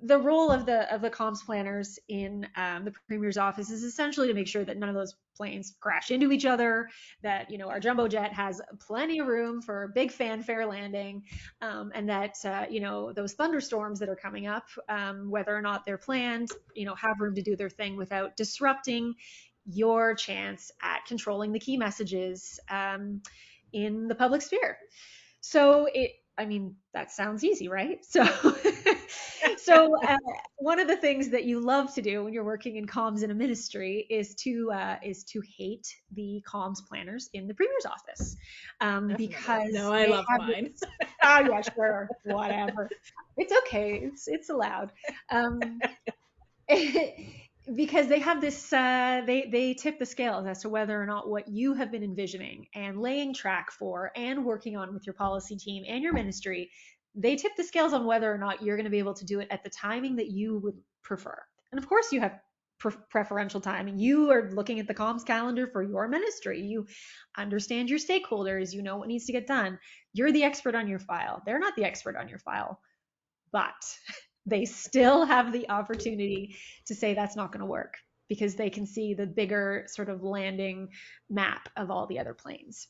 the 0.04 0.18
role 0.18 0.52
of 0.52 0.66
the 0.66 0.94
of 0.94 1.02
the 1.02 1.10
comms 1.10 1.46
planners 1.46 2.00
in 2.08 2.48
um, 2.56 2.86
the 2.86 2.94
premier's 3.08 3.38
office 3.38 3.70
is 3.70 3.84
essentially 3.84 4.28
to 4.28 4.34
make 4.34 4.48
sure 4.48 4.66
that 4.66 4.78
none 4.78 4.90
of 4.90 4.96
those 4.96 5.16
planes 5.38 5.76
crash 5.80 6.12
into 6.12 6.32
each 6.32 6.46
other 6.46 6.90
that 7.24 7.50
you 7.52 7.58
know 7.58 7.70
our 7.70 7.80
jumbo 7.80 8.08
jet 8.08 8.34
has 8.34 8.62
plenty 8.80 9.20
of 9.20 9.28
room 9.28 9.62
for 9.62 9.84
a 9.84 9.90
big 9.90 10.12
fanfare 10.12 10.66
landing 10.66 11.24
um, 11.62 11.92
and 11.94 12.10
that 12.10 12.36
uh, 12.46 12.66
you 12.70 12.80
know 12.80 13.14
those 13.14 13.34
thunderstorms 13.34 14.00
that 14.00 14.10
are 14.10 14.16
coming 14.16 14.48
up 14.48 14.66
um, 14.90 15.30
whether 15.30 15.56
or 15.56 15.62
not 15.62 15.86
they're 15.86 15.98
planned 15.98 16.50
you 16.76 16.86
know 16.86 16.96
have 16.96 17.20
room 17.20 17.36
to 17.36 17.42
do 17.42 17.56
their 17.56 17.70
thing 17.70 17.96
without 17.96 18.36
disrupting 18.36 19.14
your 19.66 20.16
chance 20.16 20.72
at 20.82 21.06
controlling 21.06 21.52
the 21.52 21.60
key 21.60 21.78
messages 21.78 22.60
um, 22.70 23.22
in 23.74 24.08
the 24.08 24.16
public 24.16 24.42
sphere. 24.42 24.78
So 25.42 25.88
it 25.94 26.12
i 26.38 26.46
mean 26.46 26.76
that 26.94 27.12
sounds 27.12 27.44
easy 27.44 27.68
right? 27.68 28.04
So 28.06 28.24
so 29.58 29.96
uh, 30.04 30.18
one 30.58 30.80
of 30.80 30.88
the 30.88 30.96
things 30.98 31.30
that 31.30 31.46
you 31.46 31.60
love 31.60 31.94
to 31.96 32.02
do 32.02 32.24
when 32.24 32.34
you're 32.34 32.44
working 32.44 32.78
in 32.78 32.86
comms 32.86 33.24
in 33.24 33.32
a 33.32 33.36
ministry 33.36 34.06
is 34.10 34.36
to 34.36 34.72
uh, 34.72 34.98
is 35.04 35.24
to 35.26 35.42
hate 35.58 35.88
the 36.14 36.44
comms 36.48 36.80
planners 36.88 37.30
in 37.34 37.48
the 37.48 37.54
premier's 37.54 37.86
office 37.86 38.36
um, 38.82 39.14
because 39.18 39.72
no 39.72 39.92
i 39.92 40.06
love 40.06 40.26
mine. 40.38 40.72
this- 40.72 40.90
oh 41.24 41.40
yeah 41.50 41.62
sure. 41.76 42.10
Whatever. 42.24 42.90
It's 43.38 43.54
okay. 43.66 44.00
It's 44.04 44.28
it's 44.28 44.50
allowed. 44.50 44.92
Um, 45.30 45.80
because 47.76 48.08
they 48.08 48.20
have 48.20 48.42
this 48.42 48.72
uh, 48.74 49.22
they 49.26 49.48
they 49.52 49.74
tip 49.74 50.00
the 50.00 50.06
scales 50.06 50.46
as 50.46 50.62
to 50.62 50.70
whether 50.70 51.02
or 51.02 51.06
not 51.06 51.30
what 51.30 51.48
you 51.48 51.74
have 51.74 51.92
been 51.92 52.04
envisioning 52.04 52.68
and 52.76 53.00
laying 53.00 53.34
track 53.34 53.72
for 53.72 54.12
and 54.16 54.46
working 54.46 54.78
on 54.78 54.94
with 54.94 55.06
your 55.06 55.14
policy 55.14 55.56
team 55.56 55.84
and 55.88 56.04
your 56.04 56.14
ministry 56.14 56.70
they 57.16 57.36
tip 57.36 57.56
the 57.56 57.64
scales 57.64 57.94
on 57.94 58.06
whether 58.06 58.34
or 58.34 58.38
not 58.38 58.62
you're 58.62 58.78
going 58.78 58.86
to 58.86 58.92
be 58.92 59.00
able 59.00 59.14
to 59.14 59.26
do 59.26 59.40
it 59.40 59.48
at 59.52 59.64
the 59.64 59.70
timing 59.70 60.16
that 60.18 60.30
you 60.30 60.58
would 60.60 60.78
prefer. 61.04 61.38
And 61.72 61.80
of 61.80 61.88
course 61.88 62.12
you 62.12 62.20
have 62.22 62.40
pre- 62.80 62.94
preferential 63.10 63.62
timing. 63.62 64.00
You 64.00 64.32
are 64.32 64.52
looking 64.52 64.80
at 64.80 64.88
the 64.88 64.94
comms 64.94 65.26
calendar 65.26 65.68
for 65.68 65.84
your 65.84 66.08
ministry. 66.08 66.62
You 66.62 66.88
understand 67.38 67.90
your 67.90 68.00
stakeholders. 68.00 68.74
You 68.74 68.82
know 68.82 68.98
what 68.98 69.08
needs 69.08 69.26
to 69.26 69.32
get 69.34 69.48
done. 69.48 69.80
You're 70.14 70.32
the 70.32 70.44
expert 70.44 70.76
on 70.76 70.88
your 70.88 71.00
file. 71.00 71.42
They're 71.46 71.60
not 71.60 71.76
the 71.76 71.86
expert 71.86 72.16
on 72.16 72.28
your 72.28 72.40
file. 72.40 72.80
But 73.52 73.74
they 74.46 74.66
still 74.66 75.26
have 75.26 75.52
the 75.52 75.70
opportunity 75.70 76.56
to 76.88 76.96
say 76.96 77.14
that's 77.14 77.36
not 77.36 77.52
going 77.52 77.60
to 77.60 77.66
work 77.66 77.96
because 78.32 78.56
they 78.56 78.70
can 78.70 78.86
see 78.86 79.14
the 79.14 79.26
bigger 79.26 79.84
sort 79.90 80.08
of 80.08 80.24
landing 80.24 80.88
map 81.30 81.68
of 81.76 81.92
all 81.92 82.08
the 82.08 82.18
other 82.18 82.34
planes. 82.34 82.88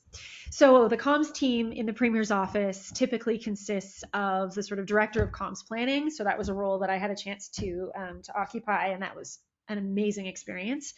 So 0.51 0.88
the 0.88 0.95
comms 0.95 1.34
team 1.34 1.71
in 1.71 1.88
the 1.88 1.93
premier's 1.93 2.30
office 2.30 2.91
typically 2.93 3.39
consists 3.39 4.04
of 4.13 4.54
the 4.54 4.62
sort 4.62 4.80
of 4.80 4.86
director 4.86 5.23
of 5.23 5.32
comms 5.32 5.65
planning. 5.67 6.12
So 6.12 6.23
that 6.25 6.38
was 6.38 6.49
a 6.49 6.54
role 6.54 6.77
that 6.77 6.91
I 6.91 6.99
had 6.99 7.10
a 7.10 7.15
chance 7.15 7.49
to 7.60 7.91
um, 7.97 8.21
to 8.21 8.39
occupy, 8.39 8.89
and 8.89 9.01
that 9.01 9.15
was 9.15 9.39
an 9.67 9.80
amazing 9.80 10.27
experience. 10.27 10.93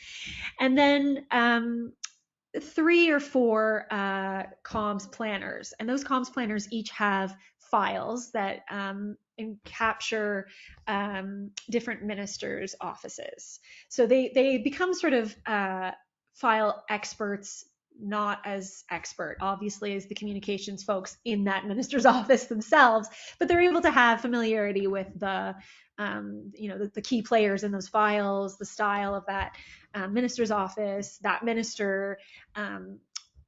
And 0.60 0.78
then 0.78 1.26
um, 1.32 1.94
three 2.60 3.12
or 3.12 3.22
four 3.22 3.88
uh, 3.92 4.44
comms 4.66 5.10
planners, 5.10 5.74
and 5.80 5.88
those 5.88 6.04
comms 6.04 6.34
planners 6.34 6.68
each 6.70 6.90
have 6.90 7.34
files 7.72 8.34
that 8.34 8.66
um, 8.70 9.16
and 9.38 9.58
capture 9.66 10.48
um, 10.88 11.52
different 11.70 12.04
ministers' 12.04 12.76
offices. 12.82 13.60
So 13.90 14.06
they 14.06 14.32
they 14.34 14.58
become 14.58 14.94
sort 14.94 15.14
of 15.14 15.36
uh, 15.46 15.92
file 16.34 16.84
experts, 16.90 17.66
not 18.00 18.42
as 18.46 18.84
expert, 18.90 19.38
obviously, 19.42 19.96
as 19.96 20.08
the 20.08 20.16
communications 20.16 20.84
folks 20.84 21.18
in 21.26 21.46
that 21.46 21.66
minister's 21.66 22.06
office 22.18 22.46
themselves, 22.46 23.08
but 23.40 23.48
they're 23.48 23.62
able 23.62 23.82
to 23.82 23.92
have 23.92 24.22
familiarity 24.22 24.88
with 24.88 25.08
the 25.20 25.56
um, 26.00 26.52
you 26.56 26.70
know 26.70 26.78
the, 26.80 26.88
the, 26.88 27.02
key 27.02 27.22
players 27.22 27.64
in 27.64 27.72
those 27.72 27.88
files, 27.88 28.58
the 28.58 28.66
style 28.66 29.14
of 29.14 29.26
that 29.28 29.56
um, 29.94 30.14
minister's 30.14 30.50
office, 30.52 31.20
that 31.22 31.44
minister. 31.44 32.18
Um, 32.56 33.00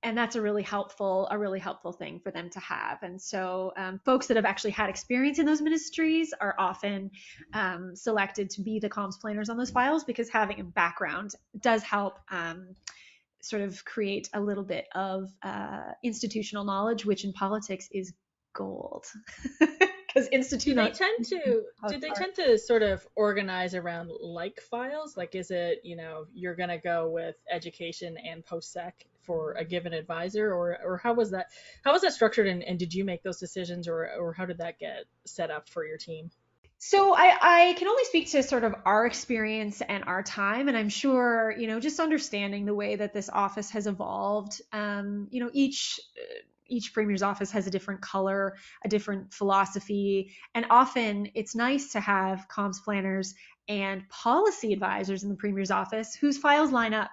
and 0.05 0.15
that's 0.15 0.35
a 0.35 0.41
really 0.41 0.61
helpful 0.61 1.27
a 1.31 1.37
really 1.37 1.59
helpful 1.59 1.91
thing 1.91 2.19
for 2.19 2.31
them 2.31 2.49
to 2.51 2.59
have. 2.59 3.01
And 3.01 3.19
so 3.19 3.73
um, 3.75 3.99
folks 4.05 4.27
that 4.27 4.37
have 4.37 4.45
actually 4.45 4.71
had 4.71 4.87
experience 4.87 5.39
in 5.39 5.47
those 5.47 5.61
ministries 5.61 6.31
are 6.39 6.55
often 6.59 7.09
um, 7.53 7.95
selected 7.95 8.51
to 8.51 8.61
be 8.61 8.79
the 8.79 8.89
comms 8.89 9.19
planners 9.19 9.49
on 9.49 9.57
those 9.57 9.71
files 9.71 10.03
because 10.03 10.29
having 10.29 10.59
a 10.59 10.63
background 10.63 11.31
does 11.59 11.81
help 11.81 12.19
um, 12.29 12.75
sort 13.41 13.63
of 13.63 13.83
create 13.83 14.29
a 14.33 14.39
little 14.39 14.63
bit 14.63 14.85
of 14.93 15.31
uh, 15.41 15.91
institutional 16.03 16.65
knowledge 16.65 17.03
which 17.03 17.25
in 17.25 17.33
politics 17.33 17.89
is 17.91 18.13
gold 18.53 19.05
because 20.15 20.29
institute 20.29 20.75
do 20.75 20.81
they 20.81 20.91
tend 20.91 21.25
to 21.25 21.63
do 21.89 21.99
they 21.99 22.09
tend 22.09 22.33
to 22.35 22.57
sort 22.57 22.83
of 22.83 23.05
organize 23.15 23.75
around 23.75 24.09
like 24.21 24.61
files? 24.61 25.17
Like 25.17 25.35
is 25.35 25.51
it 25.51 25.81
you 25.83 25.95
know 25.95 26.25
you're 26.33 26.55
going 26.55 26.69
to 26.69 26.77
go 26.77 27.09
with 27.09 27.35
education 27.51 28.17
and 28.17 28.45
post 28.45 28.71
sec 28.71 29.05
for 29.23 29.53
a 29.53 29.65
given 29.65 29.93
advisor? 29.93 30.53
Or 30.53 30.77
or 30.83 30.97
how 30.97 31.13
was 31.13 31.31
that 31.31 31.47
how 31.83 31.91
was 31.91 32.01
that 32.03 32.13
structured 32.13 32.47
and, 32.47 32.63
and 32.63 32.79
did 32.79 32.93
you 32.93 33.03
make 33.03 33.23
those 33.23 33.39
decisions 33.39 33.87
or 33.87 34.09
or 34.17 34.33
how 34.33 34.45
did 34.45 34.59
that 34.59 34.79
get 34.79 35.05
set 35.25 35.51
up 35.51 35.69
for 35.69 35.85
your 35.85 35.97
team? 35.97 36.31
So 36.77 37.15
I, 37.15 37.37
I 37.41 37.73
can 37.77 37.87
only 37.87 38.03
speak 38.03 38.29
to 38.31 38.43
sort 38.43 38.63
of 38.63 38.75
our 38.85 39.05
experience 39.05 39.81
and 39.81 40.03
our 40.03 40.21
time 40.21 40.67
and 40.67 40.77
i'm 40.77 40.89
sure 40.89 41.55
you 41.57 41.67
know 41.67 41.79
just 41.79 41.99
understanding 42.01 42.65
the 42.65 42.75
way 42.75 42.97
that 42.97 43.13
this 43.13 43.29
office 43.29 43.71
has 43.71 43.87
evolved 43.87 44.61
um, 44.73 45.27
you 45.31 45.39
know 45.39 45.49
each 45.53 45.99
each 46.67 46.93
premier's 46.93 47.21
office 47.21 47.51
has 47.51 47.67
a 47.67 47.71
different 47.71 48.01
color, 48.01 48.55
a 48.83 48.89
different 48.89 49.33
philosophy, 49.33 50.31
and 50.53 50.65
often 50.69 51.29
it's 51.35 51.55
nice 51.55 51.91
to 51.91 51.99
have 51.99 52.47
comms 52.49 52.83
planners 52.83 53.35
and 53.67 54.07
policy 54.09 54.73
advisors 54.73 55.23
in 55.23 55.29
the 55.29 55.35
premier's 55.35 55.71
office 55.71 56.15
whose 56.15 56.37
files 56.37 56.71
line 56.71 56.93
up 56.93 57.09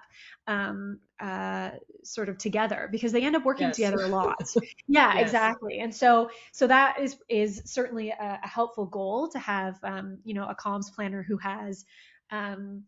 um, 0.47 0.99
uh, 1.19 1.71
sort 2.03 2.29
of 2.29 2.37
together 2.37 2.89
because 2.91 3.11
they 3.11 3.23
end 3.23 3.35
up 3.35 3.43
working 3.43 3.67
yes. 3.67 3.75
together 3.75 4.03
a 4.03 4.07
lot. 4.07 4.35
yeah, 4.87 5.15
yes. 5.15 5.23
exactly. 5.23 5.79
And 5.79 5.93
so 5.93 6.29
so 6.51 6.67
that 6.67 6.99
is 6.99 7.17
is 7.29 7.61
certainly 7.65 8.09
a, 8.09 8.39
a 8.43 8.47
helpful 8.47 8.85
goal 8.85 9.29
to 9.29 9.39
have 9.39 9.79
um, 9.83 10.19
you 10.23 10.33
know 10.33 10.47
a 10.47 10.55
comms 10.55 10.93
planner 10.93 11.23
who 11.23 11.37
has 11.37 11.85
um, 12.31 12.83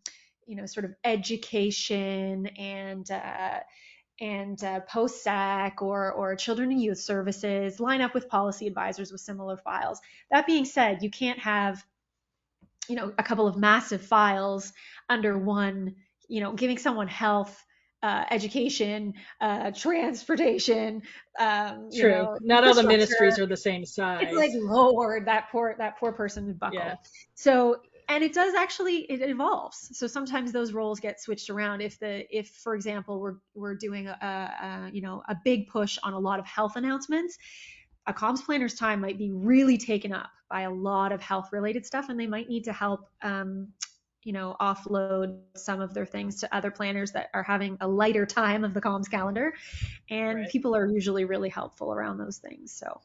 you 0.46 0.56
know 0.56 0.66
sort 0.66 0.84
of 0.84 0.94
education 1.04 2.46
and 2.58 3.10
uh, 3.10 3.60
and 4.20 4.62
uh, 4.64 4.80
post-sec 4.80 5.80
or, 5.82 6.12
or 6.12 6.34
children 6.36 6.70
and 6.70 6.80
youth 6.80 6.98
services 6.98 7.80
line 7.80 8.00
up 8.00 8.14
with 8.14 8.28
policy 8.28 8.66
advisors 8.66 9.12
with 9.12 9.20
similar 9.20 9.56
files. 9.56 10.00
That 10.30 10.46
being 10.46 10.64
said, 10.64 11.02
you 11.02 11.10
can't 11.10 11.38
have, 11.38 11.84
you 12.88 12.96
know, 12.96 13.12
a 13.18 13.22
couple 13.22 13.46
of 13.46 13.56
massive 13.56 14.02
files 14.02 14.72
under 15.08 15.38
one, 15.38 15.94
you 16.28 16.40
know, 16.40 16.52
giving 16.52 16.78
someone 16.78 17.08
health, 17.08 17.62
uh, 18.02 18.24
education, 18.30 19.14
uh, 19.40 19.70
transportation. 19.72 21.02
Um, 21.38 21.90
True. 21.90 22.10
You 22.10 22.16
know, 22.16 22.38
Not 22.40 22.66
all 22.66 22.74
the 22.74 22.82
ministries 22.84 23.38
are 23.38 23.46
the 23.46 23.56
same 23.56 23.84
size. 23.84 24.22
It's 24.22 24.36
like 24.36 24.52
Lord, 24.54 25.26
that 25.26 25.50
poor 25.50 25.74
that 25.78 25.98
poor 25.98 26.12
person 26.12 26.46
would 26.46 26.58
buckle. 26.58 26.78
Yeah. 26.78 26.94
So 27.34 27.80
and 28.08 28.22
it 28.22 28.32
does 28.32 28.54
actually 28.54 28.98
it 29.10 29.28
evolves. 29.28 29.90
So 29.92 30.06
sometimes 30.06 30.52
those 30.52 30.72
roles 30.72 31.00
get 31.00 31.20
switched 31.20 31.50
around. 31.50 31.80
If 31.80 31.98
the 31.98 32.24
if 32.36 32.48
for 32.48 32.74
example 32.74 33.20
we're 33.20 33.36
we're 33.54 33.74
doing 33.74 34.06
a, 34.06 34.12
a 34.22 34.90
you 34.92 35.02
know 35.02 35.22
a 35.28 35.36
big 35.44 35.68
push 35.68 35.98
on 36.02 36.12
a 36.12 36.18
lot 36.18 36.38
of 36.38 36.46
health 36.46 36.76
announcements 36.76 37.38
a 38.06 38.12
comms 38.12 38.44
planner's 38.44 38.74
time 38.74 39.00
might 39.00 39.18
be 39.18 39.32
really 39.32 39.76
taken 39.76 40.12
up 40.12 40.30
by 40.48 40.62
a 40.62 40.70
lot 40.70 41.12
of 41.12 41.20
health 41.20 41.48
related 41.52 41.84
stuff 41.84 42.08
and 42.08 42.18
they 42.18 42.26
might 42.26 42.48
need 42.48 42.62
to 42.64 42.72
help 42.72 43.08
um, 43.22 43.68
you 44.22 44.32
know 44.32 44.56
offload 44.60 45.38
some 45.56 45.80
of 45.80 45.92
their 45.92 46.06
things 46.06 46.40
to 46.40 46.56
other 46.56 46.70
planners 46.70 47.12
that 47.12 47.28
are 47.34 47.42
having 47.42 47.76
a 47.80 47.88
lighter 47.88 48.26
time 48.26 48.64
of 48.64 48.74
the 48.74 48.80
comms 48.80 49.10
calendar. 49.10 49.54
And 50.10 50.40
right. 50.40 50.50
people 50.50 50.74
are 50.74 50.86
usually 50.86 51.24
really 51.24 51.48
helpful 51.48 51.92
around 51.92 52.18
those 52.18 52.38
things 52.38 52.72
so 52.72 53.00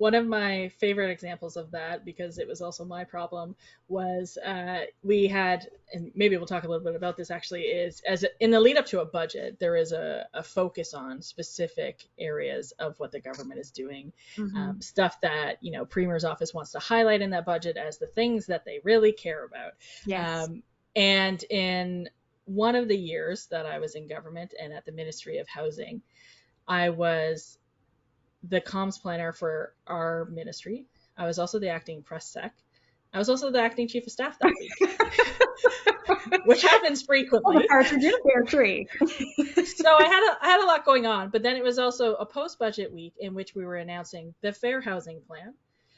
one 0.00 0.14
of 0.14 0.26
my 0.26 0.70
favorite 0.78 1.10
examples 1.10 1.58
of 1.58 1.70
that, 1.72 2.06
because 2.06 2.38
it 2.38 2.48
was 2.48 2.62
also 2.62 2.86
my 2.86 3.04
problem, 3.04 3.54
was 3.88 4.38
uh, 4.38 4.84
we 5.02 5.26
had, 5.26 5.68
and 5.92 6.10
maybe 6.14 6.38
we'll 6.38 6.46
talk 6.46 6.64
a 6.64 6.66
little 6.66 6.82
bit 6.82 6.96
about 6.96 7.18
this 7.18 7.30
actually, 7.30 7.64
is 7.64 8.00
as 8.08 8.24
in 8.40 8.50
the 8.50 8.58
lead 8.58 8.78
up 8.78 8.86
to 8.86 9.02
a 9.02 9.04
budget, 9.04 9.58
there 9.60 9.76
is 9.76 9.92
a, 9.92 10.26
a 10.32 10.42
focus 10.42 10.94
on 10.94 11.20
specific 11.20 12.08
areas 12.18 12.72
of 12.78 12.98
what 12.98 13.12
the 13.12 13.20
government 13.20 13.60
is 13.60 13.70
doing, 13.70 14.10
mm-hmm. 14.36 14.56
um, 14.56 14.80
stuff 14.80 15.20
that 15.20 15.58
you 15.60 15.70
know 15.70 15.84
Premier's 15.84 16.24
office 16.24 16.54
wants 16.54 16.72
to 16.72 16.78
highlight 16.78 17.20
in 17.20 17.28
that 17.28 17.44
budget 17.44 17.76
as 17.76 17.98
the 17.98 18.06
things 18.06 18.46
that 18.46 18.64
they 18.64 18.80
really 18.82 19.12
care 19.12 19.44
about. 19.44 19.72
Yes. 20.06 20.48
Um, 20.48 20.62
and 20.96 21.44
in 21.50 22.08
one 22.46 22.74
of 22.74 22.88
the 22.88 22.96
years 22.96 23.48
that 23.50 23.66
I 23.66 23.78
was 23.78 23.96
in 23.96 24.08
government 24.08 24.54
and 24.58 24.72
at 24.72 24.86
the 24.86 24.92
Ministry 24.92 25.36
of 25.36 25.46
Housing, 25.46 26.00
I 26.66 26.88
was 26.88 27.58
the 28.48 28.60
comms 28.60 29.00
planner 29.00 29.32
for 29.32 29.74
our 29.86 30.26
ministry. 30.26 30.86
I 31.16 31.26
was 31.26 31.38
also 31.38 31.58
the 31.58 31.68
acting 31.68 32.02
press 32.02 32.26
sec. 32.26 32.54
I 33.12 33.18
was 33.18 33.28
also 33.28 33.50
the 33.50 33.60
acting 33.60 33.88
chief 33.88 34.06
of 34.06 34.12
staff 34.12 34.38
that 34.38 34.52
week, 34.58 36.44
which 36.46 36.62
happens 36.62 37.02
frequently. 37.02 37.56
Oh, 37.56 37.66
partridge 37.68 38.04
in 38.04 38.14
a 38.14 38.28
pear 38.28 38.44
tree. 38.44 38.86
so 39.00 39.96
I 39.96 40.04
had 40.04 40.32
a, 40.32 40.44
I 40.44 40.48
had 40.48 40.62
a 40.62 40.66
lot 40.66 40.84
going 40.84 41.06
on, 41.06 41.30
but 41.30 41.42
then 41.42 41.56
it 41.56 41.64
was 41.64 41.78
also 41.78 42.14
a 42.14 42.26
post 42.26 42.58
budget 42.58 42.92
week 42.92 43.14
in 43.18 43.34
which 43.34 43.54
we 43.54 43.64
were 43.64 43.76
announcing 43.76 44.32
the 44.42 44.52
fair 44.52 44.80
housing 44.80 45.20
plan, 45.26 45.54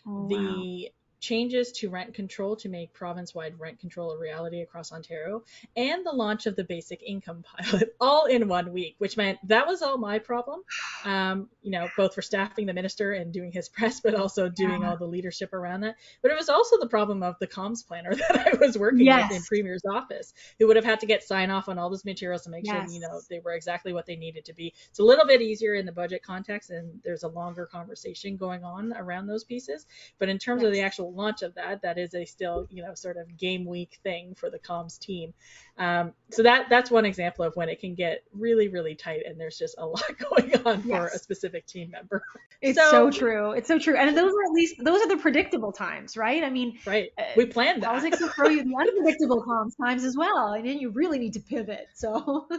oh, 0.07 0.27
the 0.29 0.91
changes 1.23 1.71
to 1.71 1.89
rent 1.89 2.13
control 2.13 2.57
to 2.57 2.69
make 2.69 2.93
province 2.93 3.35
wide 3.35 3.59
rent 3.59 3.79
control 3.79 4.11
a 4.11 4.19
reality 4.19 4.61
across 4.61 4.93
Ontario, 4.93 5.45
and 5.77 6.05
the 6.05 6.11
launch 6.11 6.47
of 6.47 6.57
the 6.57 6.65
basic 6.65 7.03
income 7.03 7.45
pilot 7.59 7.95
all 8.01 8.27
in 8.27 8.49
one 8.49 8.73
week, 8.73 8.97
which 8.99 9.17
meant 9.17 9.39
that 9.47 9.67
was 9.67 9.81
all 9.81 9.97
my 9.97 10.19
problem. 10.19 10.61
Um, 11.05 11.49
you 11.63 11.71
know, 11.71 11.89
both 11.97 12.15
for 12.15 12.23
staffing 12.23 12.67
the 12.67 12.75
minister 12.75 13.13
and 13.13 13.33
doing 13.33 13.53
his 13.53 13.69
press, 13.77 14.01
but 14.01 14.15
also 14.15 14.49
doing 14.49 14.85
all 14.85 14.97
the 14.97 15.07
leadership 15.07 15.55
around 15.55 15.83
that. 15.83 15.95
But 16.21 16.33
it 16.33 16.39
was 16.39 16.49
also 16.49 16.77
the 16.81 16.89
problem 16.89 17.23
of 17.23 17.37
the 17.39 17.47
comms 17.47 17.87
planner 17.87 18.15
that 18.17 18.55
I 18.55 18.57
was 18.59 18.77
working 18.77 19.07
yes. 19.07 19.31
with 19.31 19.39
in 19.39 19.45
Premier's 19.45 19.83
office, 19.89 20.35
who 20.59 20.67
would 20.67 20.77
have 20.77 20.85
had 20.85 21.01
to 21.01 21.07
get 21.07 21.23
sign 21.23 21.51
off 21.51 21.69
on 21.69 21.79
all 21.79 21.89
those 21.89 22.05
materials 22.05 22.43
to 22.43 22.51
make 22.51 22.67
yes. 22.67 22.91
sure, 22.91 22.95
you 22.95 23.01
know, 23.01 23.21
they 23.31 23.39
were 23.39 23.53
exactly 23.53 23.93
what 23.93 24.07
they 24.07 24.17
needed 24.17 24.45
to 24.47 24.55
be. 24.55 24.75
It's 24.91 24.99
a 24.99 25.05
little 25.05 25.27
bit 25.27 25.41
easier 25.41 25.75
in 25.75 25.87
the 25.87 25.93
budget 25.93 26.25
context, 26.25 26.71
and 26.71 27.01
there's 27.05 27.23
a 27.23 27.29
longer 27.29 27.67
conversation 27.67 28.37
going 28.37 28.65
on 28.65 28.93
around 28.97 29.29
those 29.29 29.45
pieces. 29.45 29.87
But 30.19 30.29
in 30.29 30.39
terms 30.39 30.63
yes. 30.63 30.67
of 30.67 30.73
the 30.73 30.81
actual 30.81 31.12
launch 31.15 31.43
of 31.43 31.55
that. 31.55 31.83
That 31.83 31.99
is 31.99 32.15
a 32.15 32.25
still, 32.25 32.67
you 32.71 32.83
know, 32.83 32.95
sort 32.95 33.17
of 33.17 33.37
game 33.37 33.65
week 33.65 33.99
thing 34.03 34.35
for 34.35 34.51
the 34.51 34.59
comms 34.59 34.99
team. 34.99 35.35
Um, 35.79 36.13
so 36.31 36.43
that 36.43 36.69
that's 36.69 36.91
one 36.91 37.05
example 37.05 37.45
of 37.45 37.57
when 37.57 37.69
it 37.69 37.81
can 37.81 37.95
get 37.95 38.23
really, 38.33 38.69
really 38.69 38.95
tight 38.95 39.23
and 39.27 39.41
there's 39.41 39.59
just 39.59 39.75
a 39.79 39.87
lot 39.87 40.03
going 40.31 40.55
on 40.67 40.83
yes. 40.85 40.99
for 40.99 41.07
a 41.17 41.19
specific 41.19 41.67
team 41.67 41.91
member. 41.91 42.23
It's 42.61 42.79
so, 42.79 42.91
so, 42.91 43.11
true. 43.11 43.53
It's 43.53 43.69
so 43.69 43.79
true. 43.79 43.97
And 43.97 44.17
those 44.17 44.33
are 44.33 44.45
at 44.45 44.53
least 44.53 44.77
those 44.79 45.03
are 45.03 45.09
the 45.09 45.17
predictable 45.17 45.73
times, 45.73 46.17
right? 46.17 46.45
I 46.45 46.51
mean, 46.51 46.79
right. 46.87 47.11
Uh, 47.19 47.23
we 47.37 47.47
planned 47.47 47.83
that. 47.83 47.91
I 47.91 47.95
was 47.95 48.03
Politics 48.03 48.21
will 48.21 48.29
throw 48.31 48.49
you 48.49 48.65
the 48.65 48.77
unpredictable 48.81 49.43
comms 49.43 49.77
times 49.77 50.05
as 50.05 50.17
well, 50.17 50.53
and 50.53 50.67
then 50.67 50.79
you 50.79 50.91
really 50.91 51.19
need 51.19 51.35
to 51.35 51.41
pivot. 51.41 51.89
So. 51.95 52.47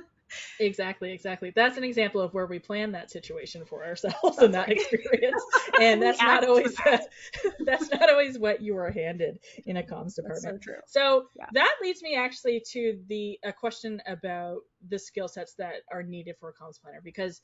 Exactly, 0.60 1.12
exactly. 1.12 1.52
That's 1.56 1.78
an 1.78 1.84
example 1.84 2.22
of 2.22 2.34
where 2.34 2.46
we 2.46 2.60
plan 2.60 2.92
that 2.94 3.12
situation 3.12 3.66
for 3.66 3.86
ourselves 3.86 4.38
and 4.40 4.54
that 4.54 4.72
experience. 4.72 5.44
and 5.80 6.02
that's 6.02 6.22
not 6.22 6.46
always 6.46 6.76
that. 6.86 7.08
that's 7.66 7.90
not 7.92 8.10
always 8.10 8.38
what 8.38 8.62
you 8.62 8.78
are 8.78 8.92
handed 8.92 9.40
in 9.66 9.78
a 9.78 9.84
comms 9.84 10.16
department. 10.16 10.64
so 10.64 10.74
so 10.88 11.26
yeah. 11.36 11.46
that 11.54 11.76
leads 11.82 12.02
me 12.02 12.16
actually 12.16 12.62
to 12.72 13.00
the 13.08 13.40
a 13.44 13.54
question 13.54 14.02
about 14.08 14.60
the 14.90 15.00
skill 15.00 15.28
sets 15.28 15.54
that 15.56 15.76
are 15.92 16.04
needed 16.04 16.36
for 16.40 16.50
a 16.50 16.54
comms 16.54 16.82
planner 16.82 17.02
because 17.04 17.42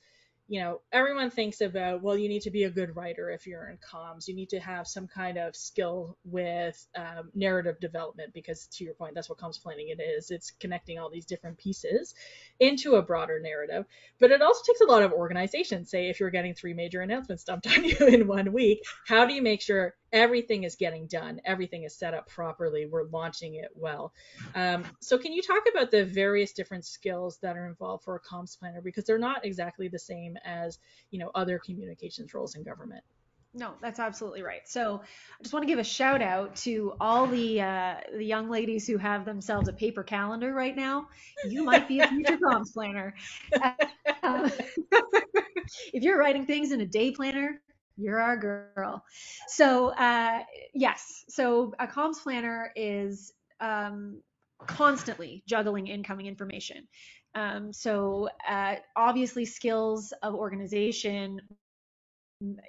you 0.49 0.59
know, 0.59 0.81
everyone 0.91 1.29
thinks 1.29 1.62
about, 1.62 2.01
well, 2.01 2.17
you 2.17 2.27
need 2.27 2.41
to 2.41 2.49
be 2.49 2.63
a 2.63 2.71
good 2.71 2.95
writer 2.95 3.29
if 3.29 3.45
you're 3.45 3.69
in 3.69 3.77
comms. 3.77 4.27
You 4.27 4.33
need 4.35 4.49
to 4.49 4.59
have 4.59 4.88
some 4.88 5.07
kind 5.07 5.38
of 5.38 5.55
skill 5.55 6.17
with 6.25 6.88
um, 6.97 7.29
narrative 7.35 7.79
development 7.79 8.33
because, 8.33 8.65
to 8.73 8.83
your 8.83 8.95
point, 8.95 9.13
that's 9.13 9.29
what 9.29 9.38
comms 9.38 9.62
planning 9.62 9.89
it 9.89 10.01
is. 10.01 10.31
It's 10.31 10.49
connecting 10.59 10.97
all 10.97 11.12
these 11.12 11.27
different 11.27 11.59
pieces 11.59 12.15
into 12.59 12.95
a 12.95 13.01
broader 13.03 13.39
narrative. 13.39 13.86
But 14.19 14.32
it 14.32 14.41
also 14.41 14.61
takes 14.65 14.82
a 14.82 14.86
lot 14.86 15.03
of 15.03 15.13
organization. 15.13 15.86
Say, 15.86 16.09
if 16.09 16.19
you're 16.19 16.32
getting 16.32 16.55
three 16.55 16.74
major 16.74 17.01
announcements 17.01 17.43
dumped 17.43 17.67
on 17.78 17.84
you 17.84 17.97
in 18.07 18.26
one 18.26 18.51
week, 18.51 18.82
how 19.05 19.28
do 19.28 19.36
you 19.36 19.43
make 19.43 19.61
sure 19.61 19.93
everything 20.11 20.63
is 20.63 20.76
getting 20.76 21.05
done 21.07 21.39
everything 21.45 21.84
is 21.84 21.95
set 21.95 22.13
up 22.13 22.28
properly 22.28 22.86
we're 22.86 23.05
launching 23.09 23.55
it 23.55 23.69
well 23.76 24.11
um, 24.55 24.84
so 24.99 25.17
can 25.17 25.32
you 25.32 25.41
talk 25.41 25.63
about 25.71 25.91
the 25.91 26.03
various 26.03 26.53
different 26.53 26.86
skills 26.86 27.38
that 27.41 27.55
are 27.55 27.67
involved 27.67 28.03
for 28.03 28.15
a 28.15 28.21
comms 28.21 28.57
planner 28.57 28.82
because 28.82 29.05
they're 29.05 29.19
not 29.19 29.45
exactly 29.45 29.88
the 29.88 29.99
same 29.99 30.36
as 30.45 30.79
you 31.11 31.19
know 31.19 31.31
other 31.35 31.59
communications 31.63 32.33
roles 32.33 32.55
in 32.55 32.63
government 32.63 33.03
no, 33.53 33.73
that's 33.81 33.99
absolutely 33.99 34.43
right. 34.43 34.61
So 34.67 35.01
I 35.01 35.43
just 35.43 35.53
want 35.53 35.63
to 35.63 35.67
give 35.67 35.79
a 35.79 35.83
shout 35.83 36.21
out 36.21 36.55
to 36.57 36.93
all 36.99 37.25
the 37.25 37.61
uh, 37.61 37.95
the 38.15 38.23
young 38.23 38.47
ladies 38.47 38.85
who 38.85 38.97
have 38.97 39.25
themselves 39.25 39.67
a 39.67 39.73
paper 39.73 40.03
calendar 40.03 40.53
right 40.53 40.75
now. 40.75 41.07
You 41.49 41.63
might 41.63 41.87
be 41.87 41.99
a 41.99 42.07
future 42.07 42.37
comms 42.45 42.71
planner. 42.73 43.15
Uh, 43.59 43.71
if 45.93 46.03
you're 46.03 46.19
writing 46.19 46.45
things 46.45 46.71
in 46.71 46.81
a 46.81 46.85
day 46.85 47.09
planner, 47.09 47.59
you're 47.97 48.19
our 48.19 48.37
girl. 48.37 49.03
So 49.47 49.89
uh, 49.89 50.43
yes, 50.75 51.23
so 51.29 51.73
a 51.79 51.87
comms 51.87 52.21
planner 52.21 52.71
is 52.75 53.33
um, 53.59 54.21
constantly 54.67 55.43
juggling 55.47 55.87
incoming 55.87 56.27
information. 56.27 56.87
Um, 57.39 57.71
so 57.71 58.29
uh, 58.47 58.75
obviously, 58.95 59.45
skills 59.45 60.13
of 60.21 60.35
organization, 60.35 61.41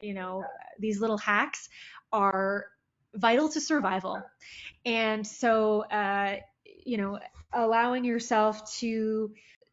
you 0.03 0.15
know, 0.15 0.45
these 0.79 1.01
little 1.01 1.19
hacks 1.19 1.69
are 2.13 2.67
vital 3.15 3.49
to 3.49 3.61
survival. 3.61 4.23
And 4.87 5.27
so, 5.27 5.83
uh, 5.83 6.37
you 6.85 6.99
know, 6.99 7.19
allowing 7.53 8.05
yourself 8.05 8.73
to 8.79 9.33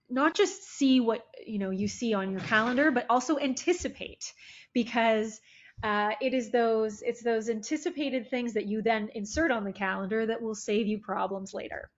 not 0.09 0.33
just 0.33 0.63
see 0.63 0.99
what 0.99 1.25
you 1.45 1.59
know 1.59 1.69
you 1.69 1.87
see 1.87 2.13
on 2.13 2.31
your 2.31 2.41
calendar, 2.41 2.91
but 2.91 3.05
also 3.09 3.37
anticipate 3.37 4.33
because 4.73 5.39
uh, 5.83 6.11
it 6.21 6.33
is 6.33 6.49
those 6.49 7.01
it's 7.03 7.21
those 7.21 7.49
anticipated 7.49 8.29
things 8.29 8.53
that 8.53 8.65
you 8.65 8.81
then 8.81 9.09
insert 9.13 9.51
on 9.51 9.63
the 9.63 9.71
calendar 9.71 10.25
that 10.25 10.41
will 10.41 10.55
save 10.55 10.87
you 10.87 10.97
problems 10.97 11.53
later. 11.53 11.89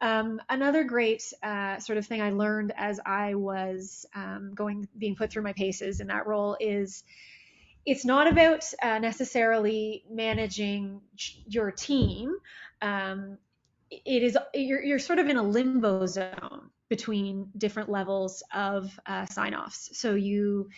Um, 0.00 0.40
another 0.50 0.84
great 0.84 1.32
uh, 1.42 1.78
sort 1.78 1.96
of 1.96 2.06
thing 2.06 2.20
I 2.20 2.30
learned 2.30 2.72
as 2.76 3.00
I 3.04 3.34
was 3.34 4.04
um, 4.14 4.52
going 4.54 4.88
being 4.98 5.16
put 5.16 5.30
through 5.30 5.42
my 5.42 5.54
paces 5.54 6.00
in 6.00 6.08
that 6.08 6.26
role 6.26 6.56
is 6.60 7.02
it's 7.86 8.04
not 8.04 8.26
about 8.26 8.64
uh, 8.82 8.98
necessarily 8.98 10.04
managing 10.10 11.00
your 11.46 11.70
team. 11.70 12.34
Um, 12.82 13.38
it 13.90 14.22
is 14.22 14.36
you're, 14.52 14.82
you're 14.82 14.98
sort 14.98 15.18
of 15.18 15.28
in 15.28 15.36
a 15.36 15.42
limbo 15.42 16.04
zone 16.06 16.70
between 16.90 17.48
different 17.56 17.88
levels 17.88 18.42
of 18.52 18.98
uh, 19.06 19.24
sign 19.26 19.54
offs. 19.54 19.90
So 19.98 20.14
you 20.14 20.68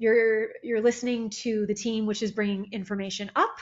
you're 0.00 0.48
you're 0.62 0.80
listening 0.80 1.30
to 1.30 1.66
the 1.66 1.74
team 1.74 2.06
which 2.06 2.22
is 2.22 2.32
bringing 2.32 2.72
information 2.72 3.30
up. 3.36 3.58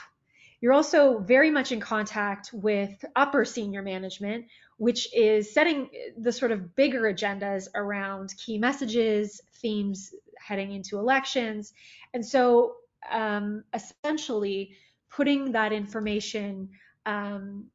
You're 0.61 0.73
also 0.73 1.19
very 1.19 1.51
much 1.51 1.71
in 1.71 1.79
contact 1.79 2.49
with 2.51 3.05
upper 3.15 3.45
senior 3.45 3.83
management 3.83 4.45
which 4.77 5.13
is 5.13 5.53
setting 5.53 5.89
the 6.17 6.31
sort 6.31 6.53
of 6.53 6.73
bigger 6.73 7.01
agendas 7.01 7.67
around 7.75 8.33
key 8.37 8.57
messages 8.57 9.41
themes 9.61 10.13
heading 10.37 10.71
into 10.71 10.97
elections. 10.97 11.73
And 12.13 12.25
so 12.25 12.75
um, 13.11 13.65
essentially 13.73 14.77
putting 15.09 15.51
that 15.51 15.73
information 15.73 16.69
um, 17.05 17.65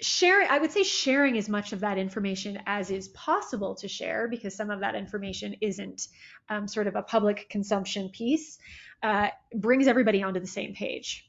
sharing 0.00 0.48
i 0.48 0.58
would 0.58 0.70
say 0.70 0.82
sharing 0.82 1.38
as 1.38 1.48
much 1.48 1.72
of 1.72 1.80
that 1.80 1.96
information 1.96 2.58
as 2.66 2.90
is 2.90 3.08
possible 3.08 3.74
to 3.74 3.88
share 3.88 4.28
because 4.28 4.54
some 4.54 4.70
of 4.70 4.80
that 4.80 4.94
information 4.94 5.54
isn't 5.60 6.08
um, 6.48 6.68
sort 6.68 6.86
of 6.86 6.96
a 6.96 7.02
public 7.02 7.48
consumption 7.48 8.08
piece 8.10 8.58
uh, 9.02 9.28
brings 9.54 9.86
everybody 9.86 10.22
onto 10.22 10.40
the 10.40 10.46
same 10.46 10.74
page. 10.74 11.28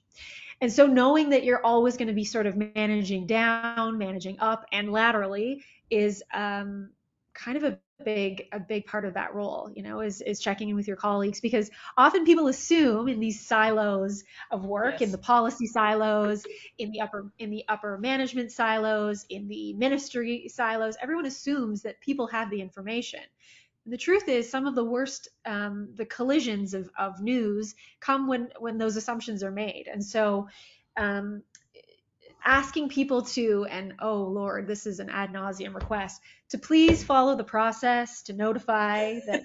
And 0.61 0.71
so 0.71 0.87
knowing 0.87 1.29
that 1.29 1.43
you're 1.43 1.63
always 1.63 1.97
going 1.97 2.07
to 2.07 2.13
be 2.13 2.23
sort 2.23 2.47
of 2.47 2.55
managing 2.55 3.27
down 3.27 3.97
managing 3.97 4.39
up 4.39 4.65
and 4.71 4.91
laterally 4.91 5.63
is 5.89 6.23
um, 6.33 6.89
kind 7.33 7.57
of 7.57 7.63
a 7.63 7.79
big 8.03 8.47
a 8.51 8.59
big 8.59 8.85
part 8.85 9.05
of 9.05 9.13
that 9.15 9.33
role 9.33 9.71
you 9.75 9.81
know 9.81 10.01
is 10.01 10.21
is 10.21 10.39
checking 10.39 10.69
in 10.69 10.75
with 10.75 10.87
your 10.87 10.95
colleagues 10.95 11.39
because 11.39 11.71
often 11.97 12.25
people 12.25 12.47
assume 12.47 13.07
in 13.07 13.19
these 13.19 13.39
silos 13.39 14.23
of 14.51 14.65
work 14.65 14.93
yes. 14.93 15.01
in 15.01 15.11
the 15.11 15.17
policy 15.17 15.65
silos 15.65 16.45
in 16.77 16.91
the 16.91 17.01
upper 17.01 17.31
in 17.39 17.49
the 17.49 17.63
upper 17.69 17.97
management 17.97 18.51
silos 18.51 19.25
in 19.29 19.47
the 19.47 19.73
ministry 19.73 20.47
silos 20.47 20.95
everyone 21.01 21.25
assumes 21.25 21.81
that 21.81 21.99
people 22.01 22.27
have 22.27 22.51
the 22.51 22.61
information 22.61 23.21
and 23.85 23.93
the 23.93 23.97
truth 23.97 24.27
is 24.27 24.49
some 24.49 24.67
of 24.67 24.75
the 24.75 24.85
worst 24.85 25.29
um, 25.45 25.89
the 25.95 26.05
collisions 26.05 26.73
of, 26.73 26.89
of 26.99 27.19
news 27.19 27.73
come 27.99 28.27
when 28.27 28.49
when 28.59 28.77
those 28.77 28.95
assumptions 28.95 29.43
are 29.43 29.51
made 29.51 29.87
and 29.91 30.05
so 30.05 30.47
um, 30.97 31.41
asking 32.47 32.87
people 32.87 33.21
to, 33.21 33.67
and 33.69 33.93
oh 33.99 34.23
Lord, 34.23 34.67
this 34.67 34.87
is 34.87 34.99
an 34.99 35.09
ad 35.09 35.33
nauseum 35.33 35.75
request, 35.75 36.21
to 36.49 36.57
please 36.57 37.03
follow 37.03 37.35
the 37.35 37.43
process 37.43 38.23
to 38.23 38.33
notify 38.33 39.19
that 39.27 39.43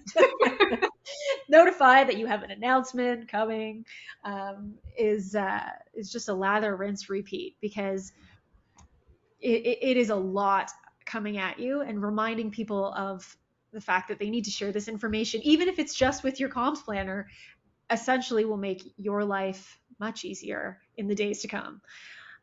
notify 1.49 2.05
that 2.05 2.17
you 2.17 2.27
have 2.27 2.45
an 2.45 2.53
announcement 2.53 3.29
coming 3.29 3.85
um, 4.25 4.75
is 4.97 5.35
uh, 5.35 5.69
is 5.93 6.13
just 6.13 6.29
a 6.29 6.35
lather, 6.35 6.77
rinse, 6.77 7.11
repeat 7.11 7.57
because 7.61 8.13
it, 9.41 9.67
it, 9.67 9.79
it 9.83 9.97
is 9.97 10.11
a 10.11 10.17
lot 10.17 10.71
coming 11.05 11.39
at 11.39 11.59
you 11.59 11.81
and 11.81 12.01
reminding 12.01 12.53
people 12.53 12.95
of 12.95 13.37
the 13.73 13.81
fact 13.81 14.09
that 14.09 14.21
they 14.21 14.31
need 14.31 14.45
to 14.45 14.51
share 14.51 14.71
this 14.71 14.87
information, 14.87 15.41
even 15.43 15.69
if 15.69 15.81
it's 15.81 15.95
just 15.95 16.23
with 16.23 16.39
your 16.39 16.51
comms 16.51 16.85
planner, 16.85 17.27
essentially 17.91 18.45
will 18.45 18.57
make 18.57 18.93
your 18.97 19.25
life 19.25 19.77
much 19.99 20.25
easier 20.25 20.79
in 20.97 21.09
the 21.09 21.15
days 21.17 21.41
to 21.41 21.49
come. 21.49 21.81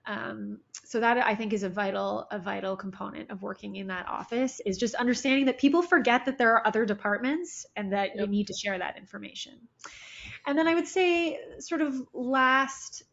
Um, 0.05 0.59
so 0.85 0.99
that 1.01 1.17
I 1.17 1.35
think 1.35 1.53
is 1.53 1.63
a 1.63 1.69
vital 1.69 2.27
a 2.31 2.39
vital 2.39 2.75
component 2.75 3.29
of 3.29 3.43
working 3.43 3.75
in 3.75 3.87
that 3.87 4.07
office 4.07 4.59
is 4.65 4.77
just 4.77 4.95
understanding 4.95 5.45
that 5.45 5.59
people 5.59 5.81
forget 5.81 6.25
that 6.25 6.37
there 6.37 6.53
are 6.53 6.65
other 6.65 6.85
departments 6.85 7.67
and 7.75 7.93
that 7.93 8.15
yep. 8.15 8.25
you 8.25 8.27
need 8.27 8.47
to 8.47 8.53
share 8.53 8.77
that 8.79 8.97
information. 8.97 9.53
And 10.47 10.57
then 10.57 10.67
I 10.67 10.73
would 10.73 10.87
say 10.87 11.39
sort 11.59 11.81
of 11.81 12.01
last 12.13 13.03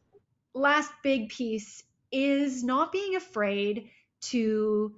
last 0.55 0.91
big 1.03 1.29
piece 1.29 1.83
is 2.11 2.65
not 2.65 2.93
being 2.93 3.17
afraid 3.17 3.91
to 4.23 4.95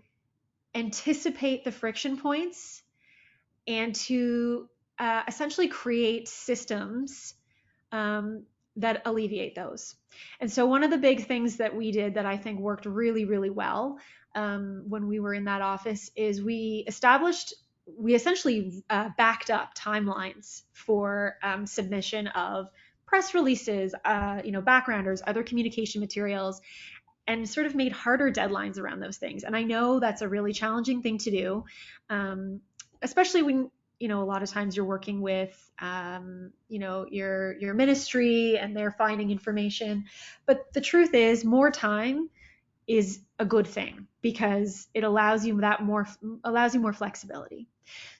anticipate 0.75 1.65
the 1.65 1.73
friction 1.73 2.17
points 2.17 2.83
and 3.67 3.95
to 3.95 4.69
uh, 4.99 5.23
essentially 5.27 5.69
create 5.69 6.29
systems 6.29 7.35
um, 7.93 8.45
that 8.79 9.03
alleviate 9.05 9.55
those. 9.55 9.95
And 10.41 10.51
so, 10.51 10.67
one 10.67 10.83
of 10.83 10.91
the 10.91 10.99
big 10.99 11.27
things 11.27 11.57
that 11.57 11.77
we 11.77 11.91
did 11.93 12.15
that 12.15 12.27
I 12.27 12.37
think 12.37 12.61
worked 12.61 12.87
really, 12.87 13.25
really 13.25 13.51
well 13.51 13.99
um, 14.35 14.85
when 14.89 15.09
we 15.09 15.21
were 15.21 15.35
in 15.35 15.45
that 15.45 15.63
office 15.63 16.11
is 16.17 16.43
we 16.43 16.85
established, 16.87 17.55
we 17.99 18.15
essentially 18.15 18.83
uh, 18.91 19.11
backed 19.17 19.51
up 19.51 19.75
timelines 19.75 20.63
for 20.73 21.37
um, 21.43 21.67
submission 21.67 22.29
of 22.29 22.69
press 23.07 23.35
releases, 23.35 23.95
uh, 24.05 24.41
you 24.45 24.53
know, 24.53 24.61
backgrounders, 24.61 25.23
other 25.27 25.43
communication 25.43 26.01
materials, 26.01 26.61
and 27.27 27.49
sort 27.49 27.67
of 27.67 27.75
made 27.75 27.93
harder 27.93 28.31
deadlines 28.31 28.79
around 28.79 29.01
those 29.01 29.17
things. 29.17 29.45
And 29.45 29.57
I 29.57 29.63
know 29.63 29.99
that's 29.99 30.23
a 30.23 30.29
really 30.29 30.53
challenging 30.53 31.03
thing 31.03 31.19
to 31.19 31.31
do, 31.31 31.65
um, 32.11 32.61
especially 33.03 33.43
when 33.43 33.71
you 33.99 34.09
know 34.09 34.23
a 34.23 34.25
lot 34.25 34.43
of 34.43 34.51
times 34.51 34.77
you're 34.77 34.85
working 34.85 35.21
with 35.21 35.71
um, 35.81 36.53
you 36.69 36.79
know 36.79 37.07
your 37.11 37.59
your 37.59 37.75
ministry 37.75 38.59
and 38.59 38.77
they're 38.77 38.93
finding 38.93 39.31
information. 39.31 40.05
But 40.47 40.73
the 40.73 40.81
truth 40.81 41.15
is 41.15 41.45
more 41.45 41.71
time 41.71 42.31
is 42.87 43.21
a 43.39 43.45
good 43.45 43.67
thing 43.67 44.07
because 44.23 44.89
it 44.95 45.05
allows 45.05 45.45
you 45.45 45.61
that 45.61 45.83
more 45.83 46.07
allows 46.45 46.75
you 46.75 46.81
more 46.81 46.93
flexibility. 46.93 47.69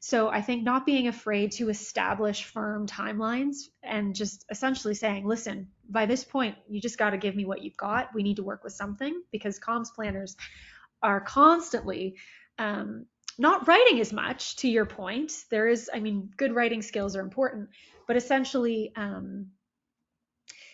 So 0.01 0.29
i 0.29 0.41
think 0.41 0.63
not 0.63 0.87
being 0.87 1.09
afraid 1.09 1.53
to 1.53 1.69
establish 1.69 2.45
firm 2.45 2.87
timelines 2.87 3.69
and 3.83 4.15
just 4.15 4.47
essentially 4.51 4.95
saying 4.95 5.27
listen 5.27 5.69
by 5.91 6.07
this 6.07 6.25
point 6.25 6.57
you 6.69 6.81
just 6.81 6.99
got 6.99 7.11
to 7.11 7.19
give 7.19 7.37
me 7.37 7.45
what 7.45 7.63
you've 7.63 7.77
got. 7.77 8.15
We 8.15 8.23
need 8.23 8.37
to 8.37 8.43
work 8.43 8.65
with 8.65 8.73
something 8.73 9.23
because 9.31 9.59
comms 9.59 9.95
planners 9.95 10.37
are 11.03 11.21
constantly 11.21 12.17
um, 12.59 13.07
not 13.39 13.69
writing 13.69 14.01
as 14.01 14.13
much 14.13 14.57
to 14.57 14.69
your 14.69 14.87
point. 14.87 15.33
There 15.51 15.69
is 15.69 15.91
i 15.93 16.01
mean 16.01 16.31
good 16.37 16.55
writing 16.55 16.83
skills 16.83 17.17
are 17.17 17.23
important 17.23 17.71
but 18.09 18.17
essentially 18.17 18.91
um, 18.97 19.47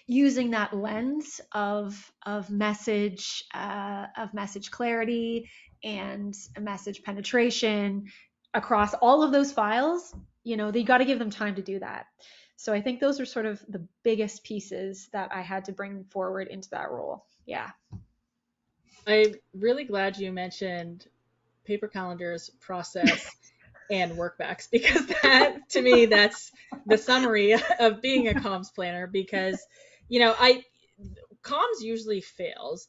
using 0.07 0.53
that 0.53 0.75
lens 0.75 1.41
of 1.53 2.11
of 2.25 2.49
message 2.49 3.45
uh, 3.53 4.07
of 4.17 4.33
message 4.33 4.71
clarity 4.71 5.51
and 5.83 6.35
message 6.59 7.03
penetration 7.03 8.07
across 8.55 8.95
all 8.95 9.23
of 9.23 9.33
those 9.33 9.53
files 9.53 10.15
you 10.45 10.57
know 10.57 10.71
they 10.71 10.85
got 10.85 10.99
to 10.99 11.05
give 11.05 11.19
them 11.19 11.31
time 11.31 11.57
to 11.57 11.63
do 11.63 11.79
that. 11.81 12.07
So 12.57 12.73
i 12.73 12.81
think 12.81 13.01
those 13.01 13.21
are 13.21 13.27
sort 13.27 13.47
of 13.47 13.63
the 13.69 13.87
biggest 14.05 14.45
pieces 14.45 15.09
that 15.13 15.31
i 15.33 15.43
had 15.43 15.65
to 15.67 15.73
bring 15.73 16.05
forward 16.05 16.49
into 16.49 16.71
that 16.71 16.91
role. 16.91 17.27
Yeah. 17.47 17.71
I'm 19.07 19.35
really 19.53 19.85
glad 19.85 20.17
you 20.17 20.33
mentioned 20.33 21.07
paper 21.65 21.89
calendars, 21.89 22.51
process, 22.61 23.35
and 23.91 24.13
workbacks 24.13 24.71
because 24.71 25.07
that 25.07 25.69
to 25.69 25.83
me 25.83 26.07
that's 26.07 26.51
the 26.87 26.97
summary 26.97 27.55
of 27.79 28.01
being 28.01 28.29
a 28.29 28.33
comms 28.33 28.75
planner 28.75 29.07
because 29.07 29.63
you 30.09 30.21
know 30.21 30.35
I 30.39 30.65
comms 31.43 31.83
usually 31.83 32.23
fails 32.23 32.89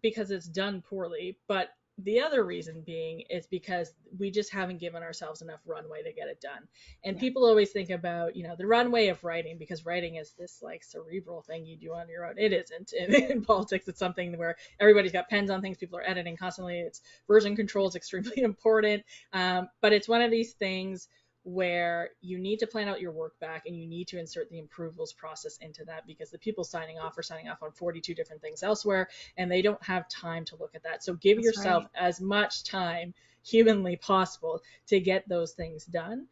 because 0.00 0.30
it's 0.30 0.46
done 0.46 0.82
poorly, 0.82 1.38
but 1.48 1.68
the 2.04 2.20
other 2.20 2.44
reason 2.44 2.82
being 2.86 3.22
is 3.28 3.46
because 3.46 3.92
we 4.18 4.30
just 4.30 4.52
haven't 4.52 4.78
given 4.78 5.02
ourselves 5.02 5.42
enough 5.42 5.60
runway 5.66 6.02
to 6.02 6.12
get 6.12 6.28
it 6.28 6.40
done. 6.40 6.68
And 7.04 7.16
yeah. 7.16 7.20
people 7.20 7.44
always 7.44 7.70
think 7.70 7.90
about, 7.90 8.36
you 8.36 8.44
know, 8.44 8.54
the 8.56 8.66
runway 8.66 9.08
of 9.08 9.24
writing 9.24 9.58
because 9.58 9.84
writing 9.84 10.14
is 10.14 10.32
this 10.38 10.60
like 10.62 10.84
cerebral 10.84 11.42
thing 11.42 11.66
you 11.66 11.76
do 11.76 11.92
on 11.94 12.08
your 12.08 12.24
own. 12.24 12.34
It 12.38 12.52
isn't. 12.52 12.92
In, 12.98 13.14
in 13.14 13.42
politics, 13.42 13.88
it's 13.88 13.98
something 13.98 14.36
where 14.38 14.56
everybody's 14.80 15.12
got 15.12 15.28
pens 15.28 15.50
on 15.50 15.60
things, 15.60 15.78
people 15.78 15.98
are 15.98 16.08
editing 16.08 16.36
constantly. 16.36 16.80
It's 16.80 17.00
version 17.26 17.56
control 17.56 17.88
is 17.88 17.96
extremely 17.96 18.42
important. 18.42 19.04
Um, 19.32 19.68
but 19.80 19.92
it's 19.92 20.08
one 20.08 20.22
of 20.22 20.30
these 20.30 20.52
things 20.52 21.08
where 21.48 22.10
you 22.20 22.38
need 22.38 22.58
to 22.58 22.66
plan 22.66 22.88
out 22.88 23.00
your 23.00 23.10
work 23.10 23.38
back 23.40 23.62
and 23.64 23.74
you 23.74 23.86
need 23.86 24.06
to 24.06 24.18
insert 24.18 24.50
the 24.50 24.60
approvals 24.60 25.14
process 25.14 25.56
into 25.62 25.82
that 25.82 26.06
because 26.06 26.30
the 26.30 26.36
people 26.38 26.62
signing 26.62 26.98
off 26.98 27.16
are 27.16 27.22
signing 27.22 27.48
off 27.48 27.62
on 27.62 27.72
42 27.72 28.14
different 28.14 28.42
things 28.42 28.62
elsewhere 28.62 29.08
and 29.38 29.50
they 29.50 29.62
don't 29.62 29.82
have 29.82 30.06
time 30.10 30.44
to 30.44 30.56
look 30.56 30.74
at 30.74 30.82
that. 30.82 31.02
So 31.02 31.14
give 31.14 31.38
That's 31.38 31.46
yourself 31.46 31.84
right. 31.84 32.04
as 32.06 32.20
much 32.20 32.64
time 32.64 33.14
humanly 33.42 33.96
possible 33.96 34.60
to 34.88 35.00
get 35.00 35.26
those 35.26 35.52
things 35.52 35.86
done. 35.86 36.26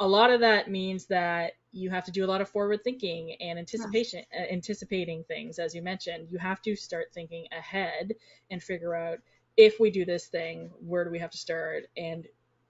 A 0.00 0.06
lot 0.06 0.30
of 0.30 0.40
that 0.40 0.70
means 0.70 1.06
that 1.06 1.52
you 1.72 1.88
have 1.88 2.04
to 2.04 2.12
do 2.12 2.24
a 2.24 2.28
lot 2.28 2.42
of 2.42 2.48
forward 2.50 2.84
thinking 2.84 3.36
and 3.40 3.58
anticipation 3.58 4.22
uh, 4.38 4.52
anticipating 4.52 5.24
things 5.24 5.58
as 5.58 5.74
you 5.74 5.80
mentioned. 5.80 6.28
You 6.30 6.36
have 6.38 6.60
to 6.62 6.76
start 6.76 7.06
thinking 7.14 7.46
ahead 7.52 8.12
and 8.50 8.62
figure 8.62 8.94
out 8.94 9.18
if 9.56 9.80
we 9.80 9.90
do 9.90 10.04
this 10.04 10.26
thing, 10.26 10.70
where 10.86 11.04
do 11.04 11.10
we 11.10 11.18
have 11.20 11.30
to 11.30 11.38
start 11.38 11.84
and 11.96 12.26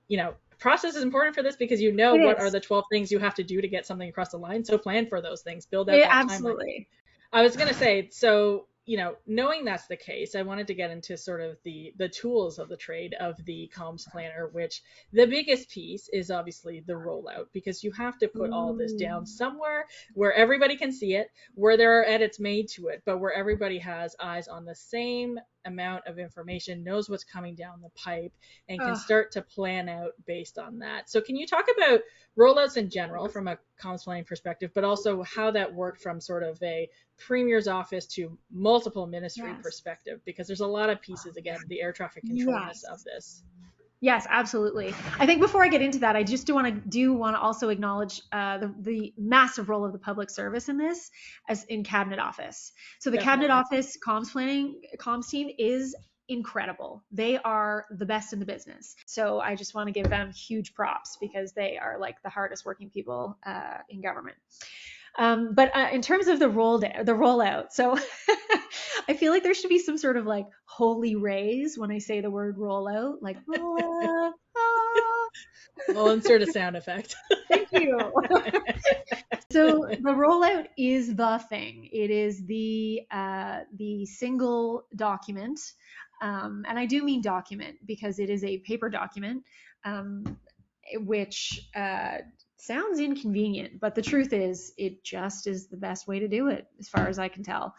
you 0.09 0.17
know, 0.17 0.35
process 0.59 0.97
is 0.97 1.03
important 1.03 1.35
for 1.35 1.43
this 1.43 1.57
because 1.57 1.81
you 1.81 1.93
know 1.93 2.15
it 2.15 2.25
what 2.25 2.39
is. 2.39 2.45
are 2.45 2.51
the 2.51 2.61
12 2.61 2.85
things 2.91 3.13
you 3.13 3.19
have 3.19 3.35
to 3.35 3.45
do 3.45 3.61
to 3.61 3.69
get 3.69 3.87
something 3.87 4.09
across 4.09 4.31
the 4.31 4.39
line. 4.39 4.65
So 4.65 4.79
plan 4.79 5.07
for 5.07 5.21
those 5.21 5.43
things, 5.43 5.67
build 5.67 5.89
out 5.89 5.99
yeah, 5.99 6.09
absolutely. 6.11 6.89
Timeline. 7.33 7.39
I 7.39 7.43
was 7.43 7.57
going 7.57 7.69
to 7.69 7.75
say, 7.75 8.09
so 8.11 8.67
you 8.89 8.97
know, 8.97 9.17
knowing 9.27 9.67
that's 9.67 9.87
the 9.87 9.99
case, 9.99 10.35
I 10.35 10.41
wanted 10.41 10.67
to 10.69 10.75
get 10.75 10.91
into 10.91 11.15
sort 11.19 11.43
of 11.43 11.59
the 11.63 11.93
the 11.99 12.09
tools 12.09 12.59
of 12.59 12.71
the 12.71 12.77
trade 12.77 13.15
of 13.21 13.37
the 13.45 13.71
comms 13.77 14.11
planner, 14.11 14.49
which 14.53 14.83
the 15.13 15.27
biggest 15.27 15.69
piece 15.69 16.09
is 16.11 16.31
obviously 16.31 16.81
the 16.81 16.95
rollout 16.95 17.49
because 17.53 17.85
you 17.85 17.93
have 17.93 18.17
to 18.21 18.29
put 18.29 18.51
all 18.51 18.73
this 18.73 18.95
down 18.95 19.25
mm. 19.25 19.29
somewhere 19.29 19.85
where 20.15 20.33
everybody 20.33 20.75
can 20.75 20.91
see 20.91 21.17
it, 21.17 21.31
where 21.55 21.77
there 21.77 22.01
are 22.01 22.07
edits 22.07 22.41
made 22.41 22.67
to 22.69 22.89
it, 22.89 23.03
but 23.05 23.19
where 23.19 23.35
everybody 23.35 23.79
has 23.79 24.17
eyes 24.21 24.49
on 24.49 24.65
the 24.65 24.75
same 24.75 25.39
amount 25.69 26.07
of 26.07 26.19
information, 26.19 26.83
knows 26.83 27.09
what's 27.09 27.25
coming 27.25 27.55
down 27.55 27.81
the 27.81 27.91
pipe, 27.91 28.33
and 28.69 28.79
can 28.81 28.91
Ugh. 28.91 28.99
start 28.99 29.33
to 29.33 29.43
plan 29.43 29.89
out 29.89 30.13
based 30.27 30.59
on 30.59 30.79
that. 30.81 31.09
So, 31.09 31.21
can 31.21 31.37
you 31.37 31.47
talk 31.47 31.67
about 31.77 32.01
rollouts 32.37 32.77
in 32.77 32.91
general 32.91 33.29
from 33.29 33.49
a 33.49 33.59
comms 33.81 34.05
planning 34.05 34.25
perspective, 34.25 34.71
but 34.75 34.85
also 34.85 35.23
how 35.23 35.51
that 35.53 35.73
worked 35.73 36.01
from 36.01 36.21
sort 36.21 36.43
of 36.43 36.63
a 36.63 36.89
premier's 37.17 37.69
office 37.69 38.07
to 38.07 38.37
multiple 38.51 39.07
ministry 39.07 39.51
yes. 39.51 39.63
perspective? 39.63 40.21
Because 40.25 40.47
there's 40.47 40.61
a 40.61 40.67
lot 40.67 40.91
of 40.91 41.01
pieces, 41.01 41.37
again, 41.37 41.59
the 41.69 41.81
air 41.81 41.93
traffic 41.93 42.25
control 42.25 42.61
yes. 42.67 42.83
of 42.85 43.03
this. 43.05 43.45
Yes, 44.01 44.27
absolutely. 44.31 44.95
I 45.19 45.27
think 45.27 45.41
before 45.41 45.65
I 45.65 45.69
get 45.69 45.83
into 45.83 45.99
that, 46.01 46.15
I 46.15 46.23
just 46.23 46.47
do 46.47 46.55
want 46.55 46.67
to 46.69 46.89
do 46.89 47.13
want 47.13 47.35
to 47.35 47.41
also 47.41 47.69
acknowledge 47.69 48.23
uh, 48.31 48.59
the 48.59 48.75
the 48.81 49.15
massive 49.19 49.69
role 49.69 49.85
of 49.85 49.93
the 49.93 49.99
public 49.99 50.31
service 50.31 50.69
in 50.69 50.79
this, 50.79 51.11
as 51.49 51.65
in 51.65 51.83
cabinet 51.83 52.21
office. 52.21 52.73
So 53.01 53.11
the 53.11 53.17
Definitely. 53.17 53.49
cabinet 53.49 53.55
office 53.55 53.99
comms 54.05 54.31
planning 54.31 54.81
comms 54.99 55.29
team 55.29 55.51
is 55.59 55.97
incredible. 56.29 57.03
They 57.11 57.39
are 57.39 57.87
the 57.91 58.07
best 58.07 58.33
in 58.33 58.39
the 58.39 58.47
business. 58.47 58.95
So 59.07 59.41
I 59.41 59.57
just 59.57 59.75
want 59.75 59.89
to 59.89 59.93
give 59.93 60.09
them 60.11 60.31
huge 60.31 60.75
props 60.75 61.17
because 61.21 61.53
they 61.53 61.79
are 61.79 61.99
like 61.99 62.23
the 62.23 62.29
hardest 62.29 62.65
working 62.65 62.91
people 62.91 63.37
uh, 63.45 63.79
in 63.89 64.01
government. 64.01 64.37
Um, 65.19 65.53
but 65.53 65.75
uh, 65.75 65.89
in 65.93 66.01
terms 66.01 66.29
of 66.29 66.39
the 66.39 66.49
roll 66.49 66.79
the 66.79 66.89
rollout, 66.89 67.73
so 67.73 67.99
I 69.09 69.15
feel 69.15 69.33
like 69.33 69.43
there 69.43 69.55
should 69.55 69.69
be 69.69 69.81
some 69.81 69.99
sort 69.99 70.17
of 70.17 70.27
like 70.27 70.47
holy 70.65 71.17
raise 71.17 71.77
when 71.77 71.91
I 71.91 71.99
say 71.99 72.21
the 72.21 72.31
word 72.31 72.57
rollout, 72.57 73.17
like 73.21 73.37
roll 73.49 73.79
ah. 73.83 74.33
I'll 75.97 76.11
insert 76.11 76.43
a 76.43 76.47
sound 76.47 76.77
effect. 76.77 77.17
Thank 77.49 77.69
you. 77.73 77.99
so 79.53 79.87
the 79.89 80.15
rollout 80.15 80.67
is 80.77 81.15
the 81.15 81.43
thing. 81.49 81.89
It 81.93 82.11
is 82.11 82.45
the 82.47 83.03
uh, 83.11 83.61
the 83.77 84.07
single 84.07 84.85
document, 84.95 85.59
um, 86.23 86.65
and 86.69 86.79
I 86.79 86.87
do 86.87 87.03
mean 87.03 87.23
document 87.23 87.77
because 87.87 88.19
it 88.19 88.31
is 88.31 88.45
a 88.45 88.59
paper 88.59 88.89
document, 88.89 89.43
um, 89.85 90.39
which 90.95 91.69
uh, 91.75 92.19
sounds 92.61 93.01
inconvenient, 93.01 93.81
but 93.81 93.95
the 93.95 94.03
truth 94.03 94.33
is, 94.33 94.73
it 94.77 95.03
just 95.05 95.47
is 95.47 95.69
the 95.69 95.77
best 95.77 96.07
way 96.07 96.19
to 96.19 96.29
do 96.29 96.49
it, 96.49 96.67
as 96.79 96.89
far 96.89 97.09
as 97.09 97.19
I 97.19 97.29
can 97.29 97.43
tell. 97.43 97.75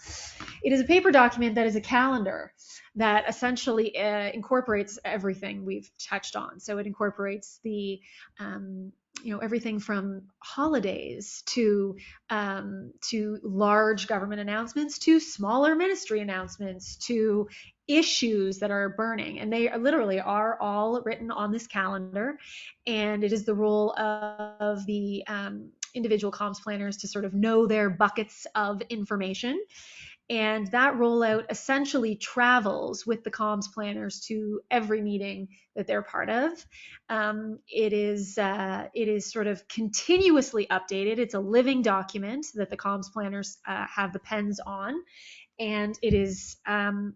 It 0.63 0.73
is 0.73 0.81
a 0.81 0.85
paper 0.85 1.11
document 1.11 1.55
that 1.55 1.67
is 1.67 1.75
a 1.75 1.81
calendar 1.81 2.53
that 2.95 3.27
essentially 3.27 3.97
uh, 3.97 4.31
incorporates 4.33 4.99
everything 5.05 5.65
we've 5.65 5.89
touched 5.99 6.35
on. 6.35 6.59
So 6.59 6.77
it 6.77 6.87
incorporates 6.87 7.59
the 7.63 7.99
um, 8.39 8.91
you 9.23 9.33
know 9.33 9.39
everything 9.39 9.79
from 9.79 10.21
holidays 10.39 11.43
to 11.47 11.97
um, 12.29 12.93
to 13.09 13.39
large 13.43 14.07
government 14.07 14.41
announcements 14.41 14.99
to 14.99 15.19
smaller 15.19 15.75
ministry 15.75 16.21
announcements 16.21 16.95
to 17.07 17.47
issues 17.89 18.59
that 18.59 18.69
are 18.69 18.89
burning 18.89 19.39
and 19.39 19.51
they 19.51 19.75
literally 19.75 20.19
are 20.19 20.61
all 20.61 21.01
written 21.03 21.31
on 21.31 21.51
this 21.51 21.65
calendar 21.65 22.37
and 22.85 23.23
it 23.23 23.33
is 23.33 23.45
the 23.45 23.53
role 23.53 23.97
of 23.97 24.85
the 24.85 25.23
um, 25.27 25.69
individual 25.95 26.31
comms 26.31 26.61
planners 26.61 26.97
to 26.97 27.07
sort 27.07 27.25
of 27.25 27.33
know 27.33 27.65
their 27.65 27.89
buckets 27.89 28.45
of 28.53 28.79
information 28.89 29.59
and 30.29 30.67
that 30.67 30.93
rollout 30.93 31.45
essentially 31.49 32.15
travels 32.15 33.05
with 33.05 33.23
the 33.23 33.31
comms 33.31 33.65
planners 33.73 34.19
to 34.19 34.61
every 34.69 35.01
meeting 35.01 35.47
that 35.75 35.87
they're 35.87 36.03
part 36.03 36.29
of. 36.29 36.51
Um, 37.09 37.57
it 37.67 37.93
is 37.93 38.37
uh, 38.37 38.87
it 38.93 39.07
is 39.07 39.31
sort 39.31 39.47
of 39.47 39.67
continuously 39.67 40.67
updated. 40.69 41.17
It's 41.17 41.33
a 41.33 41.39
living 41.39 41.81
document 41.81 42.45
that 42.53 42.69
the 42.69 42.77
comms 42.77 43.11
planners 43.11 43.57
uh, 43.67 43.87
have 43.93 44.13
the 44.13 44.19
pens 44.19 44.59
on, 44.59 45.01
and 45.59 45.97
it 46.03 46.13
is 46.13 46.57
um, 46.67 47.15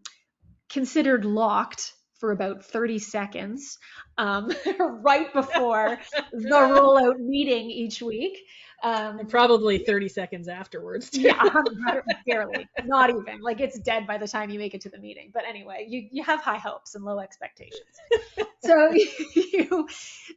considered 0.74 1.24
locked 1.24 1.94
for 2.24 2.32
about 2.32 2.64
30 2.64 3.00
seconds 3.00 3.78
um, 4.18 4.50
right 4.80 5.34
before 5.34 6.00
the 6.32 6.50
rollout 6.50 7.20
meeting 7.20 7.70
each 7.70 8.02
week. 8.02 8.38
Um, 8.82 9.20
and 9.20 9.30
probably 9.30 9.78
30 9.78 10.10
seconds 10.10 10.48
afterwards. 10.50 11.10
Too. 11.10 11.22
yeah, 11.22 11.42
barely, 12.28 12.68
not 12.84 13.10
even. 13.10 13.42
Like 13.42 13.62
it's 13.62 13.80
dead 13.80 14.06
by 14.06 14.18
the 14.18 14.28
time 14.28 14.50
you 14.50 14.60
make 14.60 14.74
it 14.74 14.82
to 14.82 14.90
the 14.90 15.00
meeting. 15.00 15.32
But 15.34 15.44
anyway, 15.48 15.86
you 15.88 16.08
you 16.12 16.22
have 16.24 16.42
high 16.42 16.58
hopes 16.58 16.96
and 16.96 17.06
low 17.06 17.20
expectations. 17.20 17.82
so 18.62 18.92
you, 19.36 19.88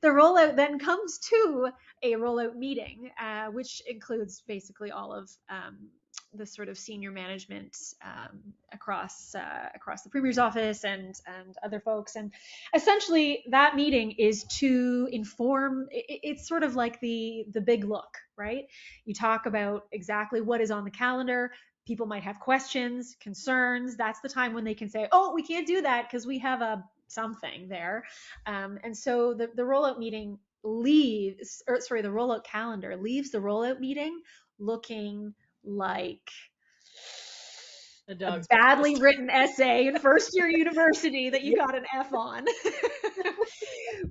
the 0.01 0.09
rollout 0.09 0.55
then 0.55 0.79
comes 0.79 1.19
to 1.19 1.71
a 2.05 2.13
rollout 2.13 2.55
meeting, 2.55 3.11
uh, 3.21 3.47
which 3.47 3.83
includes 3.89 4.45
basically 4.47 4.93
all 4.93 5.13
of 5.13 5.29
um, 5.49 5.89
the 6.35 6.47
sort 6.47 6.69
of 6.69 6.77
senior 6.77 7.11
management 7.11 7.77
um, 8.05 8.41
across 8.73 9.35
uh, 9.35 9.69
across 9.75 10.03
the 10.03 10.11
premier's 10.11 10.39
office 10.39 10.85
and 10.85 11.15
and 11.27 11.57
other 11.63 11.81
folks. 11.81 12.17
And 12.17 12.33
essentially 12.75 13.45
that 13.51 13.77
meeting 13.77 14.13
is 14.13 14.45
to 14.59 15.09
inform 15.11 15.89
it, 15.91 16.21
it's 16.23 16.49
sort 16.49 16.63
of 16.63 16.77
like 16.77 17.01
the 17.01 17.47
the 17.53 17.61
big 17.61 17.85
look 17.85 18.19
right? 18.39 18.67
You 19.07 19.15
talk 19.15 19.47
about 19.47 19.87
exactly 19.93 20.43
what 20.43 20.61
is 20.61 20.71
on 20.71 20.85
the 20.85 20.91
calendar. 20.91 21.53
People 21.87 22.07
might 22.07 22.23
have 22.23 22.39
questions 22.39 23.17
concerns. 23.21 23.97
That's 23.97 24.21
the 24.21 24.29
time 24.29 24.53
when 24.53 24.65
they 24.65 24.75
can 24.75 24.89
say 24.89 25.09
oh 25.13 25.35
we 25.35 25.43
can't 25.43 25.67
do 25.67 25.83
that 25.83 26.09
because 26.09 26.27
we 26.27 26.39
have 26.41 26.61
a 26.61 26.85
something 27.09 27.69
there. 27.69 28.05
Um, 28.47 28.79
and 28.83 28.97
so 28.97 29.35
the, 29.35 29.49
the 29.55 29.63
rollout 29.63 29.99
meeting 29.99 30.39
leaves 30.63 31.63
or 31.69 31.81
sorry 31.81 32.03
the 32.03 32.09
rollout 32.09 32.45
calendar 32.45 32.97
leaves 32.97 33.31
the 33.31 33.39
rollout 33.39 33.79
meeting 33.79 34.21
looking 34.59 35.33
like 35.67 36.31
a, 38.09 38.13
a 38.13 38.43
badly 38.49 38.97
written 39.01 39.29
essay 39.31 39.87
in 39.87 39.99
first 39.99 40.31
year 40.35 40.49
university 40.49 41.31
that 41.31 41.43
you 41.43 41.57
got 41.57 41.77
an 41.77 41.85
F 41.95 42.13
on. 42.13 42.45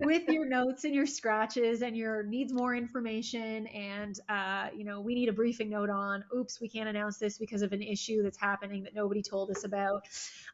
With 0.01 0.27
your 0.27 0.45
notes 0.45 0.83
and 0.83 0.93
your 0.93 1.05
scratches 1.05 1.81
and 1.81 1.95
your 1.95 2.23
needs 2.23 2.51
more 2.51 2.75
information 2.75 3.67
and 3.67 4.19
uh, 4.27 4.67
you 4.75 4.83
know 4.83 4.99
we 4.99 5.15
need 5.15 5.29
a 5.29 5.33
briefing 5.33 5.69
note 5.69 5.89
on 5.89 6.23
oops 6.35 6.59
we 6.59 6.67
can't 6.67 6.89
announce 6.89 7.17
this 7.17 7.37
because 7.37 7.61
of 7.61 7.71
an 7.71 7.81
issue 7.81 8.21
that's 8.21 8.37
happening 8.37 8.83
that 8.83 8.93
nobody 8.93 9.21
told 9.21 9.49
us 9.51 9.63
about. 9.63 10.07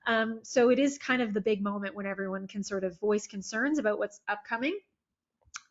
Um, 0.05 0.39
so 0.43 0.69
it 0.69 0.79
is 0.79 0.97
kind 0.97 1.21
of 1.21 1.33
the 1.33 1.41
big 1.41 1.63
moment 1.63 1.95
when 1.95 2.05
everyone 2.05 2.47
can 2.47 2.63
sort 2.63 2.83
of 2.83 2.99
voice 2.99 3.25
concerns 3.27 3.79
about 3.79 3.97
what's 3.97 4.19
upcoming 4.27 4.77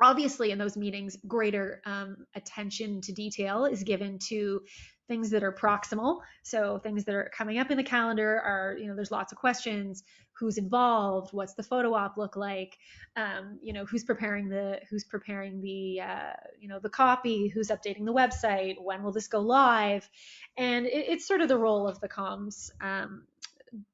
obviously 0.00 0.50
in 0.50 0.58
those 0.58 0.76
meetings 0.76 1.16
greater 1.26 1.82
um, 1.84 2.16
attention 2.34 3.00
to 3.02 3.12
detail 3.12 3.66
is 3.66 3.82
given 3.82 4.18
to 4.28 4.62
things 5.10 5.30
that 5.30 5.42
are 5.42 5.52
proximal. 5.52 6.20
So 6.44 6.78
things 6.78 7.04
that 7.04 7.14
are 7.16 7.30
coming 7.36 7.58
up 7.58 7.72
in 7.72 7.76
the 7.76 7.82
calendar 7.82 8.40
are, 8.40 8.76
you 8.78 8.86
know, 8.86 8.94
there's 8.94 9.10
lots 9.10 9.32
of 9.32 9.38
questions. 9.38 10.04
Who's 10.38 10.56
involved? 10.56 11.32
What's 11.32 11.54
the 11.54 11.64
photo 11.64 11.92
op 11.94 12.16
look 12.16 12.36
like? 12.36 12.78
Um, 13.16 13.58
you 13.60 13.72
know, 13.72 13.84
who's 13.84 14.04
preparing 14.04 14.48
the 14.48 14.78
who's 14.88 15.04
preparing 15.04 15.60
the 15.60 16.00
uh, 16.00 16.32
you 16.58 16.68
know 16.68 16.78
the 16.78 16.88
copy? 16.88 17.48
Who's 17.48 17.68
updating 17.68 18.06
the 18.06 18.14
website? 18.14 18.76
When 18.80 19.02
will 19.02 19.12
this 19.12 19.28
go 19.28 19.40
live? 19.40 20.08
And 20.56 20.86
it, 20.86 21.06
it's 21.08 21.26
sort 21.26 21.42
of 21.42 21.48
the 21.48 21.58
role 21.58 21.86
of 21.86 22.00
the 22.00 22.08
comms 22.08 22.70
um, 22.80 23.24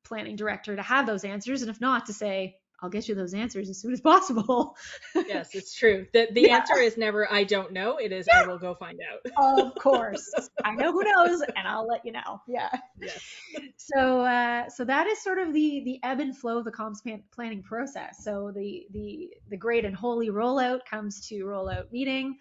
planning 0.04 0.36
director 0.36 0.76
to 0.76 0.82
have 0.82 1.06
those 1.06 1.24
answers, 1.24 1.62
and 1.62 1.70
if 1.70 1.80
not, 1.80 2.06
to 2.06 2.12
say, 2.12 2.58
I'll 2.80 2.90
get 2.90 3.08
you 3.08 3.14
those 3.14 3.32
answers 3.32 3.70
as 3.70 3.78
soon 3.78 3.92
as 3.92 4.00
possible. 4.00 4.76
yes, 5.14 5.54
it's 5.54 5.74
true. 5.74 6.06
The 6.12 6.28
the 6.32 6.42
yeah. 6.42 6.56
answer 6.56 6.76
is 6.76 6.96
never 6.96 7.30
I 7.32 7.44
don't 7.44 7.72
know. 7.72 7.96
It 7.96 8.12
is 8.12 8.26
yeah. 8.30 8.42
I 8.42 8.46
will 8.46 8.58
go 8.58 8.74
find 8.74 8.98
out. 9.00 9.58
of 9.60 9.74
course. 9.76 10.30
I 10.64 10.74
know 10.74 10.92
who 10.92 11.02
knows 11.04 11.40
and 11.40 11.66
I'll 11.66 11.86
let 11.86 12.04
you 12.04 12.12
know. 12.12 12.40
Yeah. 12.46 12.70
Yes. 13.00 13.20
So 13.78 14.20
uh, 14.22 14.68
so 14.68 14.84
that 14.84 15.06
is 15.06 15.22
sort 15.22 15.38
of 15.38 15.52
the 15.52 15.82
the 15.84 16.00
ebb 16.02 16.18
and 16.18 16.36
flow 16.36 16.58
of 16.58 16.64
the 16.64 16.72
comms 16.72 16.98
planning 17.30 17.62
process. 17.62 18.24
So 18.24 18.50
the 18.54 18.86
the 18.92 19.30
the 19.48 19.56
great 19.56 19.84
and 19.84 19.94
holy 19.94 20.28
rollout 20.28 20.80
comes 20.90 21.26
to 21.28 21.44
rollout 21.44 21.92
meeting. 21.92 22.36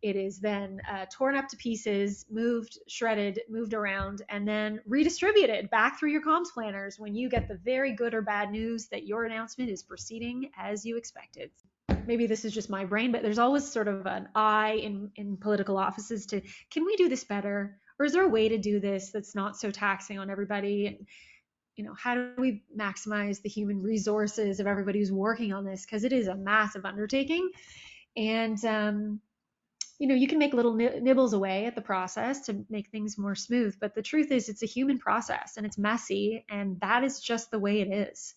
It 0.00 0.14
is 0.14 0.38
then 0.38 0.80
uh, 0.88 1.06
torn 1.12 1.34
up 1.34 1.48
to 1.48 1.56
pieces, 1.56 2.24
moved, 2.30 2.78
shredded, 2.86 3.40
moved 3.48 3.74
around, 3.74 4.22
and 4.28 4.46
then 4.46 4.80
redistributed 4.86 5.70
back 5.70 5.98
through 5.98 6.12
your 6.12 6.22
comms 6.22 6.52
planners 6.54 6.98
when 6.98 7.16
you 7.16 7.28
get 7.28 7.48
the 7.48 7.58
very 7.64 7.92
good 7.92 8.14
or 8.14 8.22
bad 8.22 8.52
news 8.52 8.86
that 8.88 9.06
your 9.06 9.24
announcement 9.24 9.70
is 9.70 9.82
proceeding 9.82 10.50
as 10.56 10.86
you 10.86 10.96
expected. 10.96 11.50
Maybe 12.06 12.26
this 12.26 12.44
is 12.44 12.54
just 12.54 12.70
my 12.70 12.84
brain, 12.84 13.10
but 13.10 13.22
there's 13.22 13.40
always 13.40 13.70
sort 13.70 13.88
of 13.88 14.06
an 14.06 14.28
eye 14.34 14.80
in, 14.82 15.10
in 15.16 15.36
political 15.36 15.76
offices 15.76 16.26
to 16.26 16.40
can 16.70 16.84
we 16.84 16.94
do 16.96 17.08
this 17.08 17.24
better? 17.24 17.78
Or 17.98 18.06
is 18.06 18.12
there 18.12 18.24
a 18.24 18.28
way 18.28 18.48
to 18.48 18.58
do 18.58 18.78
this 18.78 19.10
that's 19.10 19.34
not 19.34 19.56
so 19.56 19.72
taxing 19.72 20.20
on 20.20 20.30
everybody? 20.30 20.86
And, 20.86 21.06
you 21.74 21.84
know, 21.84 21.94
how 21.94 22.14
do 22.14 22.30
we 22.38 22.62
maximize 22.76 23.42
the 23.42 23.48
human 23.48 23.82
resources 23.82 24.60
of 24.60 24.68
everybody 24.68 25.00
who's 25.00 25.10
working 25.10 25.52
on 25.52 25.64
this? 25.64 25.84
Because 25.84 26.04
it 26.04 26.12
is 26.12 26.28
a 26.28 26.36
massive 26.36 26.84
undertaking. 26.84 27.50
And 28.16 28.64
um, 28.64 29.20
you 29.98 30.06
know, 30.06 30.14
you 30.14 30.28
can 30.28 30.38
make 30.38 30.54
little 30.54 30.74
nibbles 30.74 31.32
away 31.32 31.66
at 31.66 31.74
the 31.74 31.80
process 31.80 32.46
to 32.46 32.64
make 32.70 32.90
things 32.90 33.18
more 33.18 33.34
smooth. 33.34 33.76
But 33.80 33.94
the 33.94 34.02
truth 34.02 34.30
is, 34.30 34.48
it's 34.48 34.62
a 34.62 34.66
human 34.66 34.98
process 34.98 35.56
and 35.56 35.66
it's 35.66 35.76
messy, 35.76 36.44
and 36.48 36.80
that 36.80 37.02
is 37.02 37.20
just 37.20 37.50
the 37.50 37.58
way 37.58 37.80
it 37.80 37.92
is. 37.92 38.34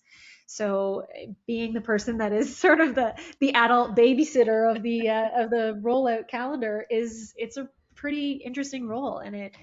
So, 0.47 1.05
being 1.45 1.73
the 1.73 1.81
person 1.81 2.17
that 2.17 2.33
is 2.33 2.55
sort 2.65 2.81
of 2.81 2.95
the 2.95 3.15
the 3.39 3.53
adult 3.53 3.95
babysitter 3.95 4.75
of 4.75 4.81
the 4.81 5.09
uh, 5.09 5.43
of 5.43 5.49
the 5.51 5.79
rollout 5.83 6.27
calendar 6.27 6.85
is 6.89 7.33
it's 7.37 7.57
a 7.57 7.69
pretty 7.95 8.31
interesting 8.43 8.87
role, 8.87 9.19
and 9.19 9.35
it 9.35 9.55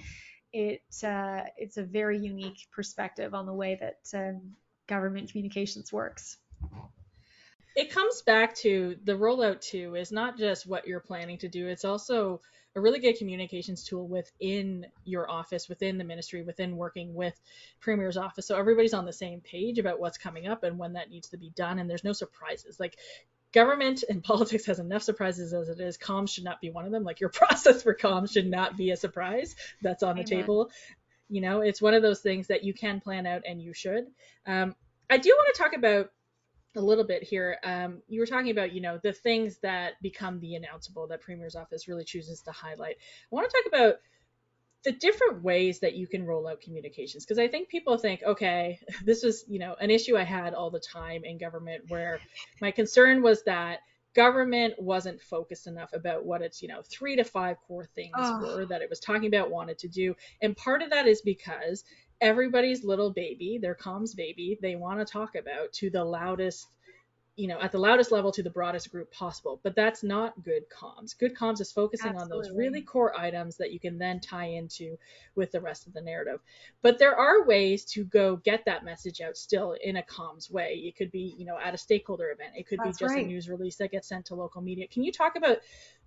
it 0.53 0.83
uh, 1.05 1.43
it's 1.57 1.79
a 1.79 1.83
very 1.83 2.19
unique 2.19 2.69
perspective 2.73 3.35
on 3.35 3.45
the 3.45 3.53
way 3.53 3.77
that 3.81 3.99
um, 4.17 4.53
government 4.87 5.31
communications 5.31 5.93
works 5.93 6.39
it 7.79 7.91
comes 7.91 8.23
back 8.23 8.55
to 8.57 8.97
the 9.05 9.13
rollout 9.13 9.61
too 9.61 9.95
is 9.95 10.11
not 10.11 10.37
just 10.37 10.67
what 10.67 10.87
you're 10.87 11.01
planning 11.01 11.39
to 11.39 11.49
do 11.49 11.69
it's 11.69 11.85
also 11.85 12.41
a 12.79 12.81
really 12.81 12.99
good 12.99 13.19
communications 13.19 13.85
tool 13.85 14.07
within 14.07 14.87
your 15.05 15.31
office 15.31 15.69
within 15.69 15.99
the 15.99 16.05
ministry 16.05 16.43
within 16.43 16.77
working 16.77 17.15
with 17.15 17.39
premier's 17.81 18.17
office. 18.17 18.47
So 18.47 18.57
everybody's 18.57 18.95
on 18.95 19.05
the 19.05 19.13
same 19.13 19.41
page 19.41 19.79
about 19.79 19.99
what's 19.99 20.19
coming 20.19 20.47
up 20.47 20.63
and 20.63 20.79
when 20.79 20.93
that 20.95 21.11
needs 21.11 21.29
to 21.31 21.37
be 21.37 21.51
done 21.51 21.79
and 21.79 21.89
there's 21.91 22.05
no 22.05 22.13
surprises. 22.13 22.79
Like 22.79 22.97
government 23.53 24.05
and 24.09 24.23
politics 24.33 24.67
has 24.67 24.79
enough 24.79 25.03
surprises 25.03 25.53
as 25.53 25.69
it 25.69 25.81
is. 25.81 25.99
Comms 25.99 26.31
should 26.31 26.45
not 26.45 26.61
be 26.61 26.71
one 26.71 26.85
of 26.85 26.93
them. 26.93 27.05
Like 27.05 27.21
your 27.21 27.31
process 27.31 27.83
for 27.83 27.95
comms 27.95 28.33
should 28.33 28.49
not 28.49 28.77
be 28.77 28.91
a 28.91 28.97
surprise. 28.97 29.57
That's 29.83 30.03
on 30.03 30.17
the 30.17 30.23
Amen. 30.23 30.41
table. 30.41 30.71
You 31.29 31.43
know 31.43 31.61
it's 31.61 31.83
one 31.83 31.95
of 31.95 32.03
those 32.03 32.21
things 32.21 32.47
that 32.47 32.65
you 32.65 32.73
can 32.73 33.01
plan 33.01 33.27
out 33.27 33.43
and 33.47 33.61
you 33.61 33.73
should. 33.75 34.07
Um, 34.47 34.75
i 35.11 35.17
do 35.17 35.31
want 35.31 35.55
to 35.55 35.63
talk 35.63 35.73
about 35.75 36.11
a 36.77 36.81
little 36.81 37.05
bit 37.05 37.23
here. 37.23 37.59
Um, 37.65 38.03
you 38.09 38.21
were 38.21 38.27
talking 38.27 38.51
about, 38.51 38.73
you 38.73 38.81
know, 38.81 38.99
the 39.03 39.13
things 39.13 39.59
that 39.59 39.95
become 40.03 40.41
the 40.41 40.59
announceable 40.59 41.09
that 41.09 41.21
Premier's 41.21 41.57
office 41.57 41.89
really 41.89 42.05
chooses 42.05 42.43
to 42.43 42.53
highlight. 42.53 42.97
I 43.01 43.35
want 43.35 43.49
to 43.49 43.57
talk 43.57 43.67
about 43.67 43.97
the 44.85 44.93
different 44.93 45.43
ways 45.43 45.81
that 45.81 45.95
you 45.95 46.07
can 46.07 46.25
roll 46.25 46.47
out 46.47 46.61
communications 46.61 47.25
because 47.25 47.39
I 47.39 47.49
think 47.49 47.69
people 47.69 47.99
think, 47.99 48.23
okay, 48.23 48.79
this 49.05 49.23
was, 49.23 49.45
you 49.49 49.59
know, 49.59 49.75
an 49.81 49.91
issue 49.91 50.17
I 50.17 50.25
had 50.25 50.55
all 50.55 50.71
the 50.71 50.81
time 50.81 51.25
in 51.25 51.39
government 51.39 51.85
where 51.89 52.21
my 52.61 52.71
concern 52.71 53.23
was 53.23 53.43
that 53.45 53.81
government 54.15 54.75
wasn't 54.79 55.21
focused 55.21 55.67
enough 55.67 55.93
about 55.93 56.25
what 56.25 56.43
its, 56.43 56.63
you 56.63 56.69
know, 56.69 56.83
three 56.83 57.17
to 57.17 57.25
five 57.25 57.57
core 57.67 57.87
things 57.95 58.15
oh. 58.17 58.57
were 58.57 58.67
that 58.67 58.83
it 58.83 58.91
was 58.91 59.01
talking 59.01 59.27
about, 59.27 59.51
wanted 59.51 59.79
to 59.79 59.89
do. 59.89 60.15
And 60.43 60.57
part 60.57 60.83
of 60.83 60.91
that 60.91 61.07
is 61.07 61.23
because 61.23 61.85
everybody's 62.21 62.85
little 62.85 63.13
baby, 63.13 63.59
their 63.61 63.75
comms 63.75 64.17
baby, 64.17 64.59
they 64.61 64.77
want 64.77 64.99
to 65.01 65.11
talk 65.11 65.35
about 65.35 65.73
to 65.75 65.91
the 65.91 66.05
loudest, 66.05 66.67
you 67.39 67.47
know, 67.47 67.61
at 67.61 67.71
the 67.71 67.79
loudest 67.79 68.11
level 68.11 68.33
to 68.33 68.43
the 68.43 68.51
broadest 68.51 68.91
group 68.91 69.13
possible. 69.13 69.61
But 69.63 69.77
that's 69.77 70.03
not 70.03 70.43
good 70.43 70.65
comms. 70.69 71.17
Good 71.17 71.37
comms 71.37 71.61
is 71.61 71.71
focusing 71.71 72.11
Absolutely. 72.11 72.37
on 72.37 72.43
those 72.43 72.51
really 72.51 72.83
core 72.83 73.17
items 73.17 73.57
that 73.59 73.73
you 73.73 73.79
can 73.79 73.97
then 73.97 74.19
tie 74.19 74.47
into 74.47 74.99
with 75.37 75.53
the 75.53 75.61
rest 75.61 75.87
of 75.87 75.93
the 75.93 76.01
narrative. 76.01 76.41
But 76.83 76.99
there 76.99 77.15
are 77.15 77.47
ways 77.47 77.85
to 77.93 78.03
go 78.03 78.37
get 78.37 78.65
that 78.65 78.85
message 78.85 79.21
out 79.21 79.37
still 79.37 79.77
in 79.81 79.99
a 79.99 80.03
comms 80.03 80.51
way. 80.51 80.83
It 80.85 80.97
could 80.97 81.13
be, 81.13 81.37
you 81.39 81.47
know, 81.47 81.57
at 81.57 81.75
a 81.75 81.79
stakeholder 81.79 82.33
event. 82.33 82.55
It 82.57 82.67
could 82.67 82.81
that's 82.81 82.99
be 82.99 83.05
just 83.05 83.15
right. 83.15 83.25
a 83.25 83.29
news 83.29 83.49
release 83.49 83.77
that 83.77 83.93
gets 83.93 84.09
sent 84.09 84.27
to 84.27 84.35
local 84.35 84.61
media. 84.61 84.89
Can 84.89 85.05
you 85.05 85.13
talk 85.13 85.37
about 85.37 85.59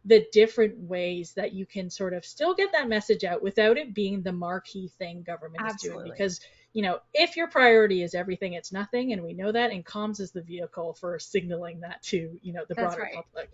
the 0.04 0.26
different 0.34 0.78
ways 0.80 1.32
that 1.36 1.54
you 1.54 1.66
can 1.66 1.90
sort 1.90 2.14
of 2.14 2.26
still 2.26 2.54
get 2.54 2.74
that 2.74 2.90
message 2.90 3.24
out 3.24 3.42
without 3.42 3.78
it 3.78 3.94
being 3.94 4.22
the 4.22 4.34
marquee 4.34 4.92
thing 4.98 5.24
government 5.24 5.64
Absolutely. 5.64 6.02
is 6.02 6.04
doing 6.04 6.12
because 6.12 6.40
you 6.74 6.82
know 6.82 7.00
if 7.14 7.36
your 7.36 7.48
priority 7.48 8.04
is 8.04 8.14
everything 8.14 8.54
it's 8.54 8.72
nothing 8.72 9.14
and 9.14 9.24
we 9.24 9.34
know 9.34 9.52
that 9.52 9.72
and 9.72 9.86
comms 9.86 10.20
is 10.20 10.32
the 10.32 10.42
vehicle 10.42 10.94
for 10.94 11.20
signaling 11.20 11.80
that 11.82 12.02
to 12.02 12.40
you 12.42 12.54
know 12.54 12.64
the 12.68 12.76
That's 12.76 12.96
broader 12.96 13.04
right. 13.04 13.16
public 13.16 13.50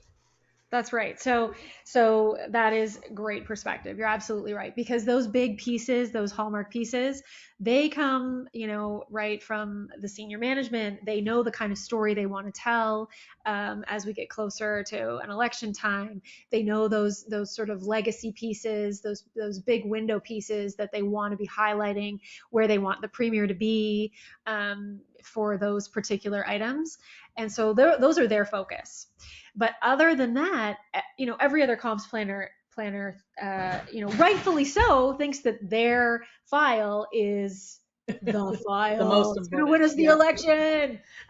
that's 0.69 0.91
right. 0.91 1.19
So 1.19 1.53
so 1.85 2.37
that 2.49 2.73
is 2.73 2.99
great 3.13 3.45
perspective. 3.45 3.97
You're 3.97 4.07
absolutely 4.07 4.51
right 4.51 4.75
because 4.75 5.05
those 5.05 5.25
big 5.25 5.57
pieces, 5.57 6.11
those 6.11 6.31
hallmark 6.31 6.71
pieces, 6.71 7.23
they 7.59 7.87
come, 7.87 8.49
you 8.51 8.67
know, 8.67 9.05
right 9.09 9.41
from 9.41 9.87
the 10.01 10.09
senior 10.09 10.37
management. 10.37 11.05
They 11.05 11.21
know 11.21 11.41
the 11.41 11.51
kind 11.51 11.71
of 11.71 11.77
story 11.77 12.13
they 12.13 12.25
want 12.25 12.53
to 12.53 12.61
tell 12.61 13.09
um, 13.45 13.85
as 13.87 14.05
we 14.05 14.11
get 14.11 14.29
closer 14.29 14.83
to 14.89 15.17
an 15.17 15.31
election 15.31 15.71
time. 15.71 16.21
They 16.51 16.63
know 16.63 16.89
those 16.89 17.23
those 17.23 17.55
sort 17.55 17.69
of 17.69 17.83
legacy 17.83 18.33
pieces, 18.33 18.99
those 19.01 19.23
those 19.37 19.59
big 19.59 19.85
window 19.85 20.19
pieces 20.19 20.75
that 20.75 20.91
they 20.91 21.01
want 21.01 21.31
to 21.31 21.37
be 21.37 21.47
highlighting, 21.47 22.19
where 22.49 22.67
they 22.67 22.77
want 22.77 23.01
the 23.01 23.07
premier 23.07 23.47
to 23.47 23.53
be 23.53 24.11
um, 24.45 24.99
for 25.23 25.57
those 25.57 25.87
particular 25.87 26.47
items. 26.47 26.97
And 27.37 27.51
so 27.51 27.73
those 27.73 28.17
are 28.17 28.27
their 28.27 28.45
focus. 28.45 29.07
But 29.55 29.71
other 29.81 30.15
than 30.15 30.33
that, 30.35 30.77
eh, 30.93 31.01
you 31.17 31.25
know, 31.25 31.37
every 31.39 31.63
other 31.63 31.77
comms 31.77 32.07
planner 32.09 32.49
planner, 32.73 33.17
uh, 33.41 33.79
you 33.91 34.01
know, 34.01 34.11
rightfully 34.17 34.65
so, 34.65 35.13
thinks 35.13 35.39
that 35.39 35.57
their 35.67 36.23
file 36.45 37.07
is 37.11 37.79
the 38.07 38.59
file. 38.67 38.97
the 38.97 39.05
most 39.05 39.49
to 39.51 39.65
win 39.65 39.81
us 39.81 39.95
the 39.95 40.03
yeah. 40.03 40.13
election. 40.13 40.99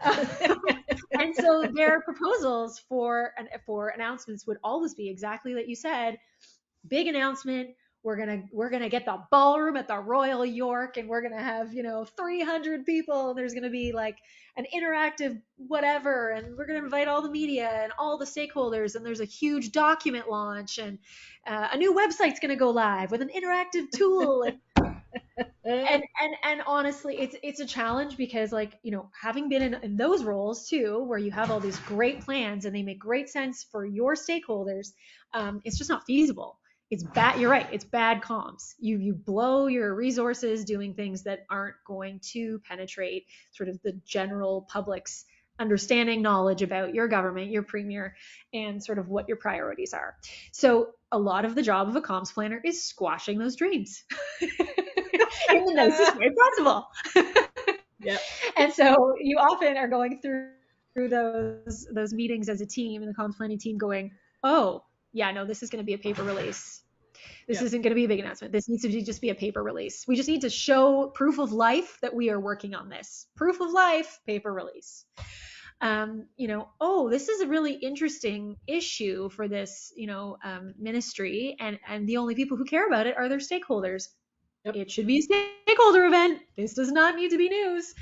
and 1.18 1.34
so 1.34 1.64
their 1.74 2.02
proposals 2.02 2.78
for 2.88 3.32
for 3.64 3.88
announcements 3.88 4.46
would 4.46 4.58
always 4.62 4.94
be 4.94 5.08
exactly 5.08 5.54
like 5.54 5.68
you 5.68 5.76
said, 5.76 6.18
big 6.86 7.06
announcement, 7.06 7.70
we're 8.02 8.16
gonna 8.16 8.42
we're 8.52 8.70
gonna 8.70 8.88
get 8.88 9.04
the 9.04 9.18
ballroom 9.30 9.76
at 9.76 9.88
the 9.88 9.98
Royal 9.98 10.44
York 10.46 10.96
and 10.96 11.08
we're 11.08 11.22
gonna 11.22 11.42
have 11.42 11.72
you 11.74 11.82
know 11.82 12.04
300 12.04 12.86
people. 12.86 13.34
There's 13.34 13.54
gonna 13.54 13.70
be 13.70 13.92
like 13.92 14.18
an 14.56 14.66
interactive 14.74 15.40
whatever 15.56 16.30
and 16.30 16.56
we're 16.56 16.66
gonna 16.66 16.80
invite 16.80 17.08
all 17.08 17.22
the 17.22 17.30
media 17.30 17.68
and 17.68 17.92
all 17.98 18.18
the 18.18 18.24
stakeholders 18.24 18.94
and 18.94 19.06
there's 19.06 19.20
a 19.20 19.24
huge 19.24 19.72
document 19.72 20.28
launch 20.28 20.78
and 20.78 20.98
uh, 21.46 21.68
a 21.72 21.76
new 21.76 21.94
website's 21.94 22.40
gonna 22.40 22.56
go 22.56 22.70
live 22.70 23.10
with 23.10 23.22
an 23.22 23.30
interactive 23.30 23.90
tool 23.94 24.42
and, 24.42 24.58
and 25.64 26.02
and 26.20 26.34
and 26.44 26.62
honestly 26.66 27.16
it's 27.18 27.36
it's 27.42 27.60
a 27.60 27.66
challenge 27.66 28.16
because 28.16 28.52
like 28.52 28.78
you 28.82 28.90
know 28.90 29.10
having 29.20 29.48
been 29.48 29.62
in, 29.62 29.74
in 29.82 29.96
those 29.96 30.24
roles 30.24 30.68
too 30.68 31.04
where 31.04 31.18
you 31.18 31.30
have 31.30 31.50
all 31.50 31.60
these 31.60 31.78
great 31.80 32.20
plans 32.20 32.64
and 32.64 32.74
they 32.74 32.82
make 32.82 32.98
great 32.98 33.28
sense 33.28 33.66
for 33.70 33.84
your 33.84 34.14
stakeholders 34.14 34.88
um, 35.34 35.60
it's 35.64 35.78
just 35.78 35.90
not 35.90 36.04
feasible 36.06 36.57
it's 36.90 37.02
bad 37.02 37.38
you're 37.38 37.50
right 37.50 37.66
it's 37.72 37.84
bad 37.84 38.22
comms. 38.22 38.74
You 38.78 38.98
you 38.98 39.14
blow 39.14 39.66
your 39.66 39.94
resources 39.94 40.64
doing 40.64 40.94
things 40.94 41.22
that 41.24 41.46
aren't 41.50 41.76
going 41.86 42.20
to 42.32 42.60
penetrate 42.68 43.26
sort 43.52 43.68
of 43.68 43.80
the 43.82 43.92
general 44.06 44.66
public's 44.70 45.24
understanding 45.60 46.22
knowledge 46.22 46.62
about 46.62 46.94
your 46.94 47.08
government 47.08 47.50
your 47.50 47.62
premier 47.62 48.14
and 48.54 48.82
sort 48.82 48.98
of 48.98 49.08
what 49.08 49.28
your 49.28 49.36
priorities 49.36 49.92
are. 49.92 50.16
So 50.52 50.90
a 51.10 51.18
lot 51.18 51.44
of 51.44 51.54
the 51.54 51.62
job 51.62 51.88
of 51.88 51.96
a 51.96 52.00
comms 52.00 52.32
planner 52.32 52.60
is 52.64 52.82
squashing 52.82 53.38
those 53.38 53.56
dreams. 53.56 54.04
In 54.40 55.64
the 55.64 55.74
nicest 55.74 56.16
way 56.16 56.30
possible. 56.30 56.86
Yeah 58.00 58.18
and 58.56 58.72
so 58.72 59.14
you 59.20 59.38
often 59.38 59.76
are 59.76 59.88
going 59.88 60.20
through 60.20 60.50
through 60.94 61.08
those 61.08 61.86
those 61.92 62.12
meetings 62.12 62.48
as 62.48 62.60
a 62.60 62.66
team 62.66 63.02
and 63.02 63.10
the 63.10 63.16
comms 63.16 63.36
planning 63.36 63.58
team 63.58 63.78
going 63.78 64.10
oh 64.42 64.82
yeah, 65.18 65.32
no, 65.32 65.44
this 65.44 65.62
is 65.64 65.68
going 65.68 65.82
to 65.82 65.86
be 65.86 65.94
a 65.94 65.98
paper 65.98 66.22
release. 66.22 66.82
This 67.48 67.60
yeah. 67.60 67.66
isn't 67.66 67.82
going 67.82 67.90
to 67.90 67.96
be 67.96 68.04
a 68.04 68.08
big 68.08 68.20
announcement. 68.20 68.52
This 68.52 68.68
needs 68.68 68.82
to 68.82 68.88
be 68.88 69.02
just 69.02 69.20
be 69.20 69.30
a 69.30 69.34
paper 69.34 69.62
release. 69.62 70.06
We 70.06 70.14
just 70.14 70.28
need 70.28 70.42
to 70.42 70.50
show 70.50 71.08
proof 71.08 71.38
of 71.38 71.52
life 71.52 71.98
that 72.02 72.14
we 72.14 72.30
are 72.30 72.38
working 72.38 72.74
on 72.74 72.88
this. 72.88 73.26
Proof 73.34 73.60
of 73.60 73.72
life, 73.72 74.20
paper 74.26 74.52
release. 74.52 75.04
Um, 75.80 76.26
you 76.36 76.46
know, 76.46 76.68
oh, 76.80 77.10
this 77.10 77.28
is 77.28 77.40
a 77.40 77.48
really 77.48 77.72
interesting 77.72 78.56
issue 78.68 79.28
for 79.30 79.48
this, 79.48 79.92
you 79.96 80.06
know, 80.06 80.36
um, 80.44 80.74
ministry, 80.78 81.56
and 81.58 81.78
and 81.88 82.08
the 82.08 82.18
only 82.18 82.34
people 82.34 82.56
who 82.56 82.64
care 82.64 82.86
about 82.86 83.06
it 83.06 83.16
are 83.16 83.28
their 83.28 83.38
stakeholders. 83.38 84.08
Yep. 84.64 84.76
It 84.76 84.90
should 84.90 85.06
be 85.06 85.18
a 85.18 85.22
stakeholder 85.22 86.04
event. 86.04 86.42
This 86.56 86.74
does 86.74 86.92
not 86.92 87.16
need 87.16 87.30
to 87.30 87.38
be 87.38 87.48
news. 87.48 87.94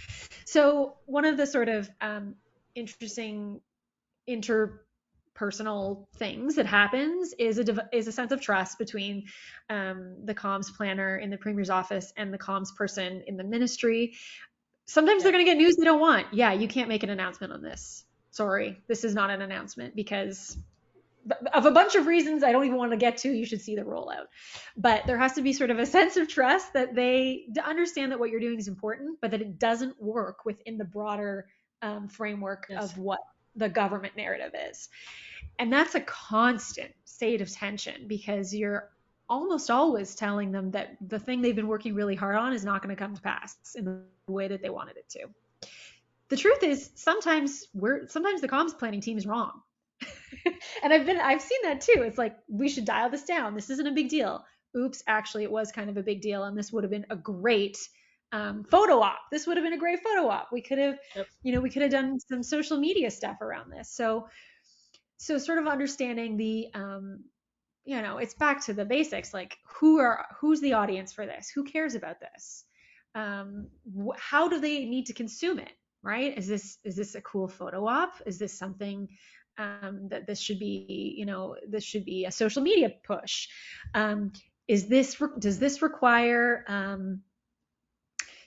So 0.44 0.96
one 1.06 1.24
of 1.24 1.36
the 1.36 1.46
sort 1.46 1.68
of 1.68 1.88
um, 2.00 2.34
interesting 2.74 3.60
interpersonal 5.36 6.06
things 6.16 6.56
that 6.56 6.66
happens 6.66 7.34
is 7.38 7.58
a 7.58 7.88
is 7.92 8.08
a 8.08 8.12
sense 8.12 8.32
of 8.32 8.40
trust 8.40 8.78
between 8.78 9.24
um, 9.70 10.16
the 10.24 10.34
comms 10.34 10.74
planner 10.74 11.16
in 11.16 11.30
the 11.30 11.36
premier's 11.36 11.70
office 11.70 12.12
and 12.16 12.32
the 12.32 12.38
comms 12.38 12.74
person 12.74 13.22
in 13.26 13.36
the 13.36 13.44
ministry. 13.44 14.14
Sometimes 14.86 15.22
they're 15.22 15.32
going 15.32 15.44
to 15.44 15.50
get 15.50 15.58
news 15.58 15.76
they 15.76 15.84
don't 15.84 16.00
want. 16.00 16.26
Yeah, 16.32 16.52
you 16.52 16.68
can't 16.68 16.88
make 16.88 17.02
an 17.02 17.10
announcement 17.10 17.52
on 17.52 17.62
this. 17.62 18.04
Sorry, 18.30 18.80
this 18.86 19.04
is 19.04 19.14
not 19.14 19.30
an 19.30 19.42
announcement 19.42 19.96
because 19.96 20.56
of 21.52 21.66
a 21.66 21.72
bunch 21.72 21.96
of 21.96 22.06
reasons 22.06 22.44
I 22.44 22.52
don't 22.52 22.64
even 22.66 22.76
want 22.76 22.92
to 22.92 22.96
get 22.96 23.16
to, 23.18 23.28
you 23.28 23.44
should 23.46 23.60
see 23.60 23.74
the 23.74 23.82
rollout. 23.82 24.26
But 24.76 25.06
there 25.06 25.18
has 25.18 25.32
to 25.32 25.42
be 25.42 25.52
sort 25.52 25.70
of 25.70 25.78
a 25.80 25.86
sense 25.86 26.16
of 26.16 26.28
trust 26.28 26.72
that 26.74 26.94
they 26.94 27.46
understand 27.64 28.12
that 28.12 28.20
what 28.20 28.30
you're 28.30 28.38
doing 28.38 28.60
is 28.60 28.68
important, 28.68 29.18
but 29.20 29.32
that 29.32 29.40
it 29.40 29.58
doesn't 29.58 30.00
work 30.00 30.44
within 30.44 30.78
the 30.78 30.84
broader 30.84 31.46
um, 31.82 32.06
framework 32.08 32.66
yes. 32.70 32.84
of 32.84 32.98
what 32.98 33.18
the 33.56 33.68
government 33.68 34.16
narrative 34.16 34.52
is. 34.70 34.88
And 35.58 35.72
that's 35.72 35.94
a 35.94 36.00
constant 36.00 36.92
state 37.04 37.40
of 37.40 37.50
tension 37.50 38.06
because 38.06 38.54
you're 38.54 38.90
almost 39.28 39.70
always 39.70 40.14
telling 40.14 40.52
them 40.52 40.70
that 40.72 40.96
the 41.06 41.18
thing 41.18 41.42
they've 41.42 41.56
been 41.56 41.66
working 41.66 41.94
really 41.94 42.14
hard 42.14 42.36
on 42.36 42.52
is 42.52 42.64
not 42.64 42.82
going 42.82 42.94
to 42.94 43.00
come 43.00 43.14
to 43.14 43.22
pass 43.22 43.56
in 43.74 43.84
the 43.84 44.02
way 44.28 44.48
that 44.48 44.62
they 44.62 44.70
wanted 44.70 44.96
it 44.96 45.08
to. 45.10 45.26
The 46.28 46.36
truth 46.36 46.62
is 46.62 46.90
sometimes 46.94 47.66
we're 47.72 48.08
sometimes 48.08 48.40
the 48.40 48.48
comms 48.48 48.76
planning 48.76 49.00
team 49.00 49.16
is 49.16 49.26
wrong 49.26 49.62
and 50.82 50.92
I've 50.92 51.06
been 51.06 51.18
I've 51.18 51.42
seen 51.42 51.58
that 51.62 51.80
too. 51.80 52.02
It's 52.02 52.18
like 52.18 52.36
we 52.48 52.68
should 52.68 52.84
dial 52.84 53.10
this 53.10 53.24
down. 53.24 53.54
This 53.54 53.70
isn't 53.70 53.86
a 53.86 53.92
big 53.92 54.08
deal. 54.08 54.44
Oops, 54.76 55.02
actually 55.06 55.44
it 55.44 55.50
was 55.50 55.72
kind 55.72 55.88
of 55.88 55.96
a 55.96 56.02
big 56.02 56.20
deal 56.20 56.44
and 56.44 56.56
this 56.56 56.72
would 56.72 56.84
have 56.84 56.90
been 56.90 57.06
a 57.10 57.16
great 57.16 57.78
um, 58.32 58.64
photo 58.64 59.00
op. 59.00 59.18
This 59.30 59.46
would 59.46 59.56
have 59.56 59.64
been 59.64 59.72
a 59.72 59.78
great 59.78 60.00
photo 60.02 60.28
op. 60.28 60.48
We 60.52 60.62
could 60.62 60.78
have, 60.78 60.98
yep. 61.14 61.26
you 61.42 61.52
know, 61.52 61.60
we 61.60 61.70
could 61.70 61.82
have 61.82 61.90
done 61.90 62.18
some 62.20 62.42
social 62.42 62.78
media 62.78 63.10
stuff 63.10 63.40
around 63.40 63.70
this. 63.70 63.90
So, 63.90 64.28
so 65.18 65.38
sort 65.38 65.58
of 65.58 65.66
understanding 65.66 66.36
the, 66.36 66.68
um, 66.74 67.24
you 67.84 68.00
know, 68.02 68.18
it's 68.18 68.34
back 68.34 68.64
to 68.66 68.74
the 68.74 68.84
basics. 68.84 69.32
Like, 69.32 69.56
who 69.78 69.98
are 69.98 70.26
who's 70.40 70.60
the 70.60 70.74
audience 70.74 71.12
for 71.12 71.26
this? 71.26 71.50
Who 71.54 71.64
cares 71.64 71.94
about 71.94 72.16
this? 72.20 72.64
Um, 73.14 73.68
wh- 73.86 74.18
how 74.18 74.48
do 74.48 74.60
they 74.60 74.84
need 74.84 75.06
to 75.06 75.14
consume 75.14 75.58
it? 75.58 75.72
Right? 76.02 76.36
Is 76.36 76.46
this 76.46 76.78
is 76.84 76.96
this 76.96 77.14
a 77.14 77.20
cool 77.20 77.48
photo 77.48 77.86
op? 77.86 78.14
Is 78.26 78.38
this 78.38 78.56
something 78.58 79.08
um, 79.58 80.08
that 80.10 80.26
this 80.26 80.40
should 80.40 80.58
be, 80.58 81.14
you 81.16 81.26
know, 81.26 81.56
this 81.68 81.84
should 81.84 82.04
be 82.04 82.24
a 82.24 82.30
social 82.30 82.62
media 82.62 82.90
push. 83.04 83.48
Um, 83.94 84.32
is 84.68 84.88
this 84.88 85.16
does 85.38 85.58
this 85.58 85.82
require 85.82 86.64
um, 86.68 87.22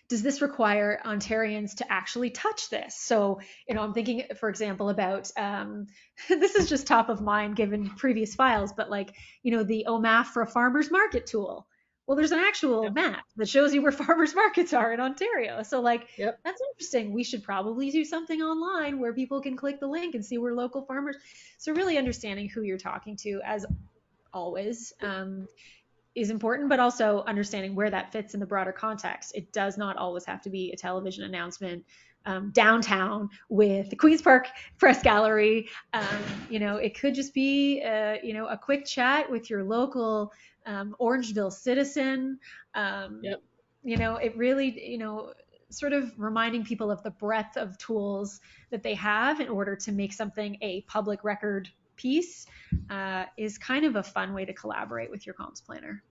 does 0.10 0.24
this 0.24 0.42
require 0.42 1.00
Ontarians 1.06 1.76
to 1.76 1.92
actually 1.92 2.32
touch 2.32 2.70
this? 2.70 2.96
So, 2.96 3.40
you 3.68 3.76
know, 3.76 3.82
I'm 3.82 3.94
thinking, 3.94 4.24
for 4.40 4.50
example, 4.50 4.90
about 4.90 5.30
um, 5.38 5.86
this 6.28 6.56
is 6.56 6.68
just 6.68 6.88
top 6.88 7.10
of 7.10 7.22
mind 7.22 7.56
given 7.56 7.90
previous 7.92 8.36
files, 8.36 8.74
but 8.74 8.90
like, 8.90 9.16
you 9.44 9.52
know, 9.52 9.64
the 9.64 9.86
OMAFRA 9.88 10.50
farmers 10.50 10.92
market 10.92 11.28
tool. 11.28 11.68
Well, 12.08 12.16
there's 12.16 12.32
an 12.32 12.40
actual 12.40 12.86
yep. 12.86 12.96
map 12.96 13.24
that 13.38 13.48
shows 13.48 13.72
you 13.72 13.84
where 13.84 13.92
farmers 14.08 14.34
markets 14.34 14.74
are 14.74 14.92
in 14.92 15.00
Ontario. 15.00 15.62
So, 15.62 15.80
like, 15.80 16.08
yep. 16.18 16.40
that's 16.44 16.60
interesting. 16.72 17.14
We 17.14 17.24
should 17.24 17.44
probably 17.44 17.92
do 17.92 18.04
something 18.04 18.42
online 18.42 19.00
where 19.00 19.14
people 19.14 19.42
can 19.42 19.56
click 19.56 19.80
the 19.80 19.86
link 19.86 20.16
and 20.16 20.26
see 20.26 20.40
where 20.40 20.56
local 20.56 20.82
farmers. 20.82 21.18
So, 21.60 21.72
really 21.72 22.00
understanding 22.00 22.50
who 22.50 22.64
you're 22.64 22.80
talking 22.80 23.16
to, 23.18 23.42
as 23.46 23.68
always, 24.34 24.92
um, 25.04 25.48
is 26.22 26.30
important, 26.30 26.70
but 26.70 26.80
also 26.80 27.24
understanding 27.28 27.76
where 27.76 27.90
that 27.90 28.12
fits 28.12 28.34
in 28.34 28.40
the 28.40 28.46
broader 28.46 28.72
context. 28.72 29.34
It 29.36 29.52
does 29.52 29.78
not 29.78 29.98
always 29.98 30.26
have 30.26 30.42
to 30.44 30.50
be 30.50 30.72
a 30.72 30.76
television 30.76 31.24
announcement 31.24 31.84
um, 32.26 32.52
downtown 32.52 33.30
with 33.50 33.90
the 33.90 33.96
Queens 33.96 34.22
Park 34.22 34.48
Press 34.78 35.02
Gallery. 35.02 35.70
Um, 35.94 36.24
you 36.50 36.60
know, 36.60 36.78
it 36.78 37.00
could 37.00 37.16
just 37.16 37.34
be, 37.34 37.82
uh, 37.82 38.16
you 38.24 38.34
know, 38.34 38.48
a 38.48 38.58
quick 38.58 38.86
chat 38.86 39.30
with 39.30 39.50
your 39.50 39.64
local 39.64 40.34
um, 40.66 40.96
Orangeville 41.00 41.52
Citizen. 41.52 42.40
Um, 42.76 43.22
yep. 43.24 43.42
You 43.84 43.98
know, 43.98 44.18
it 44.18 44.36
really, 44.36 44.90
you 44.92 44.98
know, 44.98 45.34
sort 45.70 45.94
of 45.94 46.12
reminding 46.18 46.66
people 46.66 46.92
of 46.92 47.02
the 47.04 47.12
breadth 47.12 47.56
of 47.56 47.78
tools 47.78 48.42
that 48.72 48.84
they 48.84 48.96
have 48.96 49.40
in 49.40 49.48
order 49.48 49.76
to 49.76 49.92
make 49.92 50.14
something 50.14 50.58
a 50.62 50.82
public 50.82 51.24
record 51.24 51.70
piece 51.96 52.46
uh, 52.90 53.26
is 53.38 53.58
kind 53.58 53.86
of 53.86 53.96
a 53.96 54.04
fun 54.04 54.34
way 54.34 54.46
to 54.46 54.54
collaborate 54.54 55.12
with 55.12 55.26
your 55.26 55.36
comms 55.36 55.64
planner. 55.64 56.04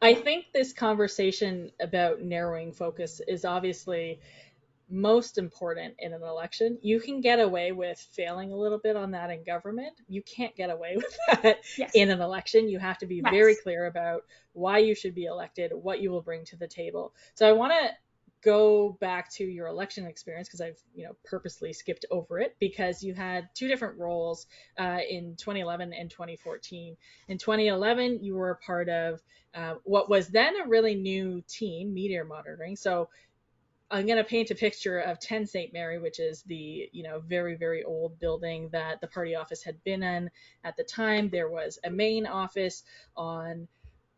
I 0.00 0.14
think 0.14 0.46
this 0.52 0.72
conversation 0.72 1.70
about 1.80 2.22
narrowing 2.22 2.72
focus 2.72 3.20
is 3.26 3.44
obviously 3.44 4.20
most 4.90 5.36
important 5.36 5.94
in 5.98 6.12
an 6.12 6.22
election. 6.22 6.78
You 6.80 7.00
can 7.00 7.20
get 7.20 7.40
away 7.40 7.72
with 7.72 7.98
failing 8.12 8.52
a 8.52 8.56
little 8.56 8.78
bit 8.78 8.96
on 8.96 9.10
that 9.10 9.30
in 9.30 9.44
government. 9.44 9.92
You 10.08 10.22
can't 10.22 10.54
get 10.56 10.70
away 10.70 10.96
with 10.96 11.18
that 11.42 11.58
yes. 11.76 11.90
in 11.94 12.10
an 12.10 12.20
election. 12.20 12.68
You 12.68 12.78
have 12.78 12.98
to 12.98 13.06
be 13.06 13.16
yes. 13.16 13.30
very 13.30 13.54
clear 13.54 13.86
about 13.86 14.24
why 14.52 14.78
you 14.78 14.94
should 14.94 15.14
be 15.14 15.24
elected, 15.24 15.72
what 15.74 16.00
you 16.00 16.10
will 16.10 16.22
bring 16.22 16.44
to 16.46 16.56
the 16.56 16.68
table. 16.68 17.12
So 17.34 17.48
I 17.48 17.52
want 17.52 17.72
to 17.72 17.90
go 18.48 18.96
back 18.98 19.30
to 19.30 19.44
your 19.44 19.66
election 19.66 20.06
experience 20.06 20.48
because 20.48 20.62
I've 20.62 20.80
you 20.94 21.04
know 21.04 21.12
purposely 21.22 21.74
skipped 21.74 22.06
over 22.10 22.38
it 22.38 22.56
because 22.58 23.02
you 23.02 23.12
had 23.12 23.50
two 23.54 23.68
different 23.68 23.98
roles 23.98 24.46
uh, 24.78 25.00
in 25.08 25.36
2011 25.36 25.92
and 25.92 26.10
2014. 26.10 26.96
In 27.28 27.36
2011, 27.36 28.24
you 28.24 28.36
were 28.36 28.52
a 28.52 28.56
part 28.56 28.88
of 28.88 29.20
uh, 29.54 29.74
what 29.84 30.08
was 30.08 30.28
then 30.28 30.54
a 30.64 30.66
really 30.66 30.94
new 30.94 31.42
team, 31.46 31.92
Media 31.92 32.24
Monitoring. 32.24 32.74
So 32.74 33.10
I'm 33.90 34.06
going 34.06 34.18
to 34.18 34.24
paint 34.24 34.50
a 34.50 34.54
picture 34.54 34.98
of 34.98 35.18
10 35.18 35.46
St. 35.46 35.72
Mary, 35.72 35.98
which 35.98 36.20
is 36.20 36.42
the, 36.42 36.88
you 36.92 37.02
know, 37.02 37.20
very, 37.20 37.54
very 37.54 37.84
old 37.84 38.18
building 38.18 38.68
that 38.72 39.00
the 39.00 39.06
party 39.06 39.34
office 39.34 39.62
had 39.62 39.82
been 39.84 40.02
in 40.02 40.30
at 40.64 40.76
the 40.76 40.84
time. 40.84 41.28
There 41.30 41.50
was 41.50 41.78
a 41.84 41.90
main 41.90 42.26
office 42.26 42.82
on 43.16 43.68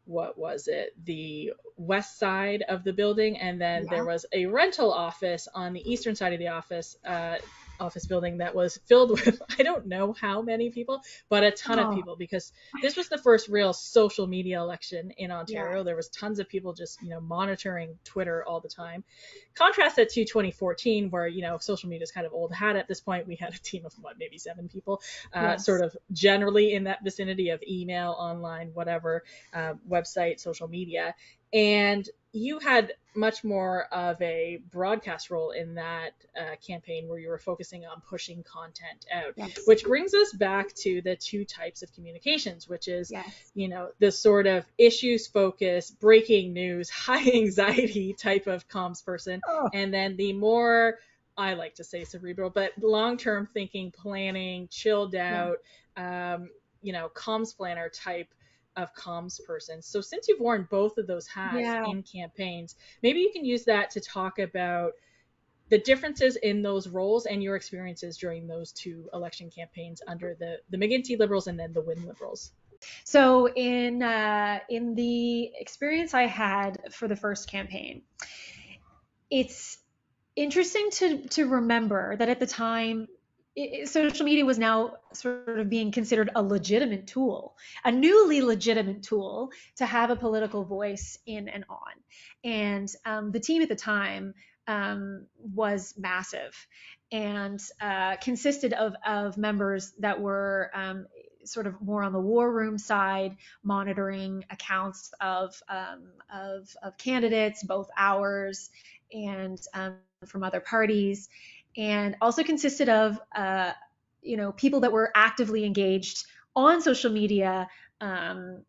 what 0.04 0.38
was 0.38 0.68
it, 0.68 0.94
the 1.04 1.52
west 1.76 2.18
side 2.18 2.62
of 2.68 2.84
the 2.84 2.92
building, 2.92 3.38
and 3.38 3.60
then 3.60 3.84
yeah. 3.84 3.90
there 3.90 4.04
was 4.04 4.26
a 4.32 4.46
rental 4.46 4.92
office 4.92 5.48
on 5.54 5.72
the 5.72 5.90
eastern 5.90 6.14
side 6.14 6.32
of 6.32 6.38
the 6.38 6.48
office. 6.48 6.96
Uh, 7.04 7.36
office 7.80 8.06
building 8.06 8.38
that 8.38 8.54
was 8.54 8.78
filled 8.86 9.10
with 9.24 9.40
I 9.58 9.62
don't 9.62 9.86
know 9.86 10.12
how 10.12 10.42
many 10.42 10.70
people, 10.70 11.02
but 11.28 11.42
a 11.42 11.50
ton 11.50 11.78
oh. 11.78 11.88
of 11.88 11.94
people 11.94 12.16
because 12.16 12.52
this 12.82 12.96
was 12.96 13.08
the 13.08 13.18
first 13.18 13.48
real 13.48 13.72
social 13.72 14.26
media 14.26 14.60
election 14.60 15.12
in 15.16 15.30
Ontario. 15.30 15.78
Yeah. 15.78 15.82
There 15.84 15.96
was 15.96 16.08
tons 16.08 16.38
of 16.38 16.48
people 16.48 16.72
just, 16.72 17.00
you 17.02 17.08
know, 17.08 17.20
monitoring 17.20 17.98
Twitter 18.04 18.44
all 18.44 18.60
the 18.60 18.68
time. 18.68 19.04
Contrast 19.54 19.96
that 19.96 20.10
to 20.10 20.24
2014 20.24 21.10
where, 21.10 21.26
you 21.26 21.42
know, 21.42 21.58
social 21.58 21.88
media 21.88 22.04
is 22.04 22.12
kind 22.12 22.26
of 22.26 22.32
old 22.32 22.52
hat 22.52 22.76
at 22.76 22.88
this 22.88 23.00
point. 23.00 23.26
We 23.26 23.36
had 23.36 23.54
a 23.54 23.58
team 23.58 23.84
of 23.86 23.92
what, 24.00 24.18
maybe 24.18 24.38
seven 24.38 24.68
people, 24.68 25.00
uh, 25.34 25.40
yes. 25.40 25.66
sort 25.66 25.82
of 25.82 25.96
generally 26.12 26.74
in 26.74 26.84
that 26.84 27.02
vicinity 27.02 27.50
of 27.50 27.62
email, 27.66 28.16
online, 28.18 28.70
whatever, 28.74 29.24
uh, 29.54 29.74
website, 29.88 30.40
social 30.40 30.68
media. 30.68 31.14
And 31.52 32.08
you 32.32 32.58
had 32.60 32.92
much 33.16 33.42
more 33.42 33.86
of 33.92 34.20
a 34.22 34.60
broadcast 34.70 35.30
role 35.30 35.50
in 35.50 35.74
that 35.74 36.12
uh, 36.38 36.54
campaign 36.64 37.08
where 37.08 37.18
you 37.18 37.28
were 37.28 37.38
focusing 37.38 37.84
on 37.84 38.00
pushing 38.08 38.42
content 38.44 39.04
out 39.12 39.32
yes. 39.36 39.58
which 39.66 39.82
brings 39.82 40.14
us 40.14 40.32
back 40.34 40.72
to 40.74 41.00
the 41.02 41.16
two 41.16 41.44
types 41.44 41.82
of 41.82 41.92
communications 41.92 42.68
which 42.68 42.86
is 42.86 43.10
yes. 43.10 43.50
you 43.54 43.66
know 43.66 43.88
the 43.98 44.12
sort 44.12 44.46
of 44.46 44.64
issues 44.78 45.26
focused 45.26 45.98
breaking 45.98 46.52
news 46.52 46.88
high 46.90 47.28
anxiety 47.32 48.12
type 48.12 48.46
of 48.46 48.68
comms 48.68 49.04
person 49.04 49.40
oh. 49.48 49.68
and 49.74 49.92
then 49.92 50.16
the 50.16 50.32
more 50.32 50.98
I 51.36 51.54
like 51.54 51.76
to 51.76 51.84
say 51.84 52.04
cerebral, 52.04 52.50
but 52.50 52.72
long 52.78 53.16
term 53.16 53.46
thinking, 53.46 53.90
planning, 53.92 54.68
chilled 54.68 55.14
out, 55.14 55.56
yeah. 55.96 56.34
um, 56.34 56.50
you 56.82 56.92
know, 56.92 57.08
comms 57.14 57.56
planner 57.56 57.88
type 57.88 58.28
of 58.76 58.94
comms 58.94 59.42
person. 59.44 59.82
So 59.82 60.00
since 60.00 60.28
you've 60.28 60.40
worn 60.40 60.68
both 60.70 60.98
of 60.98 61.06
those 61.06 61.26
hats 61.26 61.56
yeah. 61.58 61.84
in 61.86 62.02
campaigns, 62.02 62.76
maybe 63.02 63.20
you 63.20 63.30
can 63.32 63.44
use 63.44 63.64
that 63.64 63.90
to 63.90 64.00
talk 64.00 64.38
about 64.38 64.92
the 65.70 65.78
differences 65.78 66.36
in 66.36 66.62
those 66.62 66.88
roles 66.88 67.26
and 67.26 67.42
your 67.42 67.56
experiences 67.56 68.16
during 68.16 68.46
those 68.46 68.72
two 68.72 69.08
election 69.14 69.50
campaigns 69.50 70.02
under 70.06 70.34
the 70.38 70.58
the 70.70 70.76
McGuinty 70.76 71.18
Liberals 71.18 71.46
and 71.46 71.58
then 71.58 71.72
the 71.72 71.80
Wynne 71.80 72.04
Liberals. 72.06 72.52
So 73.04 73.48
in 73.48 74.02
uh, 74.02 74.60
in 74.68 74.94
the 74.94 75.52
experience 75.54 76.14
I 76.14 76.26
had 76.26 76.92
for 76.92 77.08
the 77.08 77.16
first 77.16 77.48
campaign, 77.48 78.02
it's 79.30 79.78
interesting 80.36 80.90
to 80.92 81.28
to 81.28 81.46
remember 81.46 82.16
that 82.16 82.28
at 82.28 82.40
the 82.40 82.46
time 82.46 83.06
social 83.84 84.24
media 84.24 84.44
was 84.44 84.58
now 84.58 84.94
sort 85.12 85.58
of 85.58 85.68
being 85.68 85.90
considered 85.90 86.30
a 86.34 86.42
legitimate 86.42 87.06
tool, 87.06 87.56
a 87.84 87.90
newly 87.90 88.42
legitimate 88.42 89.02
tool 89.02 89.50
to 89.76 89.86
have 89.86 90.10
a 90.10 90.16
political 90.16 90.64
voice 90.64 91.18
in 91.26 91.48
and 91.48 91.64
on. 91.68 91.92
And 92.44 92.92
um, 93.04 93.32
the 93.32 93.40
team 93.40 93.62
at 93.62 93.68
the 93.68 93.76
time 93.76 94.34
um, 94.66 95.26
was 95.38 95.94
massive 95.98 96.54
and 97.10 97.60
uh, 97.80 98.16
consisted 98.16 98.72
of, 98.72 98.94
of 99.04 99.36
members 99.36 99.92
that 99.98 100.20
were 100.20 100.70
um, 100.72 101.06
sort 101.44 101.66
of 101.66 101.80
more 101.82 102.04
on 102.04 102.12
the 102.12 102.20
war 102.20 102.52
room 102.52 102.78
side, 102.78 103.36
monitoring 103.64 104.44
accounts 104.50 105.12
of, 105.20 105.60
um, 105.68 106.04
of, 106.32 106.68
of 106.82 106.96
candidates, 106.98 107.64
both 107.64 107.90
ours 107.96 108.70
and 109.12 109.60
um, 109.74 109.96
from 110.26 110.44
other 110.44 110.60
parties 110.60 111.28
and 111.76 112.16
also 112.20 112.42
consisted 112.42 112.88
of 112.88 113.20
uh, 113.34 113.72
you 114.22 114.36
know 114.36 114.52
people 114.52 114.80
that 114.80 114.92
were 114.92 115.10
actively 115.14 115.64
engaged 115.64 116.26
on 116.54 116.82
social 116.82 117.10
media 117.12 117.68
um, 118.00 118.62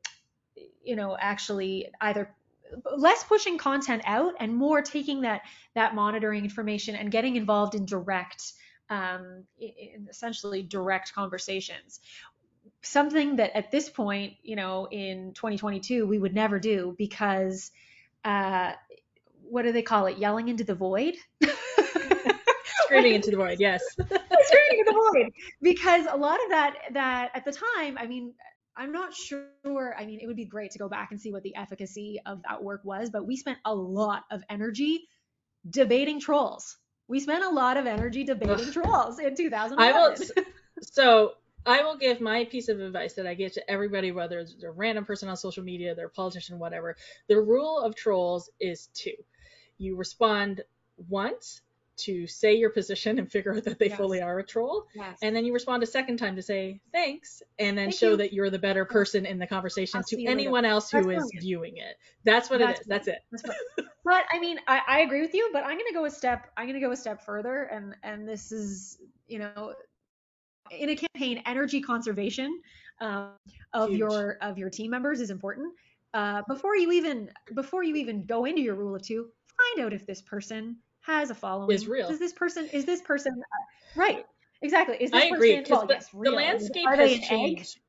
you 0.84 0.96
know 0.96 1.18
actually 1.20 1.88
either 2.02 2.34
less 2.96 3.24
pushing 3.24 3.58
content 3.58 4.02
out 4.06 4.34
and 4.40 4.56
more 4.56 4.82
taking 4.82 5.22
that 5.22 5.42
that 5.76 5.96
monitoring 5.96 6.44
information 6.44 6.96
and 6.96 7.12
getting 7.12 7.36
involved 7.36 7.76
in 7.76 7.86
direct 7.86 8.54
um, 8.90 9.44
in 9.60 10.08
essentially 10.10 10.62
direct 10.62 11.14
conversations. 11.14 12.00
Something 12.82 13.38
that 13.38 13.56
at 13.56 13.72
this 13.72 13.90
point 13.90 14.34
you 14.44 14.56
know 14.56 14.88
in 14.90 15.34
2022 15.34 16.06
we 16.06 16.18
would 16.18 16.34
never 16.34 16.60
do 16.60 16.96
because 16.98 17.72
uh, 18.24 18.74
what 19.50 19.64
do 19.64 19.72
they 19.72 19.82
call 19.82 20.06
it? 20.06 20.18
Yelling 20.18 20.48
into 20.48 20.64
the 20.64 20.76
void 20.76 21.16
screaming 22.92 23.16
into 23.16 23.32
the 23.32 23.38
void 23.38 23.60
yes 23.60 23.84
screaming 23.96 24.80
into 24.80 24.92
the 24.92 25.12
void 25.14 25.32
because 25.62 26.06
a 26.10 26.18
lot 26.18 26.40
of 26.44 26.50
that 26.50 26.76
that 26.94 27.32
at 27.34 27.46
the 27.46 27.52
time 27.52 27.98
i 27.98 28.06
mean 28.06 28.34
I'm 28.76 28.92
not 28.92 29.14
sure. 29.14 29.96
I 29.98 30.06
mean, 30.06 30.20
it 30.22 30.28
would 30.28 30.36
be 30.36 30.46
great 30.46 30.72
to 30.72 30.80
go 30.80 30.88
back 30.88 31.12
and 31.12 31.20
see 31.20 31.32
what 31.32 31.44
the 31.44 31.56
efficacy 31.56 32.20
of 32.26 32.42
that 32.48 32.64
work 32.64 32.82
was, 32.84 33.10
but 33.10 33.28
we 33.28 33.36
spent 33.36 33.58
a 33.66 33.76
lot 33.76 34.24
of 34.32 34.44
energy 34.50 35.10
debating 35.70 36.20
trolls. 36.20 36.78
We 37.08 37.20
spent 37.20 37.44
a 37.44 37.50
lot 37.50 37.78
of 37.78 37.86
energy 37.86 38.24
debating 38.24 38.72
trolls 38.72 39.20
in 39.20 39.36
2011. 39.36 39.78
I 39.78 39.92
will, 39.92 40.16
so 40.82 41.34
I 41.66 41.84
will 41.84 41.98
give 41.98 42.22
my 42.22 42.46
piece 42.46 42.70
of 42.70 42.80
advice 42.80 43.14
that 43.16 43.28
I 43.28 43.34
give 43.34 43.52
to 43.54 43.70
everybody, 43.70 44.12
whether 44.12 44.40
it's 44.40 44.64
a 44.64 44.72
random 44.72 45.06
person 45.06 45.28
on 45.28 45.36
social 45.36 45.64
media, 45.64 45.94
they're 45.94 46.08
a 46.08 46.10
politician, 46.10 46.58
whatever. 46.58 46.96
The 47.28 47.40
rule 47.42 47.80
of 47.80 47.96
trolls 47.96 48.50
is 48.60 48.88
two. 48.94 49.16
You 49.78 49.98
respond 49.98 50.64
once 51.10 51.62
to 52.04 52.28
say 52.28 52.54
your 52.56 52.70
position 52.70 53.20
and 53.20 53.32
figure 53.32 53.56
out 53.56 53.64
that 53.64 53.80
they 53.80 53.90
yes. 53.90 53.98
fully 53.98 54.22
are 54.22 54.40
a 54.40 54.44
troll. 54.44 54.88
Yes. 54.94 55.18
And 55.22 55.36
then 55.36 55.46
you 55.46 55.54
respond 55.54 55.84
a 55.84 55.86
second 55.86 56.18
time 56.18 56.36
to 56.36 56.42
say 56.42 56.82
thanks 56.92 57.42
and 57.60 57.78
then 57.78 57.88
Thank 57.88 58.00
show 58.00 58.12
you. 58.12 58.18
that 58.18 58.34
you're 58.34 58.50
the 58.50 58.60
better 58.60 58.86
person 58.86 59.26
in 59.26 59.40
the 59.40 59.48
conversation 59.48 59.98
I'll 59.98 60.04
to 60.04 60.26
anyone 60.26 60.66
else 60.66 60.92
who 60.92 60.98
That's 60.98 61.08
is 61.08 61.14
brilliant. 61.14 61.42
viewing 61.42 61.78
it. 61.78 61.98
That's 62.24 62.50
what 62.50 62.60
That's 62.60 62.80
it 62.80 62.82
is. 62.82 62.88
That's 62.88 63.08
it. 63.08 63.20
That's 63.32 63.44
but 64.06 64.26
I 64.32 64.40
mean, 64.40 64.60
I, 64.68 64.82
I 64.88 65.00
agree 65.02 65.22
with 65.22 65.34
you, 65.34 65.50
but 65.54 65.64
I'm 65.64 65.78
gonna 65.78 65.94
go 65.94 66.06
a 66.06 66.12
step 66.12 66.52
I'm 66.58 66.68
gonna 66.68 66.80
go 66.80 66.92
a 66.92 66.98
step 66.98 67.24
further 67.26 67.64
and 67.64 67.96
and 68.04 68.28
this 68.28 68.52
is, 68.52 68.98
you 69.28 69.40
know, 69.40 69.74
in 70.72 70.90
a 70.90 70.96
campaign, 70.96 71.42
energy 71.46 71.82
conservation 71.82 72.62
um, 73.02 73.32
of 73.74 73.90
Huge. 73.90 74.00
your 74.00 74.38
of 74.42 74.58
your 74.58 74.70
team 74.70 74.92
members 74.92 75.20
is 75.22 75.30
important. 75.30 75.74
Uh, 76.14 76.42
before 76.48 76.76
you 76.76 76.92
even 76.92 77.30
before 77.56 77.84
you 77.84 77.96
even 77.96 78.26
go 78.26 78.46
into 78.46 78.62
your 78.62 78.76
rule 78.76 78.96
of 78.96 79.02
two, 79.02 79.28
find 79.76 79.86
out 79.86 79.94
if 79.94 80.06
this 80.06 80.22
person 80.22 80.78
has 81.02 81.30
a 81.30 81.36
following 81.36 81.72
is 81.72 81.88
real. 81.88 82.10
Is 82.10 82.20
this 82.20 82.34
person 82.34 82.68
is 82.72 82.86
this 82.86 83.02
person 83.02 83.34
uh, 83.34 84.00
right? 84.00 84.26
Exactly. 84.62 84.98
Is 85.00 85.12
this 85.12 85.24
I 85.24 85.28
agree 85.28 85.58
because 85.58 85.72
well, 85.72 85.88
the, 85.88 85.94
yes, 85.96 86.10
the, 86.12 86.32
landscape 86.32 86.88
are 86.88 86.96
has 86.96 87.20
changed. 87.20 87.80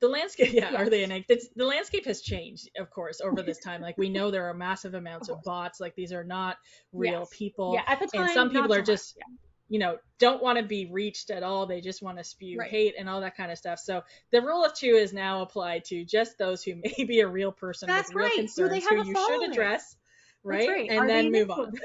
The 0.00 0.08
landscape, 0.08 0.52
yeah, 0.52 0.74
are 0.76 0.88
they 0.90 1.02
an 1.02 1.12
egg? 1.12 1.24
It's, 1.28 1.48
the 1.56 1.64
landscape 1.64 2.04
has 2.06 2.20
changed, 2.20 2.68
of 2.78 2.90
course, 2.90 3.20
over 3.20 3.42
this 3.42 3.58
time. 3.58 3.80
Like 3.80 3.96
we 3.96 4.08
know 4.10 4.30
there 4.30 4.48
are 4.48 4.54
massive 4.54 4.94
amounts 5.02 5.28
of, 5.28 5.38
of 5.38 5.44
bots. 5.44 5.80
Like 5.80 5.94
these 5.94 6.12
are 6.12 6.24
not 6.24 6.56
real 6.92 7.20
yes. 7.20 7.28
people. 7.32 7.74
Yeah, 7.74 7.82
at 7.86 8.00
the 8.00 8.06
time, 8.06 8.24
and 8.26 8.32
some 8.32 8.50
people 8.50 8.72
are 8.72 8.84
so 8.84 8.92
just. 8.92 9.16
Yeah 9.18 9.34
you 9.68 9.78
know, 9.78 9.98
don't 10.18 10.42
want 10.42 10.58
to 10.58 10.64
be 10.64 10.86
reached 10.86 11.30
at 11.30 11.42
all. 11.42 11.66
They 11.66 11.80
just 11.80 12.02
want 12.02 12.18
to 12.18 12.24
spew 12.24 12.58
right. 12.58 12.70
hate 12.70 12.94
and 12.98 13.08
all 13.08 13.20
that 13.22 13.36
kind 13.36 13.50
of 13.50 13.58
stuff. 13.58 13.78
So 13.78 14.02
the 14.30 14.42
rule 14.42 14.64
of 14.64 14.74
two 14.74 14.94
is 14.94 15.12
now 15.12 15.42
applied 15.42 15.84
to 15.86 16.04
just 16.04 16.38
those 16.38 16.62
who 16.62 16.74
may 16.76 17.04
be 17.04 17.20
a 17.20 17.26
real 17.26 17.52
person 17.52 17.88
That's 17.88 18.08
with 18.08 18.16
real 18.16 18.26
right. 18.26 18.36
concerns 18.36 18.86
who 18.86 18.96
you 19.04 19.14
should 19.14 19.50
address 19.50 19.96
right? 20.44 20.68
right. 20.68 20.90
And 20.90 21.00
Are 21.00 21.08
then 21.08 21.32
move 21.32 21.50
on. 21.50 21.72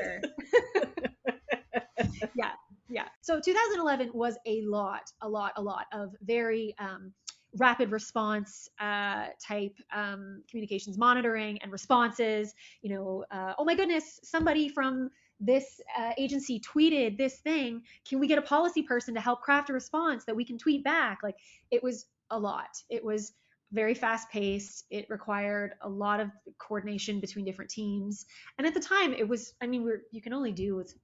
yeah, 2.35 2.51
yeah. 2.89 3.05
So 3.21 3.39
2011 3.39 4.11
was 4.13 4.37
a 4.45 4.61
lot, 4.61 5.11
a 5.21 5.29
lot, 5.29 5.53
a 5.55 5.61
lot 5.61 5.85
of 5.93 6.15
very 6.21 6.75
um, 6.79 7.13
rapid 7.57 7.91
response 7.91 8.69
uh, 8.79 9.27
type 9.45 9.75
um, 9.93 10.43
communications 10.49 10.97
monitoring 10.97 11.57
and 11.61 11.71
responses. 11.71 12.53
You 12.81 12.95
know, 12.95 13.25
uh, 13.31 13.53
oh 13.57 13.63
my 13.63 13.75
goodness, 13.75 14.19
somebody 14.23 14.69
from 14.69 15.09
this 15.39 15.79
uh, 15.97 16.11
agency 16.17 16.59
tweeted 16.59 17.17
this 17.17 17.37
thing. 17.37 17.81
Can 18.07 18.19
we 18.19 18.27
get 18.27 18.37
a 18.37 18.41
policy 18.41 18.83
person 18.83 19.13
to 19.13 19.21
help 19.21 19.41
craft 19.41 19.69
a 19.69 19.73
response 19.73 20.25
that 20.25 20.35
we 20.35 20.43
can 20.43 20.57
tweet 20.57 20.83
back? 20.83 21.19
Like 21.23 21.37
it 21.71 21.81
was 21.81 22.05
a 22.29 22.37
lot. 22.39 22.83
It 22.89 23.03
was 23.03 23.33
very 23.71 23.93
fast 23.93 24.29
paced. 24.29 24.85
It 24.89 25.09
required 25.09 25.73
a 25.81 25.89
lot 25.89 26.19
of 26.19 26.29
coordination 26.57 27.19
between 27.19 27.45
different 27.45 27.69
teams. 27.69 28.25
And 28.57 28.65
at 28.65 28.73
the 28.73 28.79
time, 28.79 29.13
it 29.13 29.27
was, 29.27 29.53
I 29.61 29.67
mean, 29.67 29.83
we're, 29.83 30.01
you 30.11 30.21
can 30.21 30.33
only 30.33 30.51
do 30.51 30.75
with 30.75 30.95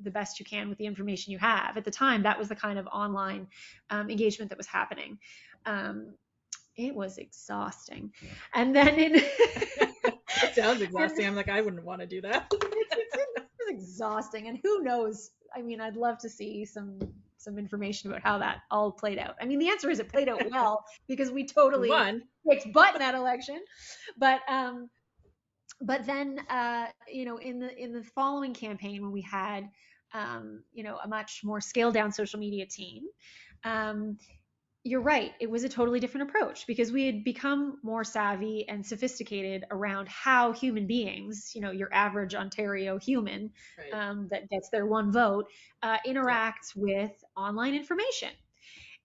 the 0.00 0.10
best 0.10 0.40
you 0.40 0.46
can 0.46 0.68
with 0.68 0.78
the 0.78 0.86
information 0.86 1.32
you 1.32 1.38
have. 1.38 1.76
At 1.76 1.84
the 1.84 1.90
time, 1.90 2.22
that 2.24 2.38
was 2.38 2.48
the 2.48 2.56
kind 2.56 2.78
of 2.78 2.86
online 2.88 3.46
um, 3.90 4.10
engagement 4.10 4.50
that 4.50 4.58
was 4.58 4.66
happening. 4.66 5.18
Um, 5.64 6.14
it 6.76 6.94
was 6.94 7.18
exhausting. 7.18 8.12
And 8.54 8.74
then 8.74 8.88
in. 8.88 9.12
it 9.16 10.54
sounds 10.54 10.80
exhausting. 10.80 11.26
I'm 11.26 11.36
like, 11.36 11.48
I 11.48 11.60
wouldn't 11.60 11.84
want 11.84 12.00
to 12.00 12.06
do 12.06 12.20
that. 12.22 12.46
it's, 12.52 13.16
it's 13.16 13.70
exhausting. 13.70 14.48
And 14.48 14.58
who 14.62 14.82
knows? 14.82 15.30
I 15.54 15.62
mean, 15.62 15.80
I'd 15.80 15.96
love 15.96 16.18
to 16.18 16.28
see 16.28 16.64
some 16.64 16.98
some 17.42 17.58
information 17.58 18.10
about 18.10 18.22
how 18.22 18.38
that 18.38 18.60
all 18.70 18.92
played 18.92 19.18
out. 19.18 19.34
I 19.40 19.46
mean, 19.46 19.58
the 19.58 19.68
answer 19.68 19.90
is 19.90 19.98
it 19.98 20.08
played 20.08 20.28
out 20.28 20.42
well 20.50 20.84
because 21.08 21.30
we 21.30 21.44
totally 21.46 21.88
won 21.88 22.22
kicked 22.48 22.72
butt 22.72 22.94
in 22.94 23.00
that 23.00 23.14
election. 23.14 23.60
But 24.16 24.40
um, 24.48 24.88
but 25.80 26.06
then 26.06 26.40
uh, 26.48 26.86
you 27.08 27.24
know, 27.24 27.38
in 27.38 27.58
the 27.58 27.76
in 27.76 27.92
the 27.92 28.02
following 28.02 28.54
campaign 28.54 29.02
when 29.02 29.12
we 29.12 29.22
had 29.22 29.68
um, 30.14 30.62
you 30.72 30.82
know, 30.82 30.98
a 31.02 31.08
much 31.08 31.40
more 31.42 31.60
scaled 31.60 31.94
down 31.94 32.12
social 32.12 32.38
media 32.38 32.66
team, 32.66 33.04
um, 33.64 34.18
you're 34.84 35.00
right. 35.00 35.32
It 35.38 35.48
was 35.48 35.62
a 35.62 35.68
totally 35.68 36.00
different 36.00 36.28
approach 36.28 36.66
because 36.66 36.90
we 36.90 37.06
had 37.06 37.22
become 37.22 37.78
more 37.84 38.02
savvy 38.02 38.66
and 38.68 38.84
sophisticated 38.84 39.64
around 39.70 40.08
how 40.08 40.52
human 40.52 40.88
beings, 40.88 41.52
you 41.54 41.60
know, 41.60 41.70
your 41.70 41.92
average 41.92 42.34
Ontario 42.34 42.98
human 42.98 43.50
right. 43.78 43.92
um, 43.92 44.28
that 44.32 44.48
gets 44.48 44.70
their 44.70 44.86
one 44.86 45.12
vote, 45.12 45.46
uh, 45.82 45.98
interacts 46.06 46.74
yeah. 46.74 46.82
with 46.82 47.12
online 47.36 47.74
information. 47.74 48.30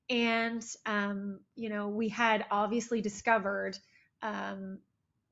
And, 0.10 0.66
um, 0.88 1.42
you 1.56 1.70
know, 1.70 1.90
we 1.90 2.10
had 2.10 2.46
obviously 2.50 3.02
discovered 3.02 3.78
um, 4.24 4.80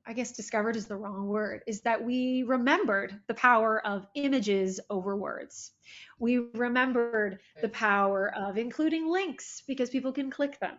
I 0.06 0.12
guess 0.12 0.32
discovered 0.32 0.76
is 0.76 0.86
the 0.86 0.96
wrong 0.96 1.26
word, 1.26 1.62
is 1.66 1.80
that 1.82 2.04
we 2.04 2.44
remembered 2.44 3.20
the 3.26 3.34
power 3.34 3.84
of 3.84 4.06
images 4.14 4.80
over 4.88 5.16
words. 5.16 5.72
We 6.18 6.38
remembered 6.38 7.40
the 7.60 7.68
power 7.68 8.32
of 8.34 8.56
including 8.56 9.08
links 9.08 9.62
because 9.66 9.90
people 9.90 10.12
can 10.12 10.30
click 10.30 10.58
them. 10.60 10.76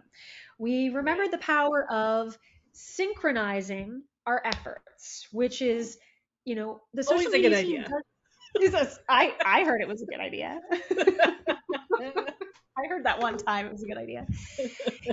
We 0.57 0.89
remembered 0.89 1.31
the 1.31 1.37
power 1.39 1.85
of 1.91 2.37
synchronizing 2.71 4.03
our 4.25 4.41
efforts, 4.45 5.27
which 5.31 5.61
is, 5.61 5.97
you 6.45 6.55
know, 6.55 6.81
the 6.93 7.03
social 7.03 7.31
Always 7.31 7.31
media. 7.31 7.49
a 7.49 7.51
good 7.51 7.57
idea. 7.57 8.71
Does, 8.71 8.99
I, 9.09 9.33
I 9.43 9.63
heard 9.65 9.81
it 9.81 9.87
was 9.87 10.01
a 10.01 10.05
good 10.05 10.21
idea. 10.21 10.59
I 12.77 12.87
heard 12.87 13.05
that 13.05 13.19
one 13.19 13.37
time. 13.37 13.65
It 13.65 13.71
was 13.71 13.83
a 13.83 13.87
good 13.87 13.97
idea. 13.97 14.27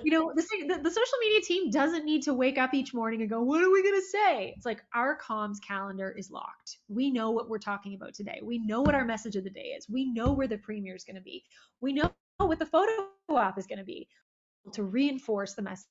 you 0.04 0.10
know, 0.10 0.32
the, 0.34 0.42
the, 0.68 0.80
the, 0.82 0.90
social 0.90 1.18
media 1.20 1.40
team 1.40 1.70
doesn't 1.70 2.04
need 2.04 2.22
to 2.24 2.34
wake 2.34 2.58
up 2.58 2.74
each 2.74 2.92
morning 2.92 3.22
and 3.22 3.30
go, 3.30 3.40
what 3.40 3.62
are 3.62 3.70
we 3.70 3.82
going 3.82 3.94
to 3.94 4.06
say? 4.06 4.52
It's 4.54 4.66
like 4.66 4.82
our 4.94 5.18
comms 5.18 5.56
calendar 5.66 6.10
is 6.10 6.30
locked. 6.30 6.78
We 6.88 7.10
know 7.10 7.30
what 7.30 7.48
we're 7.48 7.58
talking 7.58 7.94
about 7.94 8.12
today. 8.12 8.40
We 8.42 8.58
know 8.58 8.82
what 8.82 8.94
our 8.94 9.04
message 9.04 9.36
of 9.36 9.44
the 9.44 9.50
day 9.50 9.74
is. 9.78 9.88
We 9.88 10.12
know 10.12 10.32
where 10.32 10.46
the 10.46 10.58
premiere 10.58 10.94
is 10.94 11.04
going 11.04 11.16
to 11.16 11.22
be. 11.22 11.42
We 11.80 11.94
know 11.94 12.10
what 12.36 12.58
the 12.58 12.66
photo 12.66 13.08
op 13.30 13.58
is 13.58 13.66
going 13.66 13.78
to 13.78 13.84
be 13.84 14.08
to 14.72 14.82
reinforce 14.82 15.54
the 15.54 15.62
message, 15.62 15.88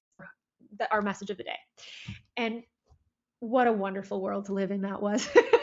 our 0.92 1.02
message 1.02 1.32
of 1.32 1.38
the 1.38 1.44
day. 1.44 1.60
And 2.38 2.64
what 3.40 3.68
a 3.68 3.74
wonderful 3.74 4.22
world 4.22 4.46
to 4.46 4.54
live 4.54 4.72
in 4.72 4.82
that 4.82 5.02
was. 5.02 5.28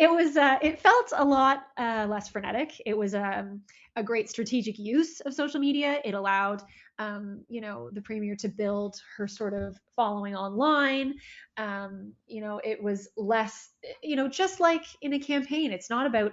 it 0.00 0.10
was 0.10 0.34
uh, 0.38 0.56
it 0.62 0.80
felt 0.80 1.12
a 1.14 1.24
lot 1.24 1.64
uh, 1.76 2.06
less 2.08 2.30
frenetic. 2.30 2.80
It 2.86 2.96
was 2.96 3.14
um, 3.14 3.60
a 3.96 4.02
great 4.02 4.30
strategic 4.30 4.78
use 4.78 5.20
of 5.20 5.34
social 5.34 5.60
media. 5.60 6.00
It 6.02 6.14
allowed 6.14 6.62
um, 6.98 7.44
you 7.48 7.60
know 7.60 7.90
the 7.92 8.00
premier 8.00 8.34
to 8.36 8.48
build 8.48 8.96
her 9.18 9.28
sort 9.28 9.52
of 9.52 9.78
following 9.94 10.34
online. 10.34 11.16
Um, 11.58 12.14
you 12.26 12.40
know, 12.40 12.62
it 12.64 12.82
was 12.82 13.10
less 13.18 13.68
you 14.02 14.16
know 14.16 14.26
just 14.26 14.58
like 14.58 14.84
in 15.02 15.12
a 15.12 15.20
campaign. 15.20 15.70
It's 15.70 15.90
not 15.90 16.06
about 16.06 16.32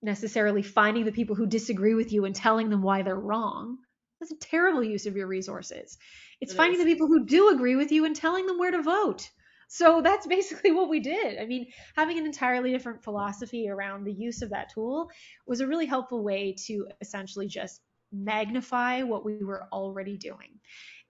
necessarily 0.00 0.62
finding 0.62 1.04
the 1.04 1.12
people 1.12 1.36
who 1.36 1.46
disagree 1.46 1.94
with 1.94 2.12
you 2.14 2.24
and 2.24 2.34
telling 2.34 2.70
them 2.70 2.80
why 2.80 3.02
they're 3.02 3.14
wrong. 3.14 3.76
That's 4.20 4.32
a 4.32 4.38
terrible 4.38 4.82
use 4.82 5.04
of 5.04 5.16
your 5.16 5.26
resources. 5.26 5.98
It's 6.40 6.54
it 6.54 6.56
finding 6.56 6.80
is. 6.80 6.86
the 6.86 6.90
people 6.90 7.08
who 7.08 7.26
do 7.26 7.50
agree 7.50 7.76
with 7.76 7.92
you 7.92 8.06
and 8.06 8.16
telling 8.16 8.46
them 8.46 8.58
where 8.58 8.70
to 8.70 8.82
vote. 8.82 9.28
So 9.68 10.00
that's 10.02 10.26
basically 10.26 10.72
what 10.72 10.88
we 10.88 11.00
did. 11.00 11.38
I 11.38 11.46
mean, 11.46 11.66
having 11.94 12.18
an 12.18 12.26
entirely 12.26 12.70
different 12.70 13.02
philosophy 13.02 13.68
around 13.68 14.04
the 14.04 14.12
use 14.12 14.42
of 14.42 14.50
that 14.50 14.72
tool 14.72 15.10
was 15.46 15.60
a 15.60 15.66
really 15.66 15.86
helpful 15.86 16.22
way 16.22 16.54
to 16.66 16.88
essentially 17.00 17.48
just 17.48 17.80
magnify 18.12 19.02
what 19.02 19.24
we 19.24 19.42
were 19.42 19.66
already 19.72 20.16
doing. 20.16 20.60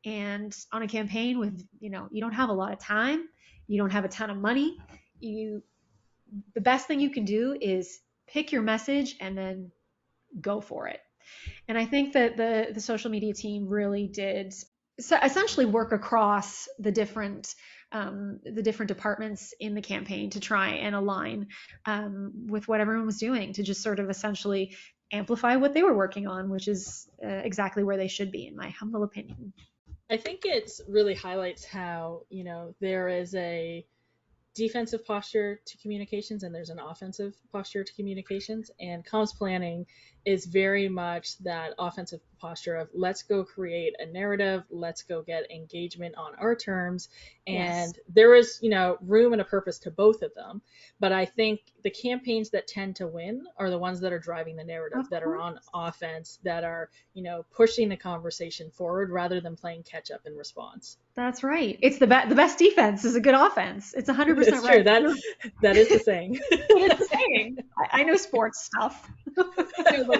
And 0.04 0.56
on 0.72 0.82
a 0.82 0.88
campaign 0.88 1.38
with, 1.38 1.66
you 1.80 1.90
know, 1.90 2.08
you 2.10 2.20
don't 2.20 2.32
have 2.32 2.48
a 2.48 2.54
lot 2.54 2.72
of 2.72 2.78
time, 2.78 3.28
you 3.66 3.78
don't 3.78 3.90
have 3.90 4.04
a 4.04 4.08
ton 4.08 4.30
of 4.30 4.36
money, 4.36 4.78
you 5.20 5.62
the 6.54 6.60
best 6.60 6.86
thing 6.86 7.00
you 7.00 7.10
can 7.10 7.24
do 7.24 7.56
is 7.60 8.00
pick 8.26 8.52
your 8.52 8.62
message 8.62 9.16
and 9.20 9.38
then 9.38 9.70
go 10.40 10.60
for 10.60 10.88
it. 10.88 11.00
And 11.68 11.78
I 11.78 11.86
think 11.86 12.14
that 12.14 12.36
the 12.36 12.68
the 12.72 12.80
social 12.80 13.10
media 13.10 13.34
team 13.34 13.68
really 13.68 14.06
did 14.06 14.54
so 14.98 15.18
essentially 15.22 15.66
work 15.66 15.92
across 15.92 16.68
the 16.78 16.92
different 16.92 17.54
um, 17.92 18.40
the 18.44 18.62
different 18.62 18.88
departments 18.88 19.54
in 19.60 19.74
the 19.74 19.82
campaign 19.82 20.30
to 20.30 20.40
try 20.40 20.70
and 20.70 20.94
align 20.94 21.48
um, 21.84 22.32
with 22.46 22.68
what 22.68 22.80
everyone 22.80 23.06
was 23.06 23.18
doing 23.18 23.52
to 23.54 23.62
just 23.62 23.82
sort 23.82 24.00
of 24.00 24.10
essentially 24.10 24.76
amplify 25.12 25.56
what 25.56 25.72
they 25.72 25.82
were 25.82 25.94
working 25.94 26.26
on, 26.26 26.50
which 26.50 26.68
is 26.68 27.08
uh, 27.24 27.28
exactly 27.28 27.84
where 27.84 27.96
they 27.96 28.08
should 28.08 28.32
be, 28.32 28.46
in 28.46 28.56
my 28.56 28.70
humble 28.70 29.04
opinion. 29.04 29.52
I 30.10 30.16
think 30.16 30.44
it 30.44 30.70
really 30.88 31.14
highlights 31.14 31.64
how 31.64 32.22
you 32.28 32.44
know 32.44 32.74
there 32.80 33.08
is 33.08 33.34
a 33.34 33.84
defensive 34.54 35.04
posture 35.04 35.60
to 35.66 35.78
communications 35.78 36.42
and 36.42 36.54
there's 36.54 36.70
an 36.70 36.78
offensive 36.78 37.34
posture 37.52 37.84
to 37.84 37.92
communications 37.94 38.70
and 38.80 39.04
comms 39.04 39.36
planning 39.36 39.84
is 40.26 40.44
very 40.44 40.88
much 40.88 41.38
that 41.38 41.72
offensive 41.78 42.20
posture 42.38 42.74
of 42.74 42.88
let's 42.92 43.22
go 43.22 43.44
create 43.44 43.94
a 44.00 44.06
narrative 44.06 44.64
let's 44.70 45.02
go 45.02 45.22
get 45.22 45.50
engagement 45.50 46.14
on 46.16 46.34
our 46.34 46.54
terms 46.54 47.08
and 47.46 47.94
yes. 47.94 48.04
there 48.08 48.34
is 48.34 48.58
you 48.60 48.68
know 48.68 48.98
room 49.00 49.32
and 49.32 49.40
a 49.40 49.44
purpose 49.44 49.78
to 49.78 49.90
both 49.90 50.22
of 50.22 50.34
them 50.34 50.60
but 51.00 51.12
i 51.12 51.24
think 51.24 51.60
the 51.84 51.90
campaigns 51.90 52.50
that 52.50 52.66
tend 52.66 52.96
to 52.96 53.06
win 53.06 53.44
are 53.56 53.70
the 53.70 53.78
ones 53.78 54.00
that 54.00 54.12
are 54.12 54.18
driving 54.18 54.56
the 54.56 54.64
narrative 54.64 55.08
that 55.10 55.22
are 55.22 55.38
on 55.38 55.58
offense 55.72 56.38
that 56.42 56.64
are 56.64 56.90
you 57.14 57.22
know 57.22 57.44
pushing 57.54 57.88
the 57.88 57.96
conversation 57.96 58.70
forward 58.70 59.10
rather 59.10 59.40
than 59.40 59.56
playing 59.56 59.82
catch 59.84 60.10
up 60.10 60.20
in 60.26 60.36
response 60.36 60.98
that's 61.16 61.42
right. 61.42 61.78
It's 61.80 61.96
the 61.96 62.06
best. 62.06 62.28
The 62.28 62.34
best 62.34 62.58
defense 62.58 63.06
is 63.06 63.16
a 63.16 63.22
good 63.22 63.34
offense. 63.34 63.94
It's 63.96 64.06
100 64.06 64.36
percent 64.36 64.62
right. 64.64 64.74
True. 64.74 64.82
That 64.84 65.02
that 65.62 65.76
is 65.76 65.88
the 65.88 65.98
saying. 65.98 66.38
it's 66.50 66.98
the 66.98 67.06
saying. 67.06 67.58
I, 67.78 68.00
I 68.00 68.02
know 68.02 68.16
sports 68.16 68.62
stuff. 68.62 69.10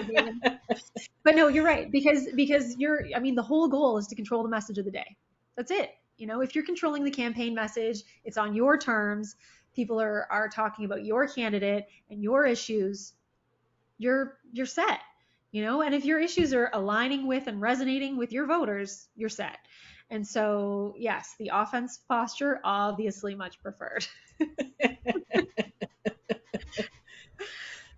but 1.25 1.35
no, 1.35 1.49
you're 1.49 1.65
right 1.65 1.91
because 1.91 2.29
because 2.35 2.77
you're. 2.79 3.05
I 3.15 3.19
mean, 3.19 3.35
the 3.35 3.43
whole 3.43 3.69
goal 3.69 3.99
is 3.99 4.07
to 4.09 4.15
control 4.15 4.43
the 4.43 4.49
message 4.49 4.79
of 4.79 4.85
the 4.85 4.91
day. 4.91 5.17
That's 5.57 5.71
it. 5.71 5.91
You 6.17 6.27
know, 6.27 6.41
if 6.41 6.55
you're 6.55 6.65
controlling 6.65 7.05
the 7.05 7.11
campaign 7.11 7.55
message, 7.55 8.03
it's 8.25 8.39
on 8.39 8.55
your 8.55 8.79
terms. 8.79 9.37
People 9.75 10.01
are 10.01 10.27
are 10.31 10.49
talking 10.49 10.85
about 10.85 11.05
your 11.05 11.27
candidate 11.27 11.87
and 12.11 12.23
your 12.23 12.47
issues. 12.47 13.15
You're 13.99 14.39
you're 14.53 14.67
set. 14.67 15.01
You 15.53 15.63
know, 15.63 15.81
and 15.83 15.95
if 15.95 16.05
your 16.05 16.21
issues 16.21 16.53
are 16.53 16.71
aligning 16.75 17.27
with 17.27 17.47
and 17.47 17.61
resonating 17.61 18.17
with 18.17 18.33
your 18.33 18.47
voters, 18.47 19.09
you're 19.17 19.31
set. 19.31 19.59
And 20.11 20.27
so, 20.27 20.95
yes, 20.99 21.35
the 21.39 21.51
offense 21.53 21.99
posture 22.09 22.61
obviously 22.63 23.35
much 23.35 23.61
preferred. 23.63 24.07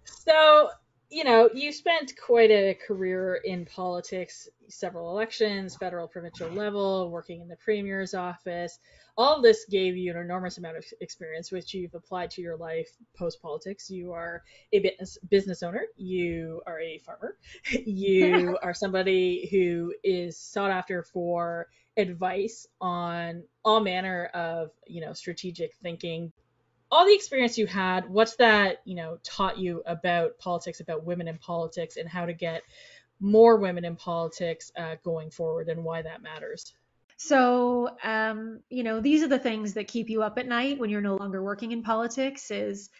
so, 0.05 0.70
you 1.18 1.24
know, 1.24 1.50
you 1.52 1.72
spent 1.72 2.14
quite 2.16 2.52
a 2.52 2.74
career 2.86 3.40
in 3.44 3.64
politics, 3.64 4.48
several 4.68 5.10
elections, 5.10 5.74
federal, 5.74 6.06
provincial 6.06 6.48
level, 6.48 7.10
working 7.10 7.40
in 7.40 7.48
the 7.48 7.56
premier's 7.56 8.14
office. 8.14 8.78
All 9.16 9.34
of 9.34 9.42
this 9.42 9.64
gave 9.68 9.96
you 9.96 10.12
an 10.12 10.16
enormous 10.16 10.58
amount 10.58 10.76
of 10.76 10.84
experience, 11.00 11.50
which 11.50 11.74
you've 11.74 11.96
applied 11.96 12.30
to 12.30 12.40
your 12.40 12.56
life 12.56 12.88
post 13.16 13.42
politics. 13.42 13.90
You 13.90 14.12
are 14.12 14.44
a 14.72 14.78
business 14.78 15.18
business 15.28 15.64
owner. 15.64 15.86
You 15.96 16.62
are 16.68 16.78
a 16.78 16.98
farmer. 16.98 17.36
You 17.72 18.56
are 18.62 18.72
somebody 18.72 19.48
who 19.50 19.92
is 20.04 20.38
sought 20.38 20.70
after 20.70 21.02
for 21.02 21.66
advice 21.96 22.68
on 22.80 23.42
all 23.64 23.80
manner 23.80 24.26
of 24.34 24.70
you 24.86 25.00
know 25.00 25.14
strategic 25.14 25.74
thinking 25.82 26.32
all 26.91 27.07
the 27.07 27.14
experience 27.14 27.59
you 27.59 27.66
had 27.66 28.09
what's 28.09 28.36
that 28.36 28.78
you 28.84 28.95
know 28.95 29.18
taught 29.22 29.59
you 29.59 29.82
about 29.86 30.39
politics 30.39 30.80
about 30.80 31.05
women 31.05 31.28
in 31.28 31.39
politics 31.39 31.97
and 31.97 32.09
how 32.09 32.24
to 32.26 32.32
get 32.32 32.62
more 33.20 33.57
women 33.57 33.84
in 33.84 33.97
politics 33.97 34.72
uh, 34.76 34.95
going 35.03 35.30
forward 35.30 35.68
and 35.68 35.82
why 35.82 36.01
that 36.03 36.22
matters 36.22 36.74
so 37.16 37.91
um, 38.05 38.61
you 38.70 38.82
know 38.82 39.01
these 39.01 39.22
are 39.22 39.28
the 39.28 39.39
things 39.39 39.74
that 39.74 39.89
keep 39.89 40.09
you 40.09 40.22
up 40.22 40.39
at 40.39 40.47
night 40.47 40.78
when 40.78 40.89
you're 40.91 41.01
no 41.01 41.16
longer 41.16 41.43
working 41.43 41.72
in 41.72 41.82
politics 41.82 42.51
is 42.51 42.91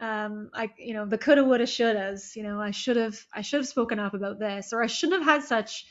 um, 0.00 0.50
I, 0.54 0.70
you 0.78 0.94
know, 0.94 1.04
the 1.04 1.18
coulda, 1.18 1.44
woulda, 1.44 1.64
shouldas. 1.64 2.34
You 2.34 2.42
know, 2.42 2.58
I 2.58 2.70
should 2.70 2.96
have, 2.96 3.22
I 3.34 3.42
should 3.42 3.60
have 3.60 3.68
spoken 3.68 3.98
up 3.98 4.14
about 4.14 4.38
this, 4.38 4.72
or 4.72 4.82
I 4.82 4.86
shouldn't 4.86 5.22
have 5.22 5.30
had 5.30 5.46
such 5.46 5.86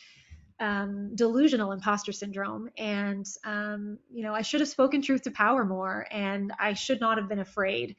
um, 0.60 1.16
delusional 1.16 1.72
imposter 1.72 2.12
syndrome. 2.12 2.70
And, 2.78 3.26
um, 3.44 4.00
you 4.12 4.24
know, 4.24 4.34
I 4.34 4.42
should 4.42 4.60
have 4.60 4.70
spoken 4.70 5.02
truth 5.02 5.24
to 5.24 5.32
power 5.32 5.66
more 5.66 6.06
and 6.12 6.52
I 6.60 6.74
should 6.74 7.00
not 7.00 7.18
have 7.18 7.30
been 7.30 7.40
afraid. 7.40 7.96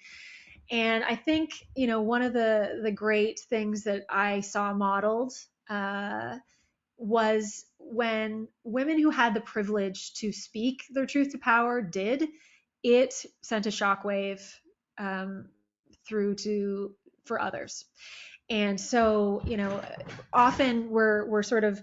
And 0.71 1.03
I 1.03 1.17
think, 1.17 1.53
you 1.75 1.87
know, 1.87 2.03
one 2.03 2.23
of 2.23 2.33
the, 2.33 2.81
the 2.83 2.93
great 2.93 3.41
things 3.41 3.85
that 3.85 4.05
I 4.09 4.41
saw 4.41 4.73
modeled 4.73 5.33
uh, 5.69 6.37
was 6.97 7.65
when 7.79 8.47
women 8.63 9.01
who 9.01 9.11
had 9.11 9.35
the 9.35 9.41
privilege 9.41 10.15
to 10.15 10.33
speak 10.33 10.85
their 10.91 11.07
truth 11.07 11.33
to 11.33 11.39
power 11.39 11.81
did, 11.81 12.29
it 12.85 13.15
sent 13.43 13.67
a 13.67 13.71
shockwave 13.71 14.43
um, 14.99 15.49
through 16.07 16.35
to 16.37 16.95
for 17.25 17.41
others. 17.41 17.85
And 18.49 18.81
so, 18.81 19.43
you 19.45 19.57
know, 19.57 19.81
often 20.33 20.91
we're 20.91 21.25
we're 21.27 21.43
sort 21.43 21.65
of 21.65 21.81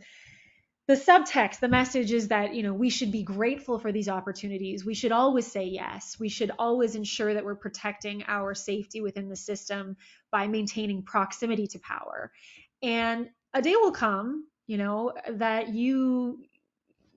the 0.87 0.93
subtext 0.93 1.59
the 1.59 1.67
message 1.67 2.11
is 2.13 2.29
that 2.29 2.55
you 2.55 2.63
know 2.63 2.73
we 2.73 2.89
should 2.89 3.11
be 3.11 3.23
grateful 3.23 3.77
for 3.77 3.91
these 3.91 4.07
opportunities. 4.07 4.85
We 4.85 4.93
should 4.93 5.11
always 5.11 5.45
say 5.45 5.65
yes. 5.65 6.17
We 6.19 6.29
should 6.29 6.51
always 6.57 6.95
ensure 6.95 7.33
that 7.33 7.43
we're 7.43 7.55
protecting 7.55 8.23
our 8.27 8.55
safety 8.55 9.01
within 9.01 9.29
the 9.29 9.35
system 9.35 9.97
by 10.31 10.47
maintaining 10.47 11.03
proximity 11.03 11.67
to 11.67 11.79
power. 11.79 12.31
And 12.81 13.29
a 13.53 13.61
day 13.61 13.75
will 13.75 13.91
come 13.91 14.47
you 14.67 14.77
know 14.77 15.13
that 15.29 15.69
you 15.69 16.39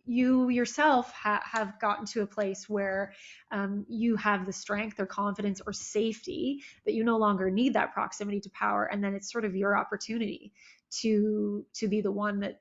you 0.07 0.49
yourself 0.49 1.13
ha- 1.13 1.43
have 1.45 1.79
gotten 1.79 2.05
to 2.05 2.23
a 2.23 2.27
place 2.27 2.69
where 2.69 3.13
um, 3.53 3.85
you 3.89 4.17
have 4.17 4.47
the 4.47 4.53
strength 4.53 4.99
or 4.99 5.07
confidence 5.07 5.61
or 5.65 5.73
safety 5.73 6.63
that 6.85 6.95
you 6.95 7.05
no 7.05 7.19
longer 7.19 7.51
need 7.51 7.75
that 7.75 7.93
proximity 7.93 8.41
to 8.41 8.51
power 8.51 8.85
and 8.91 9.05
then 9.05 9.15
it's 9.15 9.31
sort 9.31 9.45
of 9.45 9.55
your 9.55 9.77
opportunity 9.77 10.53
to 10.91 11.65
to 11.75 11.87
be 11.87 12.01
the 12.01 12.11
one 12.11 12.41
that 12.41 12.59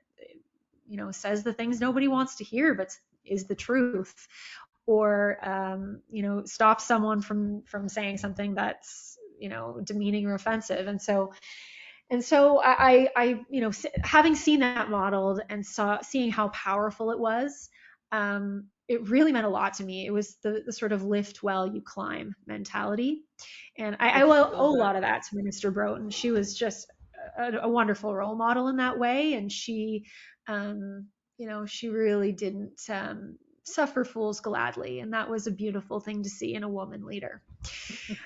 you 0.90 0.98
know 0.98 1.12
says 1.12 1.44
the 1.44 1.54
things 1.54 1.80
nobody 1.80 2.08
wants 2.08 2.36
to 2.36 2.44
hear 2.44 2.74
but 2.74 2.92
is 3.24 3.46
the 3.46 3.56
truth 3.56 4.28
or 4.86 5.38
um, 5.48 6.02
you 6.10 6.24
know 6.24 6.44
stop 6.46 6.82
someone 6.82 7.22
from 7.22 7.62
from 7.64 7.88
saying 7.88 8.18
something 8.18 8.56
that's 8.56 9.18
you 9.38 9.48
know 9.48 9.80
demeaning 9.84 10.26
or 10.26 10.34
offensive 10.34 10.88
and 10.88 11.02
so 11.02 11.32
and 12.12 12.24
so 12.24 12.60
I, 12.64 13.08
I, 13.16 13.42
you 13.50 13.62
know, 13.62 13.72
having 14.04 14.36
seen 14.36 14.62
that 14.62 14.90
modeled 14.90 15.42
and 15.50 15.64
saw 15.64 16.02
seeing 16.02 16.32
how 16.32 16.48
powerful 16.50 17.12
it 17.12 17.20
was, 17.20 17.70
um, 18.12 18.66
it 18.88 19.08
really 19.08 19.32
meant 19.32 19.46
a 19.46 19.50
lot 19.50 19.76
to 19.76 19.84
me. 19.84 20.08
It 20.08 20.12
was 20.12 20.38
the, 20.42 20.64
the 20.66 20.74
sort 20.74 20.92
of 20.92 21.04
lift 21.04 21.44
while 21.44 21.68
you 21.68 21.82
climb 21.82 22.36
mentality, 22.48 23.22
and 23.78 23.96
I, 24.00 24.10
I 24.10 24.22
owe, 24.24 24.32
owe 24.32 24.76
a 24.76 24.80
lot 24.80 24.96
of 24.96 25.04
that 25.04 25.22
to 25.30 25.36
Minister 25.36 25.72
Broten. 25.72 26.12
She 26.12 26.32
was 26.32 26.58
just 26.58 26.88
a, 27.38 27.60
a, 27.64 27.70
wonderful 27.70 28.14
role 28.14 28.36
model 28.36 28.68
in 28.68 28.78
that 28.78 28.98
way, 28.98 29.34
and 29.34 29.52
she 29.52 30.06
um, 30.48 31.08
you 31.40 31.48
know, 31.48 31.66
she 31.66 31.88
really 31.88 32.34
didn't 32.34 32.82
um, 32.90 33.38
suffer 33.64 34.04
fools 34.04 34.42
gladly. 34.42 35.00
And 35.00 35.14
that 35.14 35.30
was 35.30 35.48
a 35.48 35.52
beautiful 35.52 36.00
thing 36.00 36.24
to 36.24 36.30
see 36.30 36.54
in 36.54 36.64
a 36.64 36.70
woman 36.70 37.06
leader. 37.06 37.42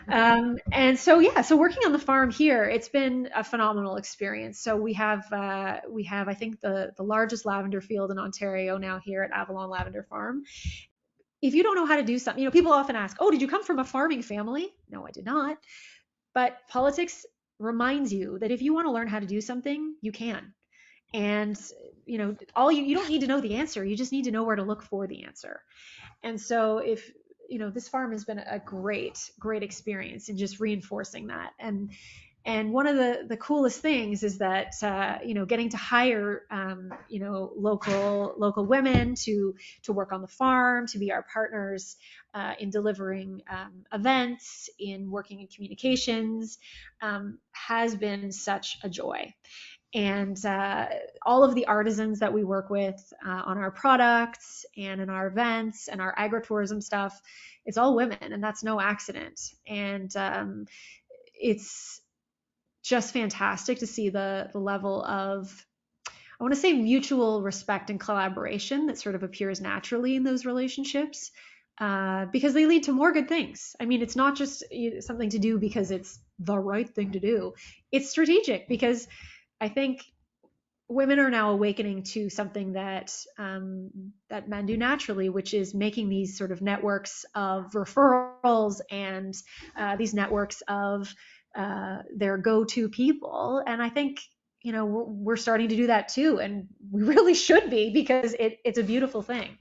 um, 0.07 0.57
and 0.71 0.97
so, 0.97 1.19
yeah, 1.19 1.41
so 1.41 1.55
working 1.55 1.83
on 1.85 1.91
the 1.91 1.99
farm 1.99 2.31
here, 2.31 2.63
it's 2.63 2.89
been 2.89 3.29
a 3.35 3.43
phenomenal 3.43 3.97
experience. 3.97 4.59
So 4.59 4.75
we 4.75 4.93
have, 4.93 5.31
uh, 5.31 5.81
we 5.87 6.03
have, 6.05 6.27
I 6.27 6.33
think 6.33 6.59
the, 6.59 6.91
the 6.97 7.03
largest 7.03 7.45
lavender 7.45 7.81
field 7.81 8.09
in 8.09 8.17
Ontario 8.17 8.77
now 8.77 8.99
here 8.99 9.21
at 9.21 9.31
Avalon 9.31 9.69
Lavender 9.69 10.03
Farm. 10.09 10.43
If 11.41 11.53
you 11.53 11.61
don't 11.61 11.75
know 11.75 11.85
how 11.85 11.97
to 11.97 12.03
do 12.03 12.17
something, 12.17 12.41
you 12.41 12.47
know, 12.47 12.51
people 12.51 12.71
often 12.71 12.95
ask, 12.95 13.17
oh, 13.19 13.29
did 13.29 13.41
you 13.41 13.47
come 13.47 13.63
from 13.63 13.77
a 13.77 13.83
farming 13.83 14.23
family? 14.23 14.73
No, 14.89 15.05
I 15.05 15.11
did 15.11 15.25
not. 15.25 15.57
But 16.33 16.57
politics 16.69 17.25
reminds 17.64 18.14
you 18.14 18.38
that 18.39 18.51
if 18.51 18.61
you 18.61 18.74
want 18.74 18.88
to 18.88 18.91
learn 18.91 19.07
how 19.07 19.20
to 19.20 19.26
do 19.26 19.41
something, 19.41 19.95
you 20.01 20.11
can. 20.11 20.53
And 21.14 21.57
you 22.05 22.18
know 22.18 22.36
all 22.55 22.72
you 22.72 22.84
you 22.84 22.95
don't 22.95 23.09
need 23.09 23.22
to 23.22 23.28
know 23.28 23.39
the 23.39 23.55
answer. 23.55 23.86
You 23.86 23.95
just 23.95 24.11
need 24.11 24.26
to 24.26 24.32
know 24.32 24.43
where 24.43 24.55
to 24.55 24.64
look 24.64 24.84
for 24.84 25.07
the 25.07 25.24
answer. 25.24 25.61
And 26.24 26.39
so 26.39 26.80
if 26.80 27.11
you 27.49 27.59
know 27.59 27.70
this 27.70 27.88
farm 27.88 28.11
has 28.11 28.26
been 28.26 28.39
a 28.39 28.59
great 28.59 29.20
great 29.39 29.64
experience 29.64 30.30
in 30.30 30.38
just 30.38 30.59
reinforcing 30.59 31.28
that. 31.28 31.51
And 31.59 31.91
and 32.45 32.73
one 32.73 32.87
of 32.87 32.97
the 32.97 33.25
the 33.27 33.37
coolest 33.37 33.81
things 33.81 34.23
is 34.23 34.39
that 34.39 34.73
uh, 34.83 35.17
you 35.23 35.33
know 35.33 35.45
getting 35.45 35.69
to 35.69 35.77
hire 35.77 36.43
um, 36.51 36.93
you 37.09 37.19
know 37.19 37.51
local 37.55 38.33
local 38.37 38.65
women 38.65 39.15
to 39.15 39.55
to 39.83 39.93
work 39.93 40.11
on 40.11 40.21
the 40.21 40.27
farm 40.27 40.87
to 40.87 40.99
be 40.99 41.11
our 41.11 41.25
partners 41.33 41.95
uh, 42.33 42.53
in 42.59 42.69
delivering 42.69 43.41
um, 43.49 43.85
events 43.93 44.69
in 44.79 45.09
working 45.09 45.39
in 45.41 45.47
communications 45.47 46.57
um, 47.01 47.39
has 47.51 47.95
been 47.95 48.31
such 48.31 48.77
a 48.83 48.89
joy. 48.89 49.33
And 49.95 50.43
uh, 50.43 50.87
all 51.23 51.43
of 51.43 51.53
the 51.53 51.67
artisans 51.67 52.19
that 52.21 52.33
we 52.33 52.43
work 52.43 52.71
with 52.71 53.13
uh, 53.23 53.43
on 53.45 53.59
our 53.59 53.69
products 53.69 54.65
and 54.75 54.99
in 54.99 55.11
our 55.11 55.27
events 55.27 55.87
and 55.87 56.01
our 56.01 56.15
agritourism 56.15 56.81
stuff 56.81 57.21
it's 57.65 57.77
all 57.77 57.95
women 57.95 58.17
and 58.21 58.43
that's 58.43 58.63
no 58.63 58.81
accident. 58.81 59.39
And 59.67 60.13
um, 60.17 60.65
it's 61.33 62.01
just 62.84 63.13
fantastic 63.13 63.79
to 63.79 63.88
see 63.88 64.09
the 64.09 64.49
the 64.51 64.59
level 64.59 65.03
of 65.03 65.65
I 66.07 66.43
want 66.43 66.53
to 66.53 66.59
say 66.59 66.73
mutual 66.73 67.41
respect 67.41 67.89
and 67.89 67.99
collaboration 67.99 68.88
that 68.88 68.99
sort 68.99 69.15
of 69.15 69.23
appears 69.23 69.61
naturally 69.61 70.15
in 70.15 70.23
those 70.23 70.45
relationships 70.45 71.31
uh, 71.79 72.25
because 72.25 72.53
they 72.53 72.65
lead 72.65 72.84
to 72.84 72.91
more 72.91 73.13
good 73.13 73.29
things. 73.29 73.75
I 73.79 73.86
mean, 73.86 74.01
it's 74.01 74.15
not 74.15 74.36
just 74.36 74.63
something 74.99 75.29
to 75.29 75.39
do 75.39 75.57
because 75.57 75.89
it's 75.89 76.19
the 76.39 76.57
right 76.57 76.89
thing 76.89 77.13
to 77.13 77.19
do, 77.19 77.53
it's 77.91 78.09
strategic 78.09 78.67
because 78.67 79.07
I 79.61 79.69
think 79.69 80.01
women 80.89 81.19
are 81.19 81.29
now 81.29 81.51
awakening 81.51 82.03
to 82.03 82.29
something 82.29 82.73
that 82.73 83.15
um, 83.38 83.89
that 84.29 84.49
men 84.49 84.65
do 84.65 84.77
naturally, 84.77 85.29
which 85.29 85.53
is 85.53 85.73
making 85.73 86.09
these 86.09 86.38
sort 86.38 86.51
of 86.51 86.61
networks 86.61 87.25
of 87.34 87.71
referrals 87.71 88.81
and 88.91 89.34
uh, 89.77 89.95
these 89.95 90.13
networks 90.13 90.61
of 90.67 91.13
uh, 91.55 91.99
their 92.15 92.37
go-to 92.37 92.89
people. 92.89 93.61
And 93.65 93.81
I 93.81 93.89
think 93.89 94.19
you 94.61 94.71
know 94.71 94.85
we're, 94.85 95.03
we're 95.03 95.35
starting 95.35 95.69
to 95.69 95.75
do 95.75 95.87
that 95.87 96.09
too, 96.09 96.39
and 96.39 96.67
we 96.91 97.03
really 97.13 97.33
should 97.33 97.69
be 97.69 97.91
because 97.91 98.33
it, 98.39 98.59
it's 98.63 98.77
a 98.77 98.83
beautiful 98.83 99.21
thing 99.21 99.57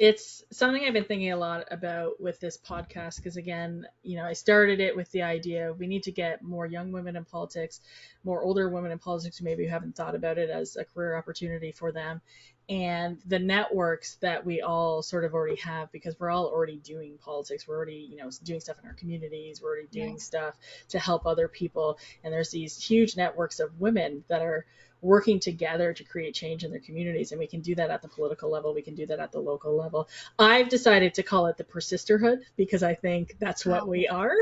it's 0.00 0.42
something 0.50 0.82
I've 0.82 0.94
been 0.94 1.04
thinking 1.04 1.30
a 1.30 1.36
lot 1.36 1.66
about 1.70 2.18
with 2.18 2.40
this 2.40 2.56
podcast 2.56 3.16
because 3.16 3.36
again, 3.36 3.86
you 4.02 4.16
know, 4.16 4.24
I 4.24 4.32
started 4.32 4.80
it 4.80 4.96
with 4.96 5.12
the 5.12 5.20
idea 5.20 5.74
we 5.74 5.86
need 5.86 6.04
to 6.04 6.10
get 6.10 6.42
more 6.42 6.64
young 6.64 6.90
women 6.90 7.16
in 7.16 7.26
politics, 7.26 7.82
more 8.24 8.42
older 8.42 8.70
women 8.70 8.92
in 8.92 8.98
politics 8.98 9.36
who 9.36 9.44
maybe 9.44 9.66
haven't 9.66 9.94
thought 9.94 10.14
about 10.14 10.38
it 10.38 10.48
as 10.48 10.76
a 10.76 10.86
career 10.86 11.18
opportunity 11.18 11.70
for 11.70 11.92
them, 11.92 12.22
and 12.70 13.18
the 13.26 13.38
networks 13.38 14.14
that 14.22 14.46
we 14.46 14.62
all 14.62 15.02
sort 15.02 15.26
of 15.26 15.34
already 15.34 15.60
have 15.60 15.92
because 15.92 16.18
we're 16.18 16.30
all 16.30 16.46
already 16.46 16.78
doing 16.78 17.18
politics, 17.22 17.68
we're 17.68 17.76
already, 17.76 18.08
you 18.10 18.16
know, 18.16 18.30
doing 18.42 18.60
stuff 18.60 18.78
in 18.82 18.88
our 18.88 18.94
communities, 18.94 19.60
we're 19.60 19.68
already 19.68 19.88
doing 19.88 20.12
yeah. 20.12 20.18
stuff 20.18 20.56
to 20.88 20.98
help 20.98 21.26
other 21.26 21.46
people, 21.46 21.98
and 22.24 22.32
there's 22.32 22.50
these 22.50 22.82
huge 22.82 23.18
networks 23.18 23.60
of 23.60 23.78
women 23.78 24.24
that 24.28 24.40
are 24.40 24.64
working 25.02 25.40
together 25.40 25.92
to 25.92 26.04
create 26.04 26.34
change 26.34 26.64
in 26.64 26.70
their 26.70 26.80
communities. 26.80 27.32
And 27.32 27.38
we 27.38 27.46
can 27.46 27.60
do 27.60 27.74
that 27.74 27.90
at 27.90 28.02
the 28.02 28.08
political 28.08 28.50
level, 28.50 28.74
we 28.74 28.82
can 28.82 28.94
do 28.94 29.06
that 29.06 29.18
at 29.18 29.32
the 29.32 29.40
local 29.40 29.76
level. 29.76 30.08
I've 30.38 30.68
decided 30.68 31.14
to 31.14 31.22
call 31.22 31.46
it 31.46 31.56
the 31.56 31.64
persisterhood 31.64 32.40
because 32.56 32.82
I 32.82 32.94
think 32.94 33.36
that's 33.38 33.64
what 33.64 33.88
we 33.88 34.08
are. 34.08 34.34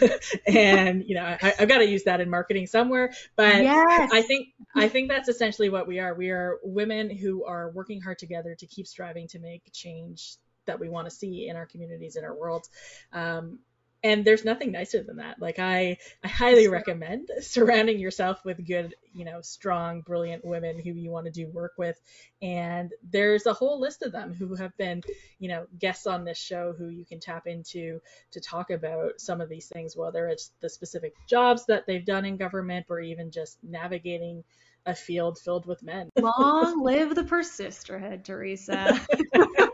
and, 0.46 1.04
you 1.06 1.14
know, 1.14 1.24
I, 1.24 1.54
have 1.58 1.68
got 1.68 1.78
to 1.78 1.88
use 1.88 2.04
that 2.04 2.20
in 2.20 2.30
marketing 2.30 2.66
somewhere. 2.66 3.12
But 3.36 3.62
yes. 3.62 4.10
I 4.12 4.22
think 4.22 4.48
I 4.74 4.88
think 4.88 5.08
that's 5.08 5.28
essentially 5.28 5.68
what 5.68 5.86
we 5.86 5.98
are. 5.98 6.14
We 6.14 6.30
are 6.30 6.58
women 6.62 7.10
who 7.10 7.44
are 7.44 7.70
working 7.70 8.00
hard 8.00 8.18
together 8.18 8.54
to 8.54 8.66
keep 8.66 8.86
striving 8.86 9.28
to 9.28 9.38
make 9.38 9.62
change 9.72 10.36
that 10.66 10.78
we 10.78 10.88
want 10.88 11.08
to 11.08 11.10
see 11.10 11.48
in 11.48 11.56
our 11.56 11.66
communities 11.66 12.16
in 12.16 12.24
our 12.24 12.34
world 12.34 12.68
um, 13.12 13.58
and 14.04 14.24
there's 14.24 14.44
nothing 14.44 14.72
nicer 14.72 15.02
than 15.02 15.16
that. 15.16 15.40
Like 15.40 15.58
i 15.58 15.96
i 16.24 16.28
highly 16.28 16.68
recommend 16.68 17.28
surrounding 17.40 17.98
yourself 17.98 18.44
with 18.44 18.66
good 18.66 18.94
you 19.12 19.24
know 19.24 19.40
strong 19.42 20.00
brilliant 20.00 20.44
women 20.44 20.78
who 20.78 20.92
you 20.92 21.10
want 21.10 21.26
to 21.26 21.32
do 21.32 21.48
work 21.48 21.72
with. 21.76 22.00
And 22.40 22.92
there's 23.10 23.46
a 23.46 23.52
whole 23.52 23.80
list 23.80 24.02
of 24.02 24.12
them 24.12 24.34
who 24.34 24.54
have 24.54 24.76
been 24.76 25.02
you 25.38 25.48
know 25.48 25.66
guests 25.78 26.06
on 26.06 26.24
this 26.24 26.38
show 26.38 26.74
who 26.76 26.88
you 26.88 27.04
can 27.04 27.20
tap 27.20 27.46
into 27.46 28.00
to 28.32 28.40
talk 28.40 28.70
about 28.70 29.20
some 29.20 29.40
of 29.40 29.48
these 29.48 29.66
things 29.66 29.96
whether 29.96 30.28
it's 30.28 30.52
the 30.60 30.68
specific 30.68 31.14
jobs 31.28 31.66
that 31.66 31.86
they've 31.86 32.04
done 32.04 32.24
in 32.24 32.36
government 32.36 32.86
or 32.88 33.00
even 33.00 33.30
just 33.30 33.58
navigating 33.62 34.44
a 34.86 34.94
field 34.94 35.38
filled 35.38 35.66
with 35.66 35.82
men. 35.82 36.08
Long 36.20 36.82
live 36.84 37.14
the 37.14 37.22
persisterhood 37.22 38.24
teresa 38.24 39.00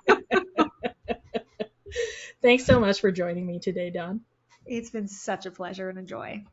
Thanks 2.40 2.64
so 2.64 2.78
much 2.78 3.00
for 3.00 3.10
joining 3.10 3.46
me 3.46 3.58
today, 3.58 3.90
Dawn. 3.90 4.20
It's 4.64 4.90
been 4.90 5.08
such 5.08 5.44
a 5.46 5.50
pleasure 5.50 5.88
and 5.88 5.98
a 5.98 6.02
joy. 6.02 6.44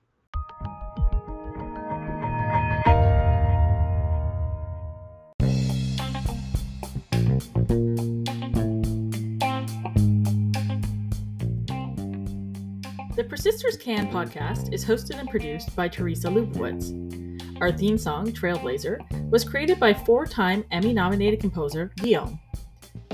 The 13.15 13.23
Persisters 13.29 13.77
Can 13.77 14.11
podcast 14.11 14.73
is 14.73 14.83
hosted 14.83 15.19
and 15.19 15.29
produced 15.29 15.75
by 15.75 15.87
Teresa 15.87 16.29
Lubowitz. 16.29 17.61
Our 17.61 17.71
theme 17.71 17.99
song, 17.99 18.31
Trailblazer, 18.31 19.29
was 19.29 19.43
created 19.43 19.79
by 19.79 19.93
four 19.93 20.25
time 20.25 20.65
Emmy 20.71 20.93
nominated 20.93 21.39
composer 21.39 21.91
Guillaume 21.97 22.39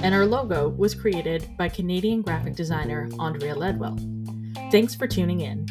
and 0.03 0.15
our 0.15 0.25
logo 0.25 0.69
was 0.69 0.95
created 0.95 1.47
by 1.57 1.69
Canadian 1.69 2.21
graphic 2.21 2.55
designer 2.55 3.07
Andrea 3.19 3.55
Ledwell. 3.55 3.99
Thanks 4.71 4.95
for 4.95 5.07
tuning 5.07 5.41
in. 5.41 5.67